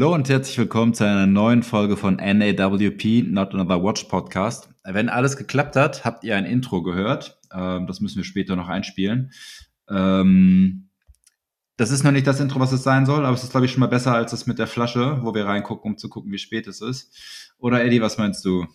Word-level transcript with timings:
Hallo 0.00 0.14
und 0.14 0.30
herzlich 0.30 0.56
willkommen 0.56 0.94
zu 0.94 1.04
einer 1.04 1.26
neuen 1.26 1.62
Folge 1.62 1.94
von 1.94 2.16
NAWP, 2.16 3.22
Not 3.28 3.52
Another 3.52 3.84
Watch 3.84 4.04
Podcast. 4.04 4.70
Wenn 4.82 5.10
alles 5.10 5.36
geklappt 5.36 5.76
hat, 5.76 6.06
habt 6.06 6.24
ihr 6.24 6.36
ein 6.36 6.46
Intro 6.46 6.82
gehört. 6.82 7.38
Ähm, 7.52 7.86
das 7.86 8.00
müssen 8.00 8.16
wir 8.16 8.24
später 8.24 8.56
noch 8.56 8.68
einspielen. 8.68 9.30
Ähm, 9.90 10.88
das 11.76 11.90
ist 11.90 12.02
noch 12.02 12.12
nicht 12.12 12.26
das 12.26 12.40
Intro, 12.40 12.60
was 12.60 12.72
es 12.72 12.82
sein 12.82 13.04
soll, 13.04 13.26
aber 13.26 13.34
es 13.34 13.42
ist, 13.42 13.50
glaube 13.50 13.66
ich, 13.66 13.72
schon 13.72 13.80
mal 13.80 13.88
besser 13.88 14.14
als 14.14 14.30
das 14.30 14.46
mit 14.46 14.58
der 14.58 14.68
Flasche, 14.68 15.18
wo 15.20 15.34
wir 15.34 15.44
reingucken, 15.44 15.90
um 15.90 15.98
zu 15.98 16.08
gucken, 16.08 16.32
wie 16.32 16.38
spät 16.38 16.66
es 16.66 16.80
ist. 16.80 17.14
Oder 17.58 17.84
Eddie, 17.84 18.00
was 18.00 18.16
meinst 18.16 18.42
du? 18.46 18.66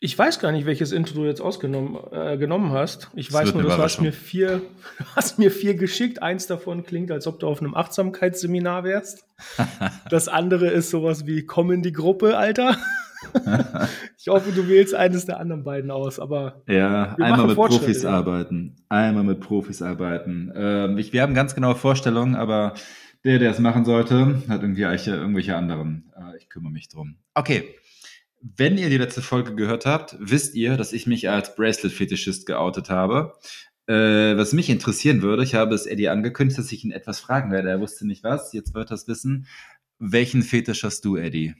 Ich 0.00 0.16
weiß 0.16 0.38
gar 0.38 0.52
nicht, 0.52 0.64
welches 0.64 0.92
Intro 0.92 1.22
du 1.22 1.24
jetzt 1.26 1.40
ausgenommen 1.40 1.98
äh, 2.12 2.36
genommen 2.36 2.72
hast. 2.72 3.10
Ich 3.16 3.28
das 3.28 3.34
weiß 3.34 3.54
nur, 3.54 3.64
du 3.64 3.76
hast 3.76 4.00
mir 4.00 4.12
vier, 4.12 4.62
hast 5.16 5.40
mir 5.40 5.50
vier 5.50 5.74
geschickt. 5.74 6.22
Eins 6.22 6.46
davon 6.46 6.84
klingt, 6.84 7.10
als 7.10 7.26
ob 7.26 7.40
du 7.40 7.48
auf 7.48 7.60
einem 7.60 7.74
Achtsamkeitsseminar 7.74 8.84
wärst. 8.84 9.26
das 10.10 10.28
andere 10.28 10.68
ist 10.68 10.90
sowas 10.90 11.26
wie 11.26 11.44
Komm 11.46 11.72
in 11.72 11.82
die 11.82 11.92
Gruppe, 11.92 12.36
Alter. 12.36 12.76
ich 14.18 14.28
hoffe, 14.28 14.52
du 14.52 14.68
wählst 14.68 14.94
eines 14.94 15.26
der 15.26 15.40
anderen 15.40 15.64
beiden 15.64 15.90
aus, 15.90 16.20
aber. 16.20 16.62
Ja, 16.68 17.16
einmal 17.20 17.48
mit 17.48 17.56
Profis 17.56 18.04
ja. 18.04 18.10
arbeiten. 18.10 18.76
Einmal 18.88 19.24
mit 19.24 19.40
Profis 19.40 19.82
arbeiten. 19.82 20.52
Ähm, 20.54 20.98
ich, 20.98 21.12
wir 21.12 21.22
haben 21.22 21.34
ganz 21.34 21.56
genaue 21.56 21.74
Vorstellungen, 21.74 22.36
aber 22.36 22.74
der, 23.24 23.40
der 23.40 23.50
es 23.50 23.58
machen 23.58 23.84
sollte, 23.84 24.42
hat 24.48 24.62
irgendwie 24.62 24.82
irgendwelche 24.82 25.56
anderen. 25.56 26.12
Äh, 26.16 26.36
ich 26.38 26.48
kümmere 26.48 26.72
mich 26.72 26.88
drum. 26.88 27.16
Okay. 27.34 27.74
Wenn 28.40 28.78
ihr 28.78 28.88
die 28.88 28.98
letzte 28.98 29.22
Folge 29.22 29.54
gehört 29.54 29.84
habt, 29.84 30.16
wisst 30.20 30.54
ihr, 30.54 30.76
dass 30.76 30.92
ich 30.92 31.06
mich 31.06 31.28
als 31.28 31.56
Bracelet-Fetischist 31.56 32.46
geoutet 32.46 32.88
habe. 32.88 33.32
Äh, 33.86 34.36
was 34.36 34.52
mich 34.52 34.68
interessieren 34.68 35.22
würde, 35.22 35.42
ich 35.42 35.54
habe 35.54 35.74
es 35.74 35.86
Eddie 35.86 36.08
angekündigt, 36.08 36.58
dass 36.58 36.70
ich 36.70 36.84
ihn 36.84 36.92
etwas 36.92 37.20
fragen 37.20 37.50
werde. 37.50 37.70
Er 37.70 37.80
wusste 37.80 38.06
nicht 38.06 38.22
was, 38.22 38.52
jetzt 38.52 38.74
wird 38.74 38.90
er 38.90 38.94
es 38.94 39.08
wissen. 39.08 39.46
Welchen 39.98 40.42
Fetisch 40.42 40.84
hast 40.84 41.04
du, 41.04 41.16
Eddie? 41.16 41.54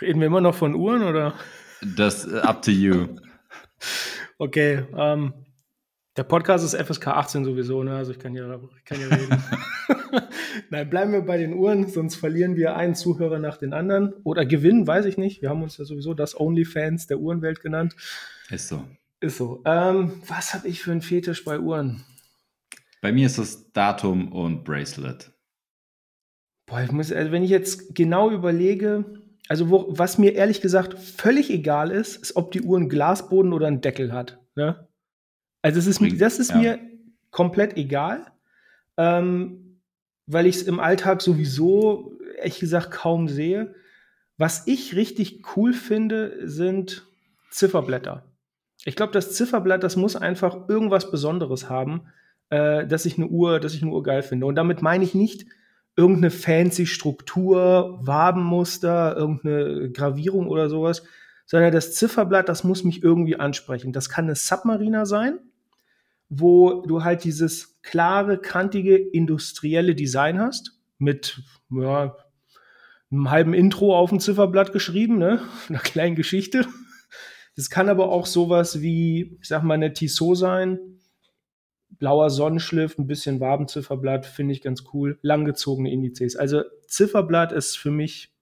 Reden 0.00 0.20
wir 0.20 0.28
immer 0.28 0.40
noch 0.40 0.54
von 0.54 0.74
Uhren 0.74 1.02
oder? 1.02 1.34
Das 1.82 2.26
uh, 2.26 2.38
up 2.38 2.62
to 2.62 2.70
you. 2.70 3.16
okay, 4.38 4.84
ähm, 4.96 5.34
der 6.16 6.24
Podcast 6.24 6.64
ist 6.64 6.74
FSK 6.74 7.08
18 7.08 7.44
sowieso, 7.44 7.82
ne? 7.82 7.96
Also 7.96 8.12
ich 8.12 8.18
kann 8.18 8.34
ja, 8.34 8.60
ich 8.76 8.84
kann 8.84 9.00
ja 9.00 9.06
reden. 9.06 9.42
Nein, 10.70 10.90
bleiben 10.90 11.12
wir 11.12 11.22
bei 11.22 11.38
den 11.38 11.54
Uhren, 11.54 11.88
sonst 11.88 12.16
verlieren 12.16 12.56
wir 12.56 12.76
einen 12.76 12.94
Zuhörer 12.94 13.38
nach 13.38 13.56
den 13.56 13.72
anderen. 13.72 14.12
Oder 14.24 14.44
gewinnen, 14.44 14.86
weiß 14.86 15.04
ich 15.04 15.18
nicht. 15.18 15.40
Wir 15.40 15.50
haben 15.50 15.62
uns 15.62 15.78
ja 15.78 15.84
sowieso 15.84 16.14
das 16.14 16.38
Onlyfans 16.38 17.06
der 17.06 17.20
Uhrenwelt 17.20 17.60
genannt. 17.60 17.94
Ist 18.50 18.68
so. 18.68 18.84
Ist 19.20 19.36
so. 19.36 19.62
Ähm, 19.64 20.20
was 20.26 20.54
habe 20.54 20.66
ich 20.66 20.82
für 20.82 20.90
einen 20.90 21.02
Fetisch 21.02 21.44
bei 21.44 21.60
Uhren? 21.60 22.04
Bei 23.00 23.12
mir 23.12 23.26
ist 23.26 23.38
das 23.38 23.72
Datum 23.72 24.32
und 24.32 24.64
Bracelet. 24.64 25.30
Boah, 26.66 26.82
ich 26.82 26.92
muss, 26.92 27.12
also 27.12 27.32
wenn 27.32 27.42
ich 27.42 27.50
jetzt 27.50 27.94
genau 27.94 28.30
überlege, 28.30 29.04
also 29.48 29.70
wo, 29.70 29.86
was 29.88 30.18
mir 30.18 30.34
ehrlich 30.34 30.60
gesagt 30.60 30.98
völlig 30.98 31.50
egal 31.50 31.90
ist, 31.90 32.16
ist, 32.16 32.36
ob 32.36 32.52
die 32.52 32.62
Uhr 32.62 32.78
einen 32.78 32.88
Glasboden 32.88 33.52
oder 33.52 33.66
einen 33.66 33.80
Deckel 33.80 34.12
hat. 34.12 34.38
Ne? 34.54 34.88
Also 35.62 35.78
es 35.78 35.86
ist, 35.86 36.00
das 36.20 36.38
ist 36.38 36.50
ja. 36.50 36.56
mir 36.56 36.78
komplett 37.30 37.76
egal. 37.76 38.26
Ähm, 38.96 39.70
weil 40.26 40.46
ich 40.46 40.56
es 40.56 40.62
im 40.62 40.78
Alltag 40.78 41.22
sowieso, 41.22 42.12
ehrlich 42.38 42.60
gesagt, 42.60 42.92
kaum 42.92 43.28
sehe. 43.28 43.74
Was 44.38 44.66
ich 44.66 44.94
richtig 44.94 45.44
cool 45.56 45.72
finde, 45.72 46.48
sind 46.48 47.06
Zifferblätter. 47.50 48.24
Ich 48.84 48.96
glaube, 48.96 49.12
das 49.12 49.34
Zifferblatt, 49.34 49.82
das 49.82 49.96
muss 49.96 50.16
einfach 50.16 50.68
irgendwas 50.68 51.10
Besonderes 51.10 51.68
haben, 51.68 52.02
äh, 52.48 52.86
dass 52.86 53.06
ich 53.06 53.18
eine 53.18 53.26
Uhr, 53.26 53.60
dass 53.60 53.74
ich 53.74 53.82
eine 53.82 53.90
Uhr 53.90 54.02
geil 54.02 54.22
finde. 54.22 54.46
Und 54.46 54.54
damit 54.54 54.82
meine 54.82 55.04
ich 55.04 55.14
nicht 55.14 55.46
irgendeine 55.96 56.30
fancy 56.30 56.86
Struktur, 56.86 57.98
Wabenmuster, 58.00 59.16
irgendeine 59.16 59.90
Gravierung 59.90 60.46
oder 60.46 60.68
sowas, 60.70 61.02
sondern 61.44 61.72
das 61.72 61.94
Zifferblatt, 61.94 62.48
das 62.48 62.62
muss 62.62 62.84
mich 62.84 63.02
irgendwie 63.02 63.36
ansprechen. 63.36 63.92
Das 63.92 64.08
kann 64.08 64.26
eine 64.26 64.36
Submariner 64.36 65.04
sein, 65.04 65.40
wo 66.30 66.82
du 66.86 67.02
halt 67.04 67.24
dieses 67.24 67.82
klare, 67.82 68.38
kantige, 68.38 68.96
industrielle 68.96 69.94
Design 69.94 70.40
hast, 70.40 70.78
mit 70.98 71.42
ja, 71.70 72.16
einem 73.10 73.30
halben 73.30 73.52
Intro 73.52 73.98
auf 73.98 74.10
dem 74.10 74.20
Zifferblatt 74.20 74.72
geschrieben, 74.72 75.18
ne? 75.18 75.42
einer 75.68 75.80
kleinen 75.80 76.14
Geschichte. 76.14 76.66
Das 77.56 77.68
kann 77.68 77.88
aber 77.88 78.10
auch 78.10 78.26
sowas 78.26 78.80
wie, 78.80 79.36
ich 79.40 79.48
sag 79.48 79.64
mal, 79.64 79.74
eine 79.74 79.92
Tissot 79.92 80.38
sein. 80.38 80.78
Blauer 81.98 82.30
Sonnenschliff, 82.30 82.96
ein 82.96 83.08
bisschen 83.08 83.40
Wabenzifferblatt, 83.40 84.24
finde 84.24 84.54
ich 84.54 84.62
ganz 84.62 84.84
cool. 84.94 85.18
Langgezogene 85.22 85.90
Indizes. 85.90 86.36
Also 86.36 86.62
Zifferblatt 86.86 87.50
ist 87.50 87.76
für 87.76 87.90
mich 87.90 88.32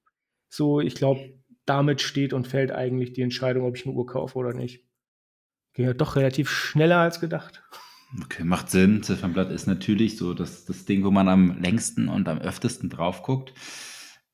so, 0.50 0.80
ich 0.80 0.94
glaube, 0.94 1.32
damit 1.64 2.02
steht 2.02 2.34
und 2.34 2.46
fällt 2.46 2.70
eigentlich 2.70 3.14
die 3.14 3.22
Entscheidung, 3.22 3.64
ob 3.64 3.76
ich 3.76 3.86
eine 3.86 3.94
Uhr 3.94 4.06
kaufe 4.06 4.38
oder 4.38 4.52
nicht. 4.52 4.84
Ging 5.78 5.86
ja 5.86 5.94
doch 5.94 6.16
relativ 6.16 6.50
schneller 6.50 6.98
als 6.98 7.20
gedacht. 7.20 7.62
Okay, 8.24 8.42
macht 8.42 8.68
Sinn. 8.68 9.04
Ziffernblatt 9.04 9.52
ist 9.52 9.68
natürlich 9.68 10.16
so 10.16 10.34
das, 10.34 10.64
das 10.64 10.86
Ding, 10.86 11.04
wo 11.04 11.12
man 11.12 11.28
am 11.28 11.62
längsten 11.62 12.08
und 12.08 12.26
am 12.28 12.38
öftesten 12.38 12.90
drauf 12.90 13.22
guckt. 13.22 13.52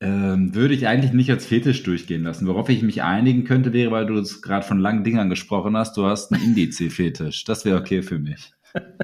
Ähm, 0.00 0.54
würde 0.54 0.72
ich 0.72 0.86
eigentlich 0.88 1.12
nicht 1.12 1.28
als 1.30 1.44
Fetisch 1.44 1.82
durchgehen 1.82 2.22
lassen. 2.22 2.46
Worauf 2.46 2.70
ich 2.70 2.80
mich 2.80 3.02
einigen 3.02 3.44
könnte, 3.44 3.74
wäre, 3.74 3.90
weil 3.90 4.06
du 4.06 4.16
es 4.16 4.40
gerade 4.40 4.66
von 4.66 4.78
langen 4.78 5.04
Dingern 5.04 5.28
gesprochen 5.28 5.76
hast, 5.76 5.98
du 5.98 6.06
hast 6.06 6.32
einen 6.32 6.42
Indice-Fetisch. 6.42 7.44
Das 7.44 7.66
wäre 7.66 7.78
okay 7.78 8.00
für 8.00 8.18
mich. 8.18 8.54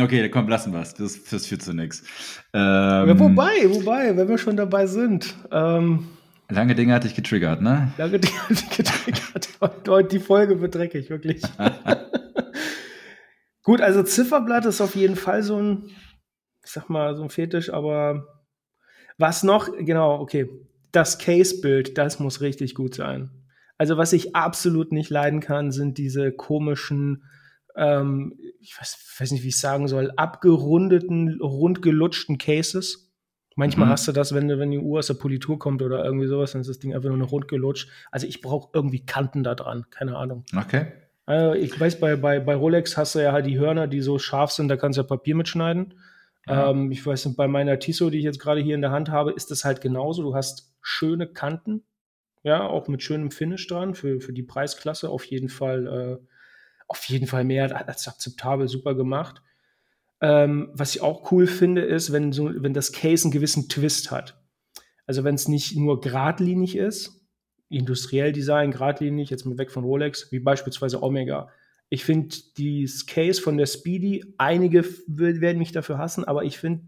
Okay, 0.00 0.28
komm, 0.30 0.48
lassen 0.48 0.72
wir 0.72 0.80
es. 0.80 0.94
Das, 0.94 1.22
das 1.22 1.46
führt 1.46 1.62
zu 1.62 1.72
nichts. 1.72 2.02
Ähm, 2.52 3.08
ja, 3.08 3.18
wobei, 3.20 3.70
wobei, 3.70 4.16
wenn 4.16 4.28
wir 4.28 4.36
schon 4.36 4.56
dabei 4.56 4.88
sind. 4.88 5.32
Ähm, 5.52 6.08
lange 6.50 6.74
Dinge 6.74 6.94
hatte 6.94 7.08
ich 7.08 7.14
getriggert, 7.14 7.62
ne? 7.62 7.92
Lange 7.96 8.18
Dinge 8.18 8.42
hatte 8.42 8.54
ich 8.54 8.70
getriggert. 8.70 9.48
die 10.12 10.20
Folge 10.20 10.60
wird 10.60 10.74
dreckig, 10.74 11.10
wirklich. 11.10 11.42
Gut, 13.62 13.80
also 13.80 14.02
Zifferblatt 14.02 14.64
ist 14.64 14.80
auf 14.80 14.94
jeden 14.94 15.16
Fall 15.16 15.42
so 15.42 15.60
ein, 15.60 15.90
ich 16.64 16.70
sag 16.70 16.88
mal, 16.88 17.16
so 17.16 17.24
ein 17.24 17.30
Fetisch, 17.30 17.72
aber 17.72 18.24
was 19.18 19.42
noch, 19.42 19.68
genau, 19.76 20.20
okay, 20.20 20.48
das 20.92 21.18
Case-Bild, 21.18 21.98
das 21.98 22.20
muss 22.20 22.40
richtig 22.40 22.74
gut 22.74 22.94
sein. 22.94 23.30
Also 23.78 23.96
was 23.96 24.12
ich 24.12 24.34
absolut 24.34 24.92
nicht 24.92 25.10
leiden 25.10 25.40
kann, 25.40 25.70
sind 25.70 25.98
diese 25.98 26.32
komischen, 26.32 27.24
ähm, 27.76 28.38
ich 28.60 28.78
weiß, 28.78 29.16
weiß 29.18 29.30
nicht, 29.32 29.42
wie 29.42 29.48
ich 29.48 29.58
sagen 29.58 29.88
soll, 29.88 30.12
abgerundeten, 30.16 31.38
rundgelutschten 31.40 32.38
Cases. 32.38 33.05
Manchmal 33.58 33.86
mhm. 33.86 33.90
hast 33.92 34.06
du 34.06 34.12
das, 34.12 34.34
wenn, 34.34 34.48
wenn 34.48 34.70
die 34.70 34.78
Uhr 34.78 34.98
aus 34.98 35.06
der 35.06 35.14
Politur 35.14 35.58
kommt 35.58 35.80
oder 35.80 36.04
irgendwie 36.04 36.26
sowas, 36.26 36.52
dann 36.52 36.60
ist 36.60 36.68
das 36.68 36.78
Ding 36.78 36.94
einfach 36.94 37.08
nur 37.08 37.18
noch 37.18 37.32
rundgelutscht. 37.32 37.88
Also 38.10 38.26
ich 38.26 38.42
brauche 38.42 38.68
irgendwie 38.74 39.04
Kanten 39.04 39.42
da 39.42 39.54
dran, 39.54 39.86
keine 39.90 40.16
Ahnung. 40.16 40.44
Okay. 40.54 40.86
Also 41.24 41.54
ich 41.54 41.78
weiß, 41.78 41.98
bei, 41.98 42.16
bei, 42.16 42.38
bei 42.38 42.54
Rolex 42.54 42.98
hast 42.98 43.14
du 43.14 43.18
ja 43.18 43.32
halt 43.32 43.46
die 43.46 43.58
Hörner, 43.58 43.88
die 43.88 44.02
so 44.02 44.18
scharf 44.18 44.52
sind, 44.52 44.68
da 44.68 44.76
kannst 44.76 44.98
du 44.98 45.02
ja 45.02 45.08
Papier 45.08 45.34
mitschneiden. 45.34 45.94
Ja. 46.46 46.70
Ähm, 46.70 46.92
ich 46.92 47.04
weiß 47.04 47.24
nicht, 47.24 47.36
bei 47.36 47.48
meiner 47.48 47.78
Tissot, 47.78 48.12
die 48.12 48.18
ich 48.18 48.24
jetzt 48.24 48.40
gerade 48.40 48.60
hier 48.60 48.74
in 48.74 48.82
der 48.82 48.90
Hand 48.90 49.08
habe, 49.08 49.32
ist 49.32 49.50
das 49.50 49.64
halt 49.64 49.80
genauso. 49.80 50.22
Du 50.22 50.34
hast 50.34 50.74
schöne 50.82 51.26
Kanten, 51.26 51.82
ja, 52.42 52.64
auch 52.64 52.88
mit 52.88 53.02
schönem 53.02 53.30
Finish 53.30 53.66
dran 53.66 53.94
für, 53.94 54.20
für 54.20 54.34
die 54.34 54.42
Preisklasse 54.44 55.08
auf 55.08 55.24
jeden 55.24 55.48
Fall, 55.48 55.86
äh, 55.86 56.26
auf 56.88 57.02
jeden 57.04 57.26
Fall 57.26 57.44
mehr 57.44 57.74
als 57.88 58.06
akzeptabel, 58.06 58.68
super 58.68 58.94
gemacht. 58.94 59.42
Ähm, 60.20 60.70
was 60.72 60.94
ich 60.94 61.02
auch 61.02 61.30
cool 61.30 61.46
finde, 61.46 61.82
ist, 61.82 62.12
wenn, 62.12 62.32
so, 62.32 62.50
wenn 62.54 62.74
das 62.74 62.92
Case 62.92 63.24
einen 63.24 63.32
gewissen 63.32 63.68
Twist 63.68 64.10
hat. 64.10 64.42
Also 65.06 65.24
wenn 65.24 65.34
es 65.34 65.48
nicht 65.48 65.76
nur 65.76 66.00
geradlinig 66.00 66.76
ist, 66.76 67.26
industriell 67.68 68.32
Design, 68.32 68.70
geradlinig, 68.70 69.30
jetzt 69.30 69.44
mal 69.44 69.58
weg 69.58 69.70
von 69.70 69.84
Rolex, 69.84 70.30
wie 70.32 70.38
beispielsweise 70.38 71.02
Omega. 71.02 71.48
Ich 71.88 72.04
finde 72.04 72.34
dieses 72.56 73.06
Case 73.06 73.40
von 73.40 73.56
der 73.56 73.66
Speedy, 73.66 74.34
einige 74.38 74.84
werden 75.06 75.58
mich 75.58 75.72
dafür 75.72 75.98
hassen, 75.98 76.24
aber 76.24 76.44
ich 76.44 76.58
finde, 76.58 76.86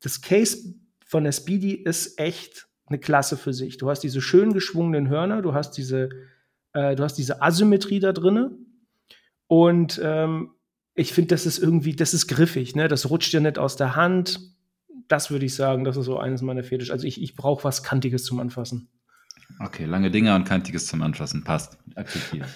das 0.00 0.20
Case 0.20 0.74
von 1.04 1.24
der 1.24 1.32
Speedy 1.32 1.72
ist 1.72 2.18
echt 2.18 2.68
eine 2.86 2.98
Klasse 2.98 3.36
für 3.36 3.52
sich. 3.52 3.76
Du 3.78 3.90
hast 3.90 4.00
diese 4.00 4.20
schön 4.20 4.52
geschwungenen 4.52 5.08
Hörner, 5.08 5.42
du 5.42 5.54
hast 5.54 5.72
diese, 5.72 6.10
äh, 6.72 6.94
du 6.94 7.02
hast 7.02 7.14
diese 7.14 7.42
Asymmetrie 7.42 8.00
da 8.00 8.12
drinne 8.12 8.56
und 9.46 10.00
ähm, 10.02 10.54
ich 10.98 11.12
finde, 11.12 11.28
das 11.28 11.46
ist 11.46 11.58
irgendwie, 11.58 11.94
das 11.94 12.12
ist 12.12 12.26
griffig, 12.26 12.74
ne? 12.74 12.88
Das 12.88 13.08
rutscht 13.08 13.32
ja 13.32 13.40
nicht 13.40 13.58
aus 13.58 13.76
der 13.76 13.94
Hand. 13.94 14.40
Das 15.06 15.30
würde 15.30 15.46
ich 15.46 15.54
sagen, 15.54 15.84
das 15.84 15.96
ist 15.96 16.06
so 16.06 16.18
eines 16.18 16.42
meiner 16.42 16.64
Fetisch. 16.64 16.90
Also 16.90 17.06
ich, 17.06 17.22
ich 17.22 17.36
brauche 17.36 17.64
was 17.64 17.82
Kantiges 17.82 18.24
zum 18.24 18.40
Anfassen. 18.40 18.88
Okay, 19.60 19.84
lange 19.84 20.10
Dinge 20.10 20.34
und 20.34 20.44
Kantiges 20.44 20.86
zum 20.86 21.02
Anfassen. 21.02 21.44
Passt. 21.44 21.78
Akzeptiert. 21.94 22.48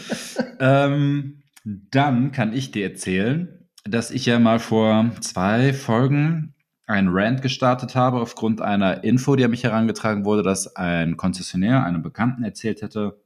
ähm, 0.58 1.42
dann 1.64 2.32
kann 2.32 2.52
ich 2.54 2.70
dir 2.70 2.84
erzählen, 2.84 3.68
dass 3.84 4.10
ich 4.10 4.26
ja 4.26 4.38
mal 4.38 4.58
vor 4.58 5.10
zwei 5.20 5.72
Folgen 5.74 6.54
einen 6.86 7.08
Rant 7.10 7.42
gestartet 7.42 7.94
habe 7.94 8.20
aufgrund 8.20 8.60
einer 8.60 9.04
Info, 9.04 9.36
die 9.36 9.44
an 9.44 9.50
mich 9.50 9.64
herangetragen 9.64 10.24
wurde, 10.24 10.42
dass 10.42 10.76
ein 10.76 11.16
Konzessionär 11.16 11.84
einem 11.84 12.02
Bekannten 12.02 12.42
erzählt 12.42 12.82
hätte, 12.82 13.20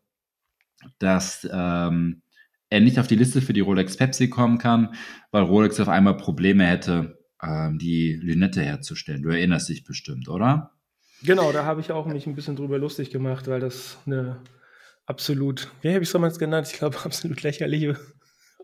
dass 0.98 1.48
ähm, 1.50 2.22
er 2.70 2.80
nicht 2.80 2.98
auf 2.98 3.06
die 3.06 3.16
Liste 3.16 3.40
für 3.40 3.52
die 3.52 3.60
Rolex 3.60 3.96
Pepsi 3.96 4.28
kommen 4.28 4.58
kann, 4.58 4.94
weil 5.30 5.42
Rolex 5.42 5.78
auf 5.80 5.88
einmal 5.88 6.16
Probleme 6.16 6.66
hätte 6.66 7.18
ähm, 7.42 7.78
die 7.78 8.14
Lünette 8.14 8.62
herzustellen. 8.62 9.22
Du 9.22 9.28
erinnerst 9.28 9.68
dich 9.68 9.84
bestimmt, 9.84 10.28
oder? 10.28 10.72
Genau, 11.22 11.52
da 11.52 11.64
habe 11.64 11.80
ich 11.80 11.92
auch 11.92 12.06
mich 12.06 12.26
ein 12.26 12.34
bisschen 12.34 12.56
drüber 12.56 12.78
lustig 12.78 13.10
gemacht, 13.10 13.48
weil 13.48 13.60
das 13.60 13.98
eine 14.06 14.40
absolut, 15.06 15.70
wie 15.80 15.88
habe 15.88 16.02
ich 16.02 16.08
es 16.08 16.12
damals 16.12 16.38
genannt? 16.38 16.68
Ich 16.70 16.78
glaube, 16.78 16.98
absolut 17.04 17.42
lächerliche 17.42 17.98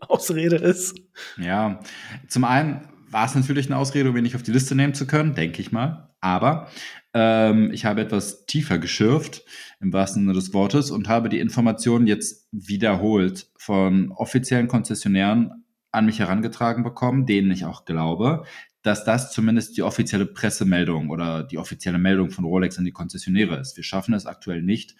Ausrede 0.01 0.57
ist. 0.57 0.95
Ja, 1.37 1.79
zum 2.27 2.43
einen 2.43 2.87
war 3.09 3.25
es 3.25 3.35
natürlich 3.35 3.67
eine 3.67 3.77
Ausrede, 3.77 4.09
um 4.09 4.17
ihn 4.17 4.23
nicht 4.23 4.35
auf 4.35 4.43
die 4.43 4.51
Liste 4.51 4.75
nehmen 4.75 4.93
zu 4.93 5.07
können, 5.07 5.35
denke 5.35 5.61
ich 5.61 5.71
mal. 5.71 6.13
Aber 6.19 6.69
ähm, 7.13 7.71
ich 7.71 7.85
habe 7.85 8.01
etwas 8.01 8.45
tiefer 8.45 8.77
geschürft, 8.79 9.43
im 9.79 9.93
wahrsten 9.93 10.23
Sinne 10.23 10.33
des 10.33 10.53
Wortes, 10.53 10.91
und 10.91 11.07
habe 11.07 11.29
die 11.29 11.39
Informationen 11.39 12.07
jetzt 12.07 12.47
wiederholt 12.51 13.47
von 13.57 14.11
offiziellen 14.11 14.67
Konzessionären 14.67 15.63
an 15.91 16.05
mich 16.05 16.19
herangetragen 16.19 16.83
bekommen, 16.83 17.25
denen 17.25 17.51
ich 17.51 17.65
auch 17.65 17.85
glaube, 17.85 18.43
dass 18.81 19.05
das 19.05 19.31
zumindest 19.31 19.77
die 19.77 19.83
offizielle 19.83 20.25
Pressemeldung 20.25 21.09
oder 21.09 21.43
die 21.43 21.57
offizielle 21.57 21.99
Meldung 21.99 22.31
von 22.31 22.45
Rolex 22.45 22.77
an 22.77 22.85
die 22.85 22.91
Konzessionäre 22.91 23.57
ist. 23.59 23.77
Wir 23.77 23.83
schaffen 23.83 24.13
es 24.13 24.25
aktuell 24.25 24.61
nicht, 24.61 24.95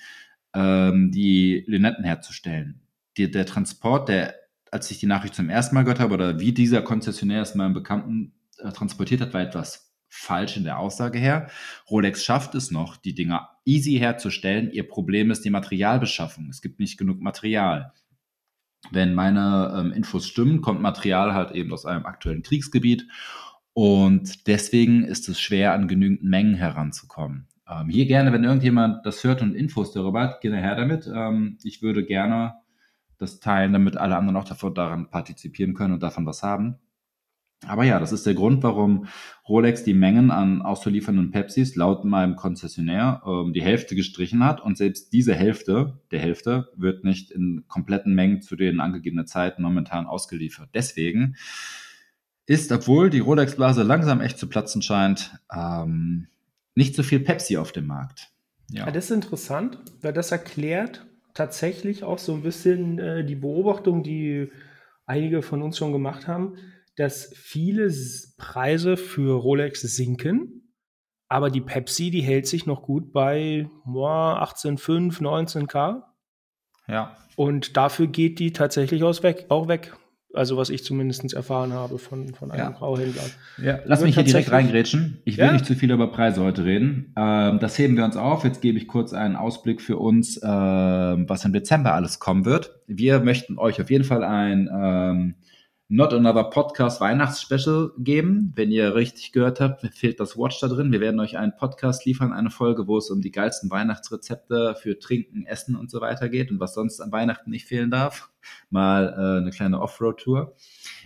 ähm, 0.54 1.12
die 1.12 1.66
Lünetten 1.68 2.06
herzustellen. 2.06 2.82
Die, 3.18 3.30
der 3.30 3.46
Transport, 3.46 4.08
der, 4.08 4.36
als 4.72 4.90
ich 4.90 5.00
die 5.00 5.06
Nachricht 5.06 5.36
zum 5.36 5.50
ersten 5.50 5.76
Mal 5.76 5.84
gehört 5.84 6.00
habe, 6.00 6.14
oder 6.14 6.40
wie 6.40 6.54
dieser 6.54 6.82
Konzessionär 6.82 7.42
es 7.42 7.56
meinem 7.56 7.74
Bekannten 7.74 8.34
äh, 8.60 8.72
transportiert 8.72 9.22
hat, 9.22 9.34
war 9.34 9.42
etwas 9.42 9.83
falsch 10.14 10.58
in 10.58 10.64
der 10.64 10.80
Aussage 10.80 11.18
her. 11.18 11.48
Rolex 11.90 12.24
schafft 12.24 12.54
es 12.56 12.72
noch, 12.72 12.98
die 12.98 13.16
Dinger 13.16 13.50
easy 13.66 13.94
herzustellen. 13.98 14.72
Ihr 14.72 14.88
Problem 14.88 15.32
ist 15.32 15.44
die 15.44 15.50
Materialbeschaffung. 15.50 16.50
Es 16.50 16.62
gibt 16.62 16.80
nicht 16.80 16.98
genug 16.98 17.20
Material. 17.20 17.94
Wenn 18.92 19.14
meine 19.16 19.74
ähm, 19.78 19.92
Infos 19.92 20.28
stimmen, 20.28 20.62
kommt 20.62 20.82
Material 20.82 21.34
halt 21.34 21.52
eben 21.52 21.74
aus 21.74 21.86
einem 21.86 22.06
aktuellen 22.06 22.44
Kriegsgebiet 22.44 23.08
und 23.74 24.48
deswegen 24.48 25.04
ist 25.04 25.30
es 25.30 25.42
schwer, 25.42 25.74
an 25.74 25.88
genügend 25.88 26.24
Mengen 26.24 26.56
heranzukommen. 26.56 27.48
Ähm, 27.68 27.90
hier 27.90 28.06
gerne, 28.06 28.32
wenn 28.32 28.44
irgendjemand 28.44 29.06
das 29.06 29.24
hört 29.24 29.42
und 29.42 29.56
Infos 29.56 29.94
darüber 29.94 30.22
hat, 30.22 30.42
gerne 30.42 30.58
her 30.58 30.76
damit. 30.76 31.08
Ähm, 31.08 31.58
ich 31.64 31.82
würde 31.82 32.06
gerne 32.06 32.54
das 33.18 33.40
teilen, 33.40 33.74
damit 33.74 33.98
alle 33.98 34.16
anderen 34.16 34.38
auch 34.38 34.44
davon, 34.44 34.76
daran 34.76 35.10
partizipieren 35.10 35.74
können 35.74 35.94
und 35.94 36.04
davon 36.04 36.26
was 36.26 36.44
haben. 36.44 36.78
Aber 37.68 37.84
ja, 37.84 38.00
das 38.00 38.12
ist 38.12 38.26
der 38.26 38.34
Grund, 38.34 38.64
warum 38.64 39.08
Rolex 39.48 39.84
die 39.84 39.94
Mengen 39.94 40.32
an 40.32 40.62
auszuliefernden 40.62 41.32
Pepsis 41.32 41.76
laut 41.76 42.06
meinem 42.06 42.36
Konzessionär 42.36 43.22
ähm, 43.26 43.54
die 43.54 43.62
Hälfte 43.62 43.96
gestrichen 43.96 44.44
hat 44.44 44.62
und 44.62 44.78
selbst 44.78 45.14
diese 45.14 45.34
Hälfte 45.34 46.00
der 46.12 46.20
Hälfte 46.20 46.72
wird 46.76 47.04
nicht 47.04 47.32
in 47.32 47.66
kompletten 47.68 48.14
Mengen 48.14 48.42
zu 48.42 48.56
den 48.56 48.80
angegebenen 48.80 49.28
Zeiten 49.28 49.62
momentan 49.62 50.06
ausgeliefert. 50.06 50.70
Deswegen 50.74 51.36
ist, 52.46 52.72
obwohl 52.72 53.10
die 53.10 53.20
Rolex-Blase 53.20 53.84
langsam 53.84 54.22
echt 54.22 54.38
zu 54.38 54.48
platzen 54.48 54.82
scheint, 54.82 55.38
ähm, 55.54 56.28
nicht 56.76 56.96
so 56.96 57.04
viel 57.04 57.20
Pepsi 57.20 57.58
auf 57.58 57.72
dem 57.72 57.88
Markt. 57.88 58.32
Ja. 58.70 58.86
ja. 58.86 58.92
das 58.92 59.06
ist 59.06 59.12
interessant, 59.12 59.78
weil 60.02 60.14
das 60.14 60.32
erklärt 60.32 61.06
tatsächlich 61.34 62.04
auch 62.04 62.20
so 62.20 62.34
ein 62.34 62.44
bisschen 62.44 63.00
äh, 63.00 63.26
die 63.26 63.36
Beobachtung, 63.36 64.04
die 64.04 64.50
einige 65.06 65.42
von 65.42 65.62
uns 65.62 65.78
schon 65.78 65.92
gemacht 65.92 66.28
haben, 66.28 66.58
dass 66.96 67.32
viele 67.36 67.92
Preise 68.38 68.98
für 68.98 69.36
Rolex 69.36 69.82
sinken, 69.82 70.64
aber 71.28 71.50
die 71.50 71.62
Pepsi, 71.62 72.12
die 72.12 72.22
hält 72.22 72.48
sich 72.48 72.66
noch 72.66 72.84
gut 72.84 73.12
bei 73.12 73.68
boah, 73.86 74.44
18,5, 74.44 75.20
19k. 75.20 76.04
Ja. 76.88 77.18
Und 77.36 77.76
dafür 77.76 78.08
geht 78.08 78.40
die 78.40 78.54
tatsächlich 78.54 79.04
aus 79.04 79.24
weg, 79.24 79.46
auch 79.50 79.68
weg. 79.68 79.96
Also 80.36 80.58
was 80.58 80.72
ich 80.72 80.84
zumindest 80.84 81.32
erfahren 81.34 81.74
habe 81.74 82.00
von, 82.00 82.34
von 82.34 82.52
einem 82.52 82.60
ja. 82.60 82.70
Grauhändler. 82.72 83.22
Ja, 83.62 83.80
lass 83.86 84.02
mich 84.02 84.16
hier 84.16 84.24
direkt 84.24 84.52
reingrätschen. 84.52 85.22
Ich 85.26 85.38
will 85.38 85.46
ja? 85.46 85.54
nicht 85.54 85.66
zu 85.66 85.76
viel 85.76 85.92
über 85.92 86.12
Preise 86.12 86.44
heute 86.44 86.66
reden. 86.66 87.14
Ähm, 87.16 87.60
das 87.60 87.78
heben 87.78 87.96
wir 87.98 88.04
uns 88.04 88.18
auf. 88.18 88.44
Jetzt 88.44 88.62
gebe 88.62 88.80
ich 88.80 88.88
kurz 88.88 89.14
einen 89.14 89.36
Ausblick 89.36 89.80
für 89.80 89.98
uns, 89.98 90.40
ähm, 90.44 91.26
was 91.30 91.46
im 91.46 91.54
Dezember 91.54 91.94
alles 91.94 92.18
kommen 92.18 92.46
wird. 92.46 92.80
Wir 92.88 93.20
möchten 93.20 93.60
euch 93.60 93.80
auf 93.80 93.92
jeden 93.92 94.04
Fall 94.04 94.24
ein 94.24 94.70
ähm, 94.74 95.36
Not 95.96 96.12
Another 96.12 96.46
Podcast 96.46 97.02
Weihnachtsspecial 97.02 97.92
geben. 98.00 98.52
Wenn 98.56 98.72
ihr 98.72 98.96
richtig 98.96 99.32
gehört 99.32 99.60
habt, 99.60 99.82
fehlt 99.96 100.20
das 100.20 100.36
Watch 100.36 100.60
da 100.60 100.68
drin. 100.68 100.92
Wir 100.92 101.00
werden 101.00 101.20
euch 101.20 101.38
einen 101.38 101.56
Podcast 101.56 102.04
liefern, 102.08 102.34
eine 102.34 102.50
Folge, 102.50 102.88
wo 102.88 102.98
es 102.98 103.12
um 103.12 103.22
die 103.22 103.30
geilsten 103.30 103.70
Weihnachtsrezepte 103.70 104.76
für 104.82 104.98
Trinken, 104.98 105.46
Essen 105.46 105.76
und 105.76 105.92
so 105.92 106.02
weiter 106.02 106.30
geht 106.30 106.50
und 106.50 106.60
was 106.60 106.74
sonst 106.74 107.00
an 107.00 107.12
Weihnachten 107.12 107.52
nicht 107.52 107.68
fehlen 107.68 107.92
darf. 107.92 108.32
Mal 108.72 109.14
äh, 109.16 109.42
eine 109.42 109.52
kleine 109.52 109.80
Offroad-Tour. 109.80 110.56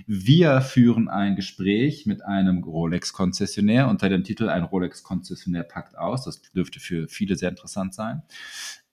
Wir 0.06 0.62
führen 0.62 1.10
ein 1.10 1.36
Gespräch 1.36 2.06
mit 2.06 2.24
einem 2.24 2.64
Rolex-Konzessionär 2.64 3.90
unter 3.90 4.08
dem 4.08 4.24
Titel 4.24 4.48
Ein 4.48 4.64
Rolex-Konzessionär 4.64 5.64
packt 5.64 5.98
aus. 5.98 6.24
Das 6.24 6.42
dürfte 6.54 6.80
für 6.80 7.10
viele 7.10 7.36
sehr 7.36 7.50
interessant 7.50 7.94
sein. 7.94 8.22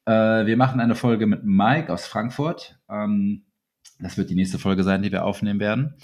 Äh, 0.06 0.44
wir 0.44 0.56
machen 0.56 0.80
eine 0.80 0.96
Folge 0.96 1.28
mit 1.28 1.44
Mike 1.44 1.92
aus 1.92 2.04
Frankfurt. 2.08 2.80
Ähm, 2.88 3.44
das 4.04 4.18
wird 4.18 4.28
die 4.28 4.34
nächste 4.34 4.58
Folge 4.58 4.84
sein, 4.84 5.02
die 5.02 5.10
wir 5.10 5.24
aufnehmen 5.24 5.60
werden. 5.60 5.94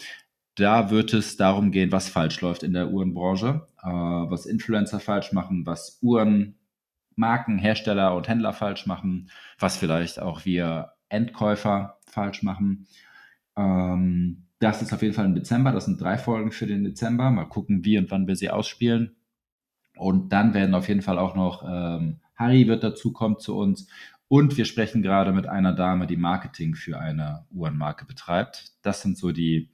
Da 0.54 0.90
wird 0.90 1.12
es 1.12 1.36
darum 1.36 1.70
gehen, 1.70 1.92
was 1.92 2.08
falsch 2.08 2.40
läuft 2.40 2.62
in 2.62 2.72
der 2.72 2.90
Uhrenbranche, 2.90 3.68
äh, 3.82 3.88
was 3.88 4.46
Influencer 4.46 5.00
falsch 5.00 5.32
machen, 5.32 5.66
was 5.66 5.98
Uhrenmarken, 6.00 7.58
Hersteller 7.58 8.16
und 8.16 8.26
Händler 8.26 8.54
falsch 8.54 8.86
machen, 8.86 9.30
was 9.58 9.76
vielleicht 9.76 10.18
auch 10.18 10.46
wir 10.46 10.92
Endkäufer 11.10 11.98
falsch 12.06 12.42
machen. 12.42 12.86
Ähm, 13.56 14.46
das 14.60 14.80
ist 14.80 14.94
auf 14.94 15.02
jeden 15.02 15.14
Fall 15.14 15.26
im 15.26 15.34
Dezember. 15.34 15.70
Das 15.70 15.84
sind 15.84 16.00
drei 16.00 16.16
Folgen 16.16 16.52
für 16.52 16.66
den 16.66 16.84
Dezember. 16.84 17.30
Mal 17.30 17.44
gucken, 17.44 17.84
wie 17.84 17.98
und 17.98 18.10
wann 18.10 18.26
wir 18.26 18.36
sie 18.36 18.48
ausspielen. 18.48 19.16
Und 19.96 20.30
dann 20.30 20.54
werden 20.54 20.74
auf 20.74 20.88
jeden 20.88 21.02
Fall 21.02 21.18
auch 21.18 21.34
noch 21.34 21.64
ähm, 21.68 22.20
Harry 22.34 22.66
wird 22.66 22.82
dazu 22.82 23.12
kommen 23.12 23.38
zu 23.38 23.58
uns 23.58 23.88
und 24.30 24.56
wir 24.56 24.64
sprechen 24.64 25.02
gerade 25.02 25.32
mit 25.32 25.48
einer 25.48 25.72
Dame, 25.72 26.06
die 26.06 26.16
Marketing 26.16 26.76
für 26.76 27.00
eine 27.00 27.46
Uhrenmarke 27.50 28.04
betreibt. 28.04 28.72
Das 28.80 29.02
sind 29.02 29.18
so 29.18 29.32
die 29.32 29.70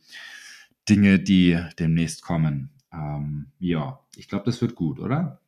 Dinge, 0.89 1.19
die 1.19 1.61
demnächst 1.79 2.23
kommen. 2.23 2.71
Ähm, 2.91 3.53
ja, 3.59 4.01
ich 4.17 4.29
glaube, 4.29 4.47
das 4.47 4.63
wird 4.63 4.75
gut, 4.75 4.99
oder? 4.99 5.43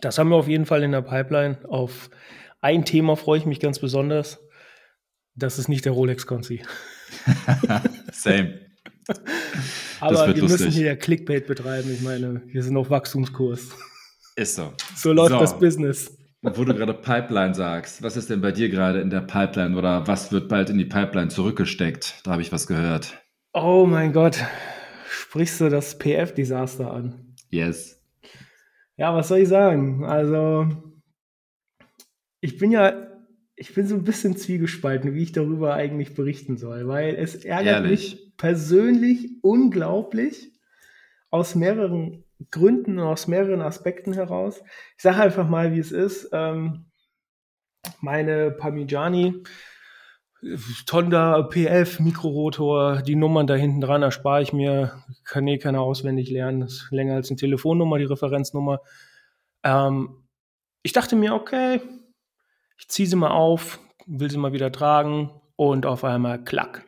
Das 0.00 0.16
haben 0.16 0.30
wir 0.30 0.36
auf 0.36 0.48
jeden 0.48 0.64
Fall 0.64 0.82
in 0.82 0.92
der 0.92 1.02
Pipeline. 1.02 1.58
Auf 1.68 2.08
ein 2.62 2.86
Thema 2.86 3.16
freue 3.16 3.40
ich 3.40 3.44
mich 3.44 3.60
ganz 3.60 3.78
besonders. 3.78 4.40
Das 5.34 5.58
ist 5.58 5.68
nicht 5.68 5.84
der 5.84 5.92
Rolex-Konzi. 5.92 6.62
Same. 8.10 8.58
Aber 10.00 10.28
wir 10.28 10.40
lustig. 10.40 10.66
müssen 10.66 10.70
hier 10.70 10.96
Clickbait 10.96 11.46
betreiben. 11.46 11.90
Ich 11.92 12.00
meine, 12.00 12.40
wir 12.46 12.62
sind 12.62 12.74
auf 12.78 12.88
Wachstumskurs. 12.88 13.68
Ist 14.34 14.54
so. 14.54 14.72
So 14.94 15.12
läuft 15.12 15.32
so. 15.32 15.40
das 15.40 15.58
Business. 15.58 16.16
Wo 16.54 16.64
du 16.64 16.74
gerade 16.74 16.94
Pipeline 16.94 17.54
sagst, 17.54 18.04
was 18.04 18.16
ist 18.16 18.30
denn 18.30 18.40
bei 18.40 18.52
dir 18.52 18.68
gerade 18.68 19.00
in 19.00 19.10
der 19.10 19.20
Pipeline 19.20 19.76
oder 19.76 20.06
was 20.06 20.30
wird 20.30 20.48
bald 20.48 20.70
in 20.70 20.78
die 20.78 20.84
Pipeline 20.84 21.28
zurückgesteckt? 21.28 22.20
Da 22.22 22.30
habe 22.32 22.42
ich 22.42 22.52
was 22.52 22.68
gehört. 22.68 23.20
Oh 23.52 23.84
mein 23.84 24.12
Gott, 24.12 24.44
sprichst 25.08 25.60
du 25.60 25.68
das 25.68 25.98
PF-Desaster 25.98 26.92
an? 26.92 27.34
Yes. 27.50 28.00
Ja, 28.96 29.12
was 29.12 29.26
soll 29.26 29.38
ich 29.38 29.48
sagen? 29.48 30.04
Also, 30.04 30.68
ich 32.40 32.58
bin 32.58 32.70
ja, 32.70 33.08
ich 33.56 33.74
bin 33.74 33.88
so 33.88 33.96
ein 33.96 34.04
bisschen 34.04 34.36
zwiegespalten, 34.36 35.14
wie 35.14 35.24
ich 35.24 35.32
darüber 35.32 35.74
eigentlich 35.74 36.14
berichten 36.14 36.58
soll, 36.58 36.86
weil 36.86 37.16
es 37.16 37.34
ärgert 37.44 37.84
Ehrlich? 37.84 37.90
mich 37.90 38.36
persönlich 38.36 39.30
unglaublich 39.42 40.52
aus 41.30 41.56
mehreren 41.56 42.25
Gründen 42.50 42.98
und 42.98 43.06
aus 43.06 43.26
mehreren 43.26 43.62
Aspekten 43.62 44.12
heraus. 44.12 44.62
Ich 44.96 45.02
sage 45.02 45.22
einfach 45.22 45.48
mal, 45.48 45.72
wie 45.72 45.78
es 45.78 45.92
ist. 45.92 46.28
Ähm, 46.32 46.86
meine 48.00 48.50
Parmigiani, 48.50 49.42
Tonda 50.86 51.42
PF, 51.42 51.98
Mikrorotor, 52.00 53.02
die 53.02 53.16
Nummern 53.16 53.46
da 53.46 53.54
hinten 53.54 53.80
dran 53.80 54.02
erspare 54.02 54.42
ich 54.42 54.52
mir, 54.52 55.02
kann 55.24 55.48
eh 55.48 55.58
keiner 55.58 55.80
auswendig 55.80 56.30
lernen. 56.30 56.60
Das 56.60 56.72
ist 56.72 56.90
länger 56.90 57.14
als 57.14 57.30
eine 57.30 57.36
Telefonnummer, 57.36 57.98
die 57.98 58.04
Referenznummer. 58.04 58.80
Ähm, 59.62 60.28
ich 60.82 60.92
dachte 60.92 61.16
mir, 61.16 61.34
okay, 61.34 61.80
ich 62.78 62.88
ziehe 62.88 63.08
sie 63.08 63.16
mal 63.16 63.30
auf, 63.30 63.80
will 64.06 64.30
sie 64.30 64.36
mal 64.36 64.52
wieder 64.52 64.70
tragen 64.70 65.30
und 65.56 65.86
auf 65.86 66.04
einmal 66.04 66.44
klack. 66.44 66.84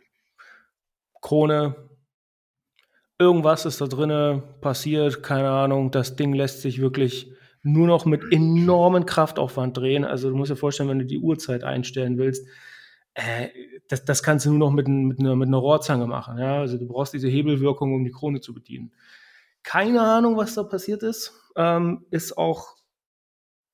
Krone, 1.21 1.88
irgendwas 3.19 3.65
ist 3.65 3.81
da 3.81 3.87
drinne 3.87 4.43
passiert, 4.61 5.23
keine 5.23 5.51
Ahnung, 5.51 5.91
das 5.91 6.17
Ding 6.17 6.33
lässt 6.33 6.63
sich 6.63 6.81
wirklich 6.81 7.33
nur 7.63 7.87
noch 7.87 8.05
mit 8.05 8.33
enormen 8.33 9.05
Kraftaufwand 9.07 9.77
drehen. 9.77 10.05
Also 10.05 10.31
du 10.31 10.37
musst 10.37 10.51
dir 10.51 10.57
vorstellen, 10.57 10.89
wenn 10.89 11.01
du 11.01 11.05
die 11.05 11.19
Uhrzeit 11.19 11.65
einstellen 11.65 12.17
willst, 12.17 12.47
äh, 13.15 13.49
das, 13.89 14.05
das 14.05 14.23
kannst 14.23 14.47
du 14.47 14.51
nur 14.51 14.59
noch 14.59 14.71
mit, 14.71 14.87
mit, 14.87 15.19
einer, 15.19 15.35
mit 15.35 15.49
einer 15.49 15.59
Rohrzange 15.59 16.07
machen. 16.07 16.39
Ja? 16.39 16.61
Also 16.61 16.79
du 16.79 16.87
brauchst 16.87 17.15
diese 17.15 17.29
Hebelwirkung, 17.29 17.95
um 17.95 18.05
die 18.05 18.13
Krone 18.13 18.41
zu 18.41 18.55
bedienen. 18.55 18.93
Keine 19.65 20.03
Ahnung, 20.03 20.37
was 20.37 20.55
da 20.55 20.63
passiert 20.63 21.03
ist. 21.03 21.33
Ähm, 21.57 22.07
ist 22.11 22.39
auch 22.39 22.77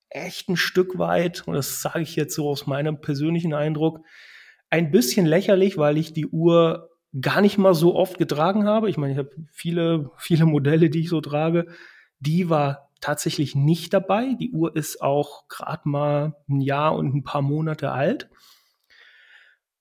echt 0.09 0.49
ein 0.49 0.57
Stück 0.57 0.99
weit, 0.99 1.47
und 1.47 1.55
das 1.55 1.83
sage 1.83 2.01
ich 2.01 2.17
jetzt 2.17 2.35
so 2.35 2.49
aus 2.49 2.67
meinem 2.67 3.01
persönlichen 3.01 3.53
Eindruck, 3.53 4.01
ein 4.71 4.91
bisschen 4.91 5.27
lächerlich, 5.27 5.77
weil 5.77 5.99
ich 5.99 6.13
die 6.13 6.27
Uhr 6.27 6.91
gar 7.21 7.41
nicht 7.41 7.59
mal 7.59 7.75
so 7.75 7.95
oft 7.95 8.19
getragen 8.19 8.67
habe. 8.67 8.91
Ich 8.91 8.97
meine, 8.97 9.13
ich 9.13 9.19
habe 9.19 9.31
viele, 9.53 10.11
viele 10.17 10.47
Modelle, 10.47 10.91
die 10.91 11.01
ich 11.01 11.09
so 11.09 11.21
trage. 11.21 11.67
Die 12.19 12.51
war 12.51 12.91
tatsächlich 13.01 13.55
nicht 13.55 13.93
dabei. 13.93 14.35
Die 14.41 14.51
Uhr 14.51 14.75
ist 14.75 15.03
auch 15.03 15.47
gerade 15.49 15.89
mal 15.89 16.37
ein 16.49 16.61
Jahr 16.61 16.97
und 16.97 17.15
ein 17.15 17.23
paar 17.23 17.43
Monate 17.43 17.93
alt. 17.93 18.31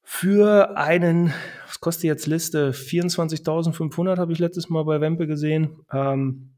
Für 0.04 0.78
einen, 0.78 1.34
was 1.66 1.80
kostet 1.80 2.04
jetzt 2.04 2.28
Liste? 2.28 2.72
24.500 2.72 4.18
habe 4.18 4.34
ich 4.34 4.40
letztes 4.40 4.70
Mal 4.70 4.84
bei 4.84 5.00
Wempe 5.00 5.26
gesehen. 5.26 5.86
Ähm, 5.92 6.58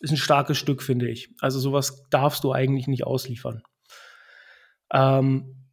ist 0.00 0.10
ein 0.10 0.16
starkes 0.16 0.58
Stück, 0.58 0.82
finde 0.82 1.08
ich. 1.08 1.30
Also 1.40 1.58
sowas 1.60 2.06
darfst 2.10 2.44
du 2.44 2.52
eigentlich 2.52 2.86
nicht 2.86 3.04
ausliefern. 3.04 3.62
Ähm, 4.92 5.66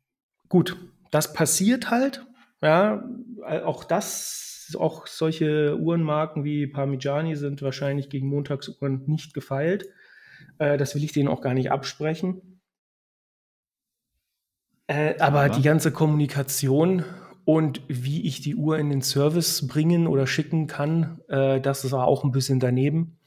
gut, 0.50 0.78
das 1.12 1.34
passiert 1.34 1.90
halt. 1.90 2.26
Ja, 2.64 3.04
auch 3.66 3.84
das, 3.84 4.76
auch 4.80 5.06
solche 5.06 5.78
Uhrenmarken 5.78 6.46
wie 6.46 6.66
Parmigiani 6.66 7.36
sind 7.36 7.62
wahrscheinlich 7.62 8.10
gegen 8.10 8.28
Montagsuhren 8.28 9.04
nicht 9.06 9.34
gefeilt. 9.34 9.90
Äh, 10.60 10.78
das 10.78 10.96
will 10.96 11.04
ich 11.04 11.12
denen 11.12 11.28
auch 11.28 11.42
gar 11.42 11.54
nicht 11.54 11.72
absprechen. 11.72 12.62
Äh, 14.88 15.18
aber 15.20 15.48
ja. 15.48 15.50
die 15.50 15.62
ganze 15.62 15.92
Kommunikation 15.92 17.04
und 17.46 17.82
wie 17.88 18.26
ich 18.26 18.42
die 18.42 18.56
Uhr 18.56 18.80
in 18.80 18.90
den 18.90 19.02
Service 19.02 19.68
bringen 19.68 20.08
oder 20.08 20.26
schicken 20.26 20.68
kann, 20.68 21.20
äh, 21.28 21.60
das 21.60 21.92
war 21.92 22.08
auch 22.08 22.24
ein 22.24 22.32
bisschen 22.32 22.60
daneben. 22.60 23.18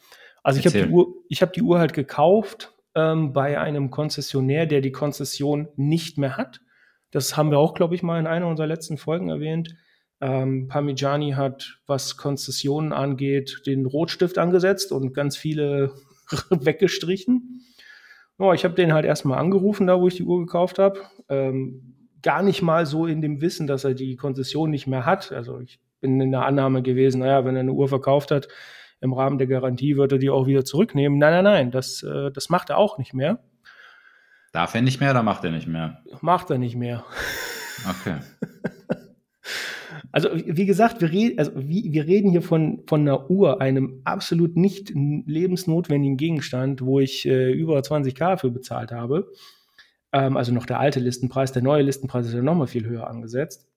Also 0.43 0.61
ich 0.61 0.67
habe 0.67 0.87
die, 0.87 0.91
Uhr, 0.91 1.15
hab 1.33 1.53
die 1.53 1.63
Uhr 1.63 1.79
halt 1.79 1.93
gekauft 1.93 2.73
ähm, 2.95 3.33
bei 3.33 3.61
einem 3.61 3.91
Konzessionär, 3.91 4.67
der 4.67 4.81
die 4.81 4.93
Konzession 4.93 5.69
nicht 5.77 6.19
mehr 6.19 6.37
hat. 6.37 6.61
Das 7.17 7.35
haben 7.35 7.51
wir 7.51 7.59
auch, 7.59 7.73
glaube 7.73 7.95
ich, 7.95 8.03
mal 8.03 8.21
in 8.21 8.27
einer 8.27 8.47
unserer 8.47 8.67
letzten 8.67 8.99
Folgen 8.99 9.31
erwähnt. 9.31 9.75
Ähm, 10.21 10.69
Parmigiani 10.69 11.31
hat, 11.31 11.81
was 11.87 12.19
Konzessionen 12.19 12.93
angeht, 12.93 13.63
den 13.65 13.87
Rotstift 13.87 14.37
angesetzt 14.37 14.93
und 14.93 15.15
ganz 15.15 15.35
viele 15.35 15.95
weggestrichen. 16.51 17.63
Oh, 18.37 18.53
ich 18.53 18.65
habe 18.65 18.75
den 18.75 18.93
halt 18.93 19.07
erstmal 19.07 19.39
angerufen, 19.39 19.87
da 19.87 19.99
wo 19.99 20.09
ich 20.09 20.17
die 20.17 20.25
Uhr 20.25 20.41
gekauft 20.41 20.79
habe. 20.79 21.01
Ähm, 21.31 22.11
gar 22.21 22.43
nicht 22.43 22.61
mal 22.61 22.85
so 22.85 23.07
in 23.07 23.23
dem 23.23 23.41
Wissen, 23.41 23.67
dass 23.67 23.85
er 23.85 23.95
die 23.95 24.17
Konzession 24.17 24.69
nicht 24.69 24.87
mehr 24.87 25.07
hat. 25.07 25.33
Also 25.33 25.59
ich 25.61 25.81
bin 26.03 26.21
in 26.21 26.33
der 26.33 26.45
Annahme 26.45 26.83
gewesen, 26.83 27.21
naja, 27.21 27.47
wenn 27.47 27.57
er 27.57 27.61
eine 27.61 27.73
Uhr 27.73 27.89
verkauft 27.89 28.31
hat, 28.31 28.49
im 29.01 29.15
Rahmen 29.15 29.39
der 29.39 29.47
Garantie 29.47 29.97
wird 29.97 30.13
er 30.13 30.19
die 30.19 30.29
auch 30.29 30.47
wieder 30.47 30.67
zurücknehmen. 30.67 31.17
Nein, 31.17 31.33
nein, 31.33 31.45
nein, 31.45 31.71
das, 31.71 32.03
äh, 32.03 32.31
das 32.31 32.51
macht 32.51 32.69
er 32.69 32.77
auch 32.77 32.99
nicht 32.99 33.15
mehr. 33.15 33.39
Darf 34.57 34.75
er 34.75 34.81
nicht 34.81 35.01
mehr 35.01 35.11
oder 35.11 35.23
macht 35.23 35.45
er 35.45 35.51
nicht 35.51 35.67
mehr? 35.67 36.03
Macht 36.23 36.49
er 36.49 36.57
nicht 36.57 36.77
mehr. 36.77 37.05
Okay. 37.91 38.17
Also, 40.13 40.31
wie 40.33 40.65
gesagt, 40.65 41.03
wir, 41.03 41.13
red, 41.13 41.39
also, 41.39 41.53
wie, 41.57 41.93
wir 41.93 42.07
reden 42.07 42.31
hier 42.31 42.41
von, 42.41 42.83
von 42.87 43.03
einer 43.03 43.31
Uhr, 43.31 43.61
einem 43.61 44.01
absolut 44.05 44.57
nicht 44.57 44.91
lebensnotwendigen 44.95 46.17
Gegenstand, 46.17 46.81
wo 46.81 47.01
ich 47.01 47.27
äh, 47.27 47.53
über 47.53 47.79
20k 47.81 48.39
für 48.39 48.51
bezahlt 48.51 48.93
habe. 48.93 49.31
Ähm, 50.13 50.39
also 50.39 50.55
noch 50.55 50.65
der 50.65 50.81
alte 50.81 51.01
Listenpreis, 51.01 51.53
der 51.53 51.63
neue 51.63 51.83
Listenpreis 51.83 52.27
ist 52.27 52.33
ja 52.33 52.41
nochmal 52.41 52.67
viel 52.67 52.87
höher 52.87 53.09
angesetzt. 53.09 53.69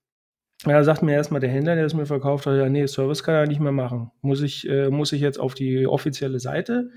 Ja, 0.66 0.82
sagt 0.86 1.04
mir 1.04 1.14
erstmal 1.14 1.42
der 1.42 1.50
Händler, 1.50 1.76
der 1.76 1.86
es 1.86 1.94
mir 1.94 2.06
verkauft 2.06 2.46
hat, 2.46 2.56
ja, 2.56 2.70
nee, 2.70 2.88
Service 2.88 3.24
kann 3.24 3.36
er 3.36 3.48
nicht 3.48 3.60
mehr 3.60 3.74
machen. 3.74 4.12
Muss 4.22 4.42
ich, 4.42 4.70
äh, 4.70 4.90
muss 4.90 5.12
ich 5.12 5.20
jetzt 5.20 5.42
auf 5.42 5.56
die 5.56 5.88
offizielle 5.88 6.40
Seite 6.40 6.90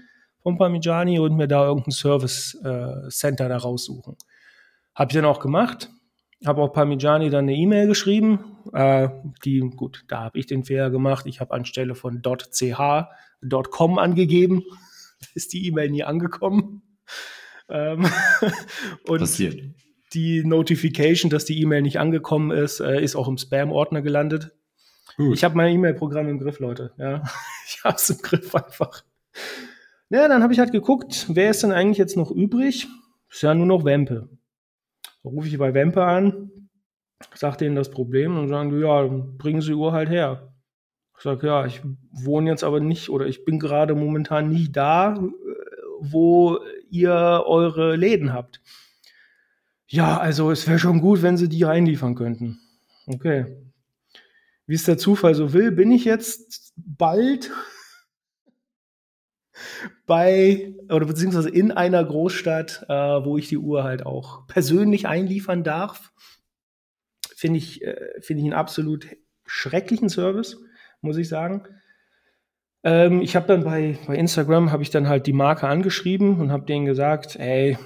von 0.43 0.59
Parmigiani 0.59 1.19
und 1.19 1.37
mir 1.37 1.49
da 1.49 1.67
irgendein 1.67 1.93
Service 1.93 2.55
äh, 2.65 3.09
Center 3.09 3.49
da 3.49 3.57
raussuchen. 3.57 4.17
Hab 4.95 5.11
ich 5.11 5.15
dann 5.15 5.25
auch 5.25 5.41
gemacht. 5.41 5.91
Habe 6.45 6.63
auch 6.63 6.73
Parmigiani 6.73 7.31
dann 7.31 7.45
eine 7.45 7.55
E-Mail 7.55 7.87
geschrieben. 7.87 8.57
Äh, 8.73 9.09
die, 9.45 9.61
gut, 9.61 10.05
da 10.09 10.21
habe 10.25 10.39
ich 10.39 10.47
den 10.47 10.65
Fehler 10.65 10.91
gemacht. 10.91 11.27
Ich 11.27 11.41
habe 11.41 11.55
anstelle 11.55 11.95
von 11.95 12.23
.ch 12.23 13.07
.com 13.71 13.99
angegeben. 13.99 14.65
Ist 15.35 15.53
die 15.53 15.67
E-Mail 15.69 15.91
nie 15.91 16.03
angekommen. 16.03 16.83
Ähm, 17.69 18.07
und 19.07 19.21
Passiert. 19.21 19.61
die 20.13 20.45
Notification, 20.45 21.31
dass 21.31 21.45
die 21.45 21.61
E-Mail 21.61 21.83
nicht 21.83 22.01
angekommen 22.01 22.51
ist, 22.51 22.81
äh, 22.81 23.01
ist 23.01 23.15
auch 23.15 23.29
im 23.29 23.39
Spam-Ordner 23.39 24.03
gelandet. 24.03 24.51
Gut. 25.17 25.35
Ich 25.35 25.45
habe 25.45 25.57
mein 25.57 25.73
E-Mail-Programm 25.75 26.29
im 26.29 26.39
Griff, 26.39 26.59
Leute. 26.59 26.93
Ja, 26.99 27.23
ich 27.67 27.85
habe 27.85 27.97
es 27.97 28.11
im 28.11 28.19
Griff 28.19 28.55
einfach. 28.55 29.05
Ja, 30.13 30.29
dann 30.29 30.43
habe 30.43 30.53
ich 30.53 30.59
halt 30.59 30.73
geguckt, 30.73 31.25
wer 31.31 31.49
ist 31.49 31.63
denn 31.63 31.73
eigentlich 31.73 31.97
jetzt 31.97 32.19
noch 32.19 32.31
übrig? 32.31 32.87
Ist 33.31 33.43
ja 33.43 33.55
nur 33.55 33.65
noch 33.65 33.87
Wempe. 33.87 34.29
Da 35.23 35.31
rufe 35.31 35.49
ich 35.49 35.57
bei 35.57 35.73
Wempe 35.73 36.05
an, 36.05 36.51
sage 37.35 37.57
denen 37.57 37.77
das 37.77 37.91
Problem 37.91 38.37
und 38.37 38.49
sagen, 38.49 38.79
ja, 38.79 39.05
bringen 39.07 39.63
Sie 39.63 39.69
die 39.69 39.75
Uhr 39.75 39.93
halt 39.93 40.11
her. 40.11 40.53
Ich 41.17 41.23
sage, 41.23 41.47
ja, 41.47 41.65
ich 41.65 41.81
wohne 42.11 42.51
jetzt 42.51 42.63
aber 42.63 42.79
nicht 42.79 43.09
oder 43.09 43.25
ich 43.27 43.47
bin 43.47 43.59
gerade 43.59 43.95
momentan 43.95 44.51
nicht 44.51 44.77
da, 44.77 45.15
äh, 45.15 45.21
wo 46.01 46.59
ihr 46.91 47.45
eure 47.47 47.97
Läden 47.97 48.35
habt. 48.35 48.61
Ja, 49.87 50.19
also 50.19 50.51
es 50.51 50.69
wäre 50.69 50.79
schon 50.79 51.01
gut, 51.01 51.23
wenn 51.23 51.39
Sie 51.39 51.49
die 51.49 51.63
reinliefern 51.63 52.17
könnten. 52.17 52.59
Okay. 53.07 53.47
Wie 54.67 54.75
es 54.75 54.85
der 54.85 54.99
Zufall 54.99 55.35
so 55.35 55.55
will, 55.55 55.73
bin 55.73 55.91
ich 55.91 56.05
jetzt 56.05 56.75
bald 56.77 57.51
bei 60.07 60.75
oder 60.89 61.07
beziehungsweise 61.07 61.51
in 61.51 61.73
einer 61.73 62.05
Großstadt, 62.05 62.87
äh, 62.89 62.93
wo 62.93 63.39
ich 63.39 63.49
die 63.49 63.59
Uhr 63.59 63.85
halt 63.85 64.05
auch 64.07 64.47
persönlich 64.47 65.07
einliefern 65.07 65.65
darf. 65.65 66.13
Finde 67.35 67.59
ich, 67.59 67.83
äh, 67.83 68.21
finde 68.21 68.41
ich 68.41 68.45
einen 68.45 68.53
absolut 68.53 69.07
schrecklichen 69.47 70.09
Service, 70.09 70.59
muss 71.01 71.17
ich 71.17 71.29
sagen. 71.29 71.65
Ähm, 72.85 73.21
ich 73.21 73.37
habe 73.37 73.47
dann 73.47 73.65
bei, 73.65 73.99
bei 74.07 74.17
Instagram 74.17 74.73
habe 74.73 74.83
ich 74.83 74.91
dann 74.91 75.09
halt 75.09 75.27
die 75.27 75.33
Marke 75.33 75.69
angeschrieben 75.69 76.41
und 76.41 76.51
habe 76.51 76.67
denen 76.67 76.85
gesagt, 76.85 77.37
ey, 77.37 77.79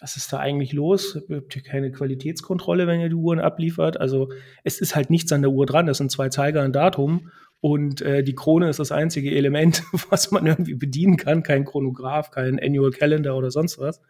was 0.00 0.16
ist 0.16 0.32
da 0.32 0.38
eigentlich 0.38 0.72
los? 0.72 1.18
Ihr 1.28 1.36
habt 1.36 1.52
hier 1.52 1.62
keine 1.62 1.90
Qualitätskontrolle, 1.90 2.86
wenn 2.86 3.00
ihr 3.00 3.08
die 3.08 3.14
Uhren 3.14 3.40
abliefert. 3.40 3.98
Also 3.98 4.30
es 4.62 4.80
ist 4.80 4.94
halt 4.94 5.10
nichts 5.10 5.32
an 5.32 5.42
der 5.42 5.50
Uhr 5.50 5.64
dran. 5.64 5.86
Das 5.86 5.98
sind 5.98 6.10
zwei 6.10 6.28
Zeiger 6.28 6.64
und 6.64 6.74
Datum. 6.74 7.30
Und 7.60 8.00
äh, 8.02 8.22
die 8.22 8.34
Krone 8.34 8.68
ist 8.68 8.78
das 8.78 8.92
einzige 8.92 9.34
Element, 9.34 9.82
was 10.10 10.30
man 10.30 10.46
irgendwie 10.46 10.74
bedienen 10.74 11.16
kann. 11.16 11.42
Kein 11.42 11.64
Chronograph, 11.64 12.30
kein 12.30 12.60
Annual 12.60 12.90
Calendar 12.90 13.36
oder 13.36 13.50
sonst 13.50 13.78
was. 13.78 14.00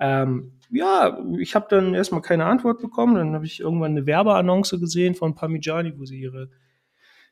Ähm, 0.00 0.52
ja, 0.70 1.18
ich 1.38 1.54
habe 1.54 1.66
dann 1.70 1.94
erstmal 1.94 2.20
keine 2.20 2.46
Antwort 2.46 2.80
bekommen. 2.80 3.14
Dann 3.14 3.34
habe 3.34 3.46
ich 3.46 3.60
irgendwann 3.60 3.92
eine 3.92 4.06
Werbeannonce 4.06 4.78
gesehen 4.80 5.14
von 5.14 5.34
Parmigiani, 5.34 5.98
wo 5.98 6.04
sie 6.04 6.20
ihre 6.20 6.50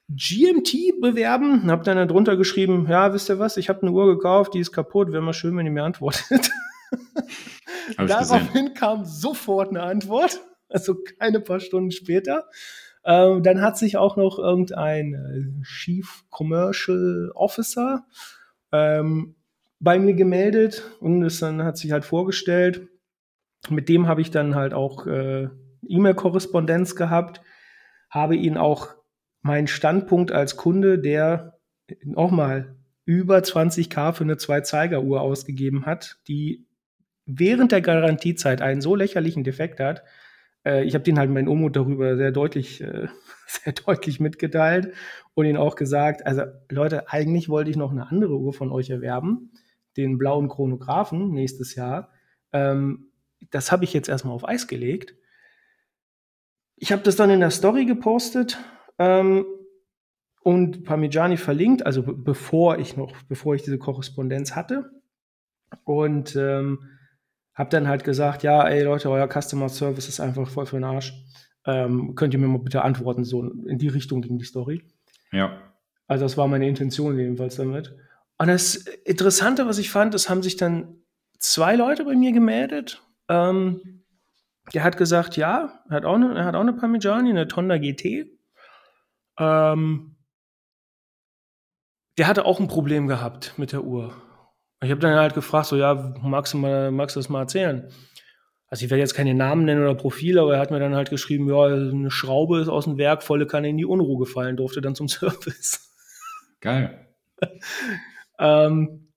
GMT 0.09 1.01
bewerben. 1.01 1.63
Und 1.63 1.71
habe 1.71 1.85
dann 1.85 1.97
darunter 1.97 2.37
geschrieben, 2.37 2.87
ja, 2.89 3.13
wisst 3.13 3.29
ihr 3.31 3.39
was, 3.39 3.57
ich 3.57 3.69
habe 3.69 3.83
eine 3.83 3.91
Uhr 3.91 4.07
gekauft, 4.07 4.55
die 4.55 4.61
ist 4.61 4.73
kaputt. 4.73 5.13
Wäre 5.13 5.23
mal 5.23 5.33
schön, 5.33 5.57
wenn 5.57 5.67
ihr 5.67 5.73
mir 5.73 5.85
antwortet. 5.85 6.51
Daraufhin 7.97 8.75
kam 8.75 9.05
sofort 9.05 9.71
eine 9.71 9.83
Antwort, 9.83 10.41
also 10.69 10.97
keine 11.19 11.41
paar 11.41 11.61
Stunden 11.61 11.91
später. 11.91 12.47
Ähm, 13.05 13.43
dann 13.43 13.61
hat 13.61 13.77
sich 13.77 13.97
auch 13.97 14.17
noch 14.17 14.39
irgendein 14.39 15.15
äh, 15.15 15.65
Chief 15.65 16.25
Commercial 16.31 17.31
Officer 17.35 18.05
ähm, 18.71 19.35
bei 19.81 19.99
mir 19.99 20.15
gemeldet 20.15 20.85
und 21.01 21.23
es 21.25 21.41
dann 21.41 21.65
hat 21.65 21.77
sich 21.77 21.91
halt 21.93 22.05
vorgestellt. 22.05 22.89
Mit 23.69 23.89
dem 23.89 24.07
habe 24.07 24.21
ich 24.21 24.31
dann 24.31 24.55
halt 24.55 24.75
auch 24.75 25.07
äh, 25.07 25.49
E-Mail-Korrespondenz 25.89 26.95
gehabt, 26.95 27.41
habe 28.09 28.37
ihn 28.37 28.57
auch 28.57 28.95
meinen 29.43 29.67
Standpunkt 29.67 30.31
als 30.31 30.57
Kunde, 30.57 30.99
der 30.99 31.59
nochmal 32.05 32.77
über 33.05 33.39
20k 33.39 34.13
für 34.13 34.25
eine 34.25 34.37
Zwei-Zeiger-Uhr 34.37 35.21
ausgegeben 35.21 35.87
hat, 35.87 36.19
die 36.29 36.67
während 37.27 37.73
der 37.73 37.81
Garantiezeit 37.81 38.63
einen 38.63 38.81
so 38.81 38.95
lächerlichen 38.95 39.43
Defekt 39.43 39.81
hat, 39.81 40.05
äh, 40.65 40.85
ich 40.85 40.95
habe 40.95 41.05
den 41.05 41.19
halt 41.19 41.31
meinen 41.31 41.49
Unmut 41.49 41.77
darüber 41.77 42.17
sehr 42.17 42.33
deutlich, 42.33 42.81
äh, 42.81 43.09
sehr 43.47 43.73
deutlich 43.73 44.21
mitgeteilt 44.21 44.95
und 45.35 45.47
ihnen 45.47 45.57
auch 45.57 45.77
gesagt, 45.77 46.27
also 46.27 46.43
Leute, 46.71 47.11
eigentlich 47.11 47.49
wollte 47.49 47.71
ich 47.71 47.77
noch 47.77 47.91
eine 47.91 48.09
andere 48.09 48.37
Uhr 48.39 48.53
von 48.53 48.71
euch 48.71 48.91
erwerben, 48.91 49.53
den 49.97 50.19
blauen 50.19 50.49
Chronographen 50.49 51.33
nächstes 51.33 51.75
Jahr. 51.75 52.11
Ähm, 52.53 53.11
das 53.51 53.73
habe 53.73 53.85
ich 53.85 53.93
jetzt 53.93 54.09
erstmal 54.09 54.35
auf 54.35 54.47
Eis 54.47 54.69
gelegt. 54.69 55.15
Ich 56.77 56.93
habe 56.93 57.03
das 57.03 57.17
dann 57.17 57.31
in 57.31 57.41
der 57.41 57.51
Story 57.51 57.85
gepostet 57.85 58.59
ähm, 58.99 59.45
und 60.43 60.85
Parmigiani 60.85 61.37
verlinkt, 61.37 61.87
also 61.87 62.03
bevor 62.03 62.79
ich 62.79 62.97
noch, 62.97 63.15
bevor 63.29 63.55
ich 63.55 63.63
diese 63.63 63.79
Korrespondenz 63.79 64.57
hatte. 64.57 64.91
Und 65.85 66.37
ähm, 66.37 66.91
hab 67.55 67.71
dann 67.71 67.89
halt 67.89 68.05
gesagt, 68.05 68.43
ja, 68.43 68.67
ey 68.67 68.83
Leute, 68.83 69.11
euer 69.11 69.29
Customer 69.29 69.69
Service 69.69 70.09
ist 70.09 70.21
einfach 70.21 70.49
voll 70.49 70.67
für 70.67 70.77
den 70.77 70.85
Arsch. 70.85 71.13
Ähm, 71.67 72.15
könnt 72.15 72.35
ihr 72.35 72.41
mir 72.41 72.49
mal 72.49 72.59
bitte 72.59 72.83
antworten? 72.83 73.25
So 73.25 73.43
in 73.43 73.79
die 73.79 73.89
Richtung 73.89 74.23
ging 74.23 74.39
die 74.39 74.45
Story. 74.45 74.83
Ja. 75.31 75.59
Also 76.07 76.25
das 76.25 76.37
war 76.37 76.49
meine 76.49 76.69
Intention 76.69 77.19
jedenfalls 77.19 77.57
damit. 77.57 77.95
Und 78.39 78.49
das 78.49 78.75
Interessante, 79.05 79.67
was 79.67 79.79
ich 79.79 79.91
fand, 79.91 80.15
es 80.15 80.29
haben 80.29 80.43
sich 80.43 80.57
dann 80.57 80.97
zwei 81.39 81.77
Leute 81.77 82.05
bei 82.05 82.17
mir 82.17 82.33
gemeldet. 82.33 83.03
Ähm, 83.29 84.03
der 84.75 84.85
hat 84.85 84.97
gesagt, 84.97 85.37
ja, 85.37 85.83
er 85.89 85.97
hat 85.97 86.05
auch 86.05 86.15
eine, 86.15 86.35
er 86.35 86.45
hat 86.45 86.55
auch 86.55 86.61
eine 86.61 86.73
Parmigiani, 86.73 87.31
eine 87.31 87.49
Tonda 87.49 87.79
GT. 87.79 88.27
Ähm, 89.39 90.17
der 92.19 92.27
hatte 92.27 92.45
auch 92.45 92.61
ein 92.61 92.69
Problem 92.69 93.07
gehabt 93.07 93.55
mit 93.57 93.73
der 93.73 93.85
Uhr. 93.85 94.15
Ich 94.83 94.91
habe 94.91 95.01
dann 95.01 95.15
halt 95.15 95.35
gefragt, 95.35 95.67
so, 95.67 95.77
ja, 95.77 96.15
magst 96.23 96.55
du, 96.55 96.59
mal, 96.59 96.91
magst 96.91 97.17
du 97.17 97.21
das 97.21 97.29
mal 97.29 97.41
erzählen? 97.41 97.89
Also 98.67 98.85
ich 98.85 98.91
werde 98.91 99.01
jetzt 99.01 99.15
keine 99.15 99.35
Namen 99.35 99.65
nennen 99.65 99.83
oder 99.83 99.95
Profile, 99.95 100.41
aber 100.41 100.55
er 100.55 100.61
hat 100.61 100.71
mir 100.71 100.81
dann 100.81 100.95
halt 100.95 101.11
geschrieben, 101.11 101.49
ja, 101.49 101.67
eine 101.67 102.11
Schraube 102.11 102.59
ist 102.59 102.69
aus 102.69 102.85
dem 102.85 102.97
Werk, 102.97 103.23
volle 103.23 103.47
Kanne 103.47 103.69
in 103.69 103.77
die 103.77 103.85
Unruhe 103.85 104.19
gefallen, 104.19 104.57
durfte 104.57 104.81
dann 104.81 104.95
zum 104.95 105.09
Service. 105.11 105.95
Geil. 106.61 107.07
ähm, 108.39 109.13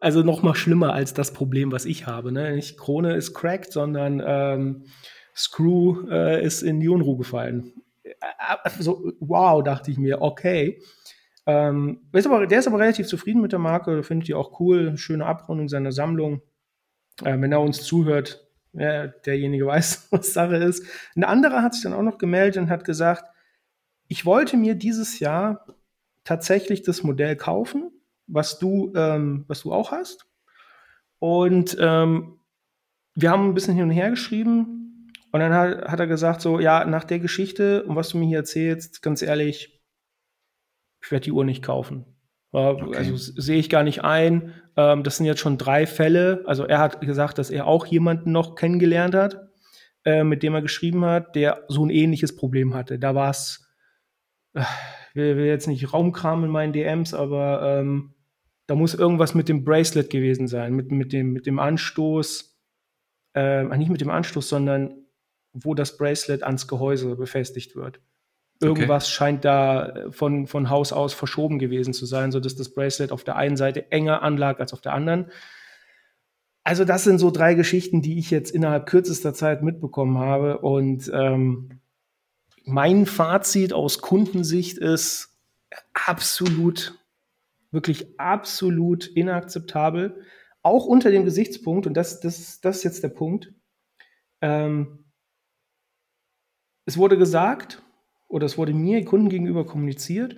also 0.00 0.22
noch 0.22 0.42
mal 0.42 0.54
schlimmer 0.54 0.92
als 0.92 1.14
das 1.14 1.32
Problem, 1.32 1.72
was 1.72 1.84
ich 1.84 2.06
habe. 2.06 2.32
Ne? 2.32 2.54
Nicht 2.54 2.76
Krone 2.76 3.14
ist 3.14 3.34
cracked, 3.34 3.72
sondern 3.72 4.22
ähm, 4.24 4.84
Screw 5.34 6.08
äh, 6.10 6.44
ist 6.44 6.62
in 6.62 6.80
die 6.80 6.88
Unruhe 6.88 7.16
gefallen. 7.16 7.72
Also, 8.62 9.12
wow, 9.20 9.62
dachte 9.62 9.90
ich 9.90 9.98
mir, 9.98 10.22
okay. 10.22 10.80
Ähm, 11.46 12.00
ist 12.12 12.26
aber, 12.26 12.46
der 12.46 12.58
ist 12.58 12.66
aber 12.66 12.80
relativ 12.80 13.06
zufrieden 13.06 13.40
mit 13.40 13.52
der 13.52 13.60
Marke, 13.60 14.02
findet 14.02 14.28
die 14.28 14.34
auch 14.34 14.58
cool, 14.60 14.96
schöne 14.96 15.26
Abrundung 15.26 15.68
seiner 15.68 15.92
Sammlung. 15.92 16.42
Äh, 17.22 17.40
wenn 17.40 17.52
er 17.52 17.60
uns 17.60 17.82
zuhört, 17.82 18.46
ja, 18.72 19.06
derjenige 19.06 19.66
weiß, 19.66 20.08
was 20.10 20.32
Sache 20.32 20.56
ist. 20.56 20.84
Ein 21.14 21.24
anderer 21.24 21.62
hat 21.62 21.74
sich 21.74 21.84
dann 21.84 21.94
auch 21.94 22.02
noch 22.02 22.18
gemeldet 22.18 22.62
und 22.62 22.70
hat 22.70 22.84
gesagt, 22.84 23.24
ich 24.08 24.26
wollte 24.26 24.56
mir 24.56 24.74
dieses 24.74 25.18
Jahr 25.20 25.66
tatsächlich 26.24 26.82
das 26.82 27.02
Modell 27.02 27.36
kaufen, 27.36 27.90
was 28.26 28.58
du, 28.58 28.92
ähm, 28.96 29.44
was 29.48 29.62
du 29.62 29.72
auch 29.72 29.92
hast. 29.92 30.26
Und 31.18 31.76
ähm, 31.80 32.38
wir 33.14 33.30
haben 33.30 33.48
ein 33.48 33.54
bisschen 33.54 33.74
hin 33.74 33.84
und 33.84 33.90
her 33.90 34.10
geschrieben. 34.10 35.12
Und 35.32 35.40
dann 35.40 35.52
hat, 35.52 35.88
hat 35.88 36.00
er 36.00 36.06
gesagt, 36.06 36.40
so, 36.40 36.60
ja, 36.60 36.84
nach 36.84 37.04
der 37.04 37.18
Geschichte 37.18 37.84
und 37.84 37.96
was 37.96 38.10
du 38.10 38.18
mir 38.18 38.26
hier 38.26 38.38
erzählst, 38.38 39.02
ganz 39.02 39.22
ehrlich, 39.22 39.75
ich 41.06 41.12
werde 41.12 41.24
die 41.24 41.32
Uhr 41.32 41.44
nicht 41.44 41.62
kaufen. 41.62 42.04
Okay. 42.50 42.96
Also 42.96 43.16
sehe 43.16 43.58
ich 43.58 43.70
gar 43.70 43.84
nicht 43.84 44.02
ein. 44.02 44.54
Ähm, 44.76 45.04
das 45.04 45.16
sind 45.18 45.26
jetzt 45.26 45.40
schon 45.40 45.56
drei 45.56 45.86
Fälle. 45.86 46.42
Also 46.46 46.64
er 46.64 46.80
hat 46.80 47.00
gesagt, 47.00 47.38
dass 47.38 47.50
er 47.50 47.66
auch 47.66 47.86
jemanden 47.86 48.32
noch 48.32 48.56
kennengelernt 48.56 49.14
hat, 49.14 49.38
äh, 50.04 50.24
mit 50.24 50.42
dem 50.42 50.54
er 50.54 50.62
geschrieben 50.62 51.04
hat, 51.04 51.36
der 51.36 51.64
so 51.68 51.84
ein 51.84 51.90
ähnliches 51.90 52.34
Problem 52.34 52.74
hatte. 52.74 52.98
Da 52.98 53.14
war 53.14 53.30
es, 53.30 53.68
äh, 54.54 54.62
ich 55.10 55.14
will, 55.14 55.36
will, 55.36 55.46
jetzt 55.46 55.68
nicht 55.68 55.92
Raumkram 55.92 56.44
in 56.44 56.50
meinen 56.50 56.72
DMs, 56.72 57.14
aber 57.14 57.78
ähm, 57.78 58.14
da 58.66 58.74
muss 58.74 58.94
irgendwas 58.94 59.34
mit 59.34 59.48
dem 59.48 59.64
Bracelet 59.64 60.10
gewesen 60.10 60.48
sein, 60.48 60.74
mit, 60.74 60.90
mit, 60.90 61.12
dem, 61.12 61.32
mit 61.32 61.46
dem 61.46 61.60
Anstoß, 61.60 62.58
äh, 63.34 63.62
nicht 63.76 63.90
mit 63.90 64.00
dem 64.00 64.10
Anstoß, 64.10 64.48
sondern 64.48 65.04
wo 65.52 65.74
das 65.74 65.96
Bracelet 65.96 66.42
ans 66.42 66.66
Gehäuse 66.66 67.14
befestigt 67.14 67.76
wird. 67.76 68.00
Irgendwas 68.60 69.04
okay. 69.04 69.12
scheint 69.12 69.44
da 69.44 69.88
äh, 69.88 70.12
von, 70.12 70.46
von 70.46 70.70
Haus 70.70 70.92
aus 70.92 71.12
verschoben 71.12 71.58
gewesen 71.58 71.92
zu 71.92 72.06
sein, 72.06 72.32
sodass 72.32 72.56
das 72.56 72.72
Bracelet 72.72 73.12
auf 73.12 73.24
der 73.24 73.36
einen 73.36 73.56
Seite 73.56 73.90
enger 73.92 74.22
anlag 74.22 74.60
als 74.60 74.72
auf 74.72 74.80
der 74.80 74.94
anderen. 74.94 75.30
Also, 76.64 76.84
das 76.84 77.04
sind 77.04 77.18
so 77.18 77.30
drei 77.30 77.54
Geschichten, 77.54 78.02
die 78.02 78.18
ich 78.18 78.30
jetzt 78.30 78.50
innerhalb 78.50 78.86
kürzester 78.86 79.34
Zeit 79.34 79.62
mitbekommen 79.62 80.18
habe. 80.18 80.58
Und 80.58 81.10
ähm, 81.14 81.80
mein 82.64 83.06
Fazit 83.06 83.72
aus 83.72 84.00
Kundensicht 84.00 84.78
ist 84.78 85.38
absolut, 85.92 86.98
wirklich 87.70 88.18
absolut 88.18 89.06
inakzeptabel. 89.06 90.22
Auch 90.62 90.86
unter 90.86 91.12
dem 91.12 91.24
Gesichtspunkt, 91.24 91.86
und 91.86 91.94
das, 91.94 92.18
das, 92.18 92.60
das 92.60 92.78
ist 92.78 92.82
jetzt 92.84 93.02
der 93.04 93.10
Punkt. 93.10 93.52
Ähm, 94.40 95.04
es 96.86 96.96
wurde 96.96 97.16
gesagt, 97.16 97.82
oder 98.28 98.46
es 98.46 98.58
wurde 98.58 98.74
mir 98.74 99.04
Kunden 99.04 99.28
gegenüber 99.28 99.66
kommuniziert, 99.66 100.36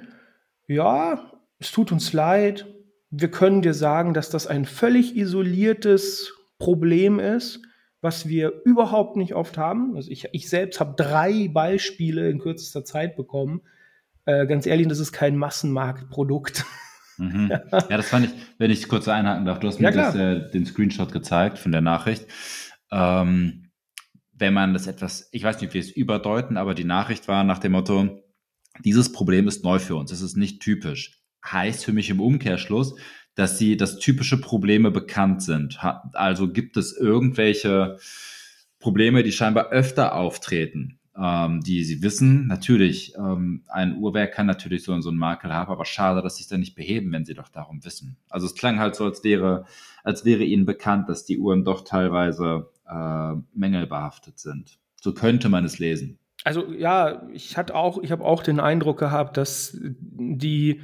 ja, 0.67 1.33
es 1.59 1.73
tut 1.73 1.93
uns 1.93 2.13
leid, 2.13 2.67
wir 3.11 3.31
können 3.31 3.63
dir 3.63 3.75
sagen, 3.75 4.15
dass 4.15 4.31
das 4.31 4.47
ein 4.47 4.65
völlig 4.65 5.17
isoliertes 5.17 6.33
Problem 6.59 7.19
ist, 7.19 7.63
was 8.01 8.29
wir 8.29 8.53
überhaupt 8.65 9.17
nicht 9.17 9.35
oft 9.35 9.59
haben. 9.59 9.97
Also 9.97 10.11
ich, 10.11 10.29
ich 10.33 10.49
selbst 10.49 10.79
habe 10.79 10.95
drei 10.97 11.49
Beispiele 11.49 12.29
in 12.31 12.39
kürzester 12.39 12.85
Zeit 12.85 13.17
bekommen. 13.17 13.63
Äh, 14.25 14.47
ganz 14.47 14.67
ehrlich, 14.67 14.87
das 14.89 14.99
ist 14.99 15.13
kein 15.13 15.37
Massenmarktprodukt. 15.37 16.65
Mhm. 17.21 17.51
Ja, 17.51 17.97
das 17.97 18.11
fand 18.11 18.27
ich, 18.27 18.31
wenn 18.59 18.71
ich 18.71 18.87
kurz 18.87 19.09
einhaken 19.09 19.45
darf, 19.45 19.59
du 19.59 19.67
hast 19.67 19.81
mir 19.81 19.91
ja, 19.91 19.91
das, 19.91 20.15
äh, 20.15 20.53
den 20.53 20.65
Screenshot 20.65 21.11
gezeigt 21.11 21.59
von 21.59 21.73
der 21.73 21.81
Nachricht. 21.81 22.29
Ähm, 22.93 23.68
wenn 24.39 24.55
man 24.55 24.73
das 24.73 24.87
etwas, 24.87 25.29
ich 25.33 25.43
weiß 25.43 25.61
nicht, 25.61 25.75
wie 25.75 25.79
es 25.79 25.91
überdeuten, 25.91 26.57
aber 26.57 26.75
die 26.75 26.85
Nachricht 26.85 27.29
war 27.29 27.45
nach 27.45 27.59
dem 27.59 27.73
Motto, 27.73 28.23
dieses 28.85 29.13
Problem 29.13 29.49
ist 29.49 29.65
neu 29.65 29.79
für 29.79 29.97
uns, 29.97 30.13
es 30.13 30.23
ist 30.23 30.37
nicht 30.37 30.61
typisch. 30.61 31.21
Heißt 31.45 31.85
für 31.85 31.93
mich 31.93 32.11
im 32.11 32.21
Umkehrschluss, 32.21 32.95
dass 33.35 33.59
sie, 33.59 33.77
dass 33.77 33.99
typische 33.99 34.41
Probleme 34.41 34.91
bekannt 34.91 35.43
sind. 35.43 35.79
Also 36.13 36.49
gibt 36.49 36.77
es 36.77 36.97
irgendwelche 36.97 37.99
Probleme, 38.81 39.23
die 39.23 39.33
scheinbar 39.33 39.71
öfter 39.71 40.15
auftreten, 40.15 40.99
ähm, 41.17 41.61
die 41.61 41.85
sie 41.85 42.03
wissen. 42.03 42.47
Natürlich, 42.47 43.15
ähm, 43.17 43.65
ein 43.69 43.97
Uhrwerk 43.97 44.35
kann 44.35 44.47
natürlich 44.47 44.83
so, 44.83 45.01
so 45.01 45.09
einen 45.09 45.19
Makel 45.19 45.53
haben, 45.53 45.71
aber 45.71 45.85
schade, 45.85 46.23
dass 46.23 46.37
sie 46.37 46.43
es 46.43 46.49
dann 46.49 46.61
nicht 46.61 46.75
beheben, 46.75 47.13
wenn 47.13 47.25
sie 47.25 47.35
doch 47.35 47.49
darum 47.49 47.85
wissen. 47.85 48.17
Also 48.29 48.47
es 48.47 48.55
klang 48.55 48.79
halt 48.79 48.95
so, 48.97 49.05
als 49.05 49.23
wäre, 49.25 49.67
als 50.05 50.25
wäre 50.25 50.45
ihnen 50.45 50.67
bekannt, 50.67 51.09
dass 51.09 51.25
die 51.25 51.39
Uhren 51.39 51.65
doch 51.65 51.85
teilweise 51.85 52.71
äh, 52.89 53.35
mängelbehaftet 53.55 54.39
sind. 54.39 54.79
So 55.01 55.15
könnte 55.15 55.49
man 55.49 55.65
es 55.65 55.79
lesen. 55.79 56.19
Also 56.45 56.73
ja, 56.73 57.29
ich 57.33 57.57
hatte 57.57 57.75
auch, 57.75 58.03
ich 58.03 58.13
habe 58.13 58.25
auch 58.25 58.43
den 58.43 58.61
Eindruck 58.61 58.99
gehabt, 58.99 59.37
dass 59.37 59.77
die 59.81 60.81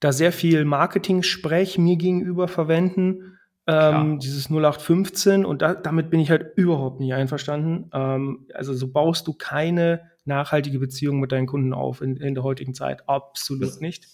da 0.00 0.12
sehr 0.12 0.32
viel 0.32 0.64
Marketing-Sprech 0.64 1.78
mir 1.78 1.96
gegenüber 1.96 2.48
verwenden. 2.48 3.38
Ähm, 3.66 4.18
dieses 4.18 4.46
0815 4.46 5.44
und 5.44 5.62
da, 5.62 5.74
damit 5.74 6.10
bin 6.10 6.18
ich 6.18 6.30
halt 6.30 6.56
überhaupt 6.56 6.98
nicht 6.98 7.14
einverstanden. 7.14 7.90
Ähm, 7.92 8.46
also 8.54 8.74
so 8.74 8.90
baust 8.90 9.26
du 9.28 9.34
keine 9.34 10.10
nachhaltige 10.24 10.78
Beziehung 10.78 11.20
mit 11.20 11.30
deinen 11.30 11.46
Kunden 11.46 11.72
auf 11.72 12.00
in, 12.00 12.16
in 12.16 12.34
der 12.34 12.42
heutigen 12.42 12.74
Zeit. 12.74 13.08
Absolut 13.08 13.68
das, 13.68 13.80
nicht. 13.80 14.08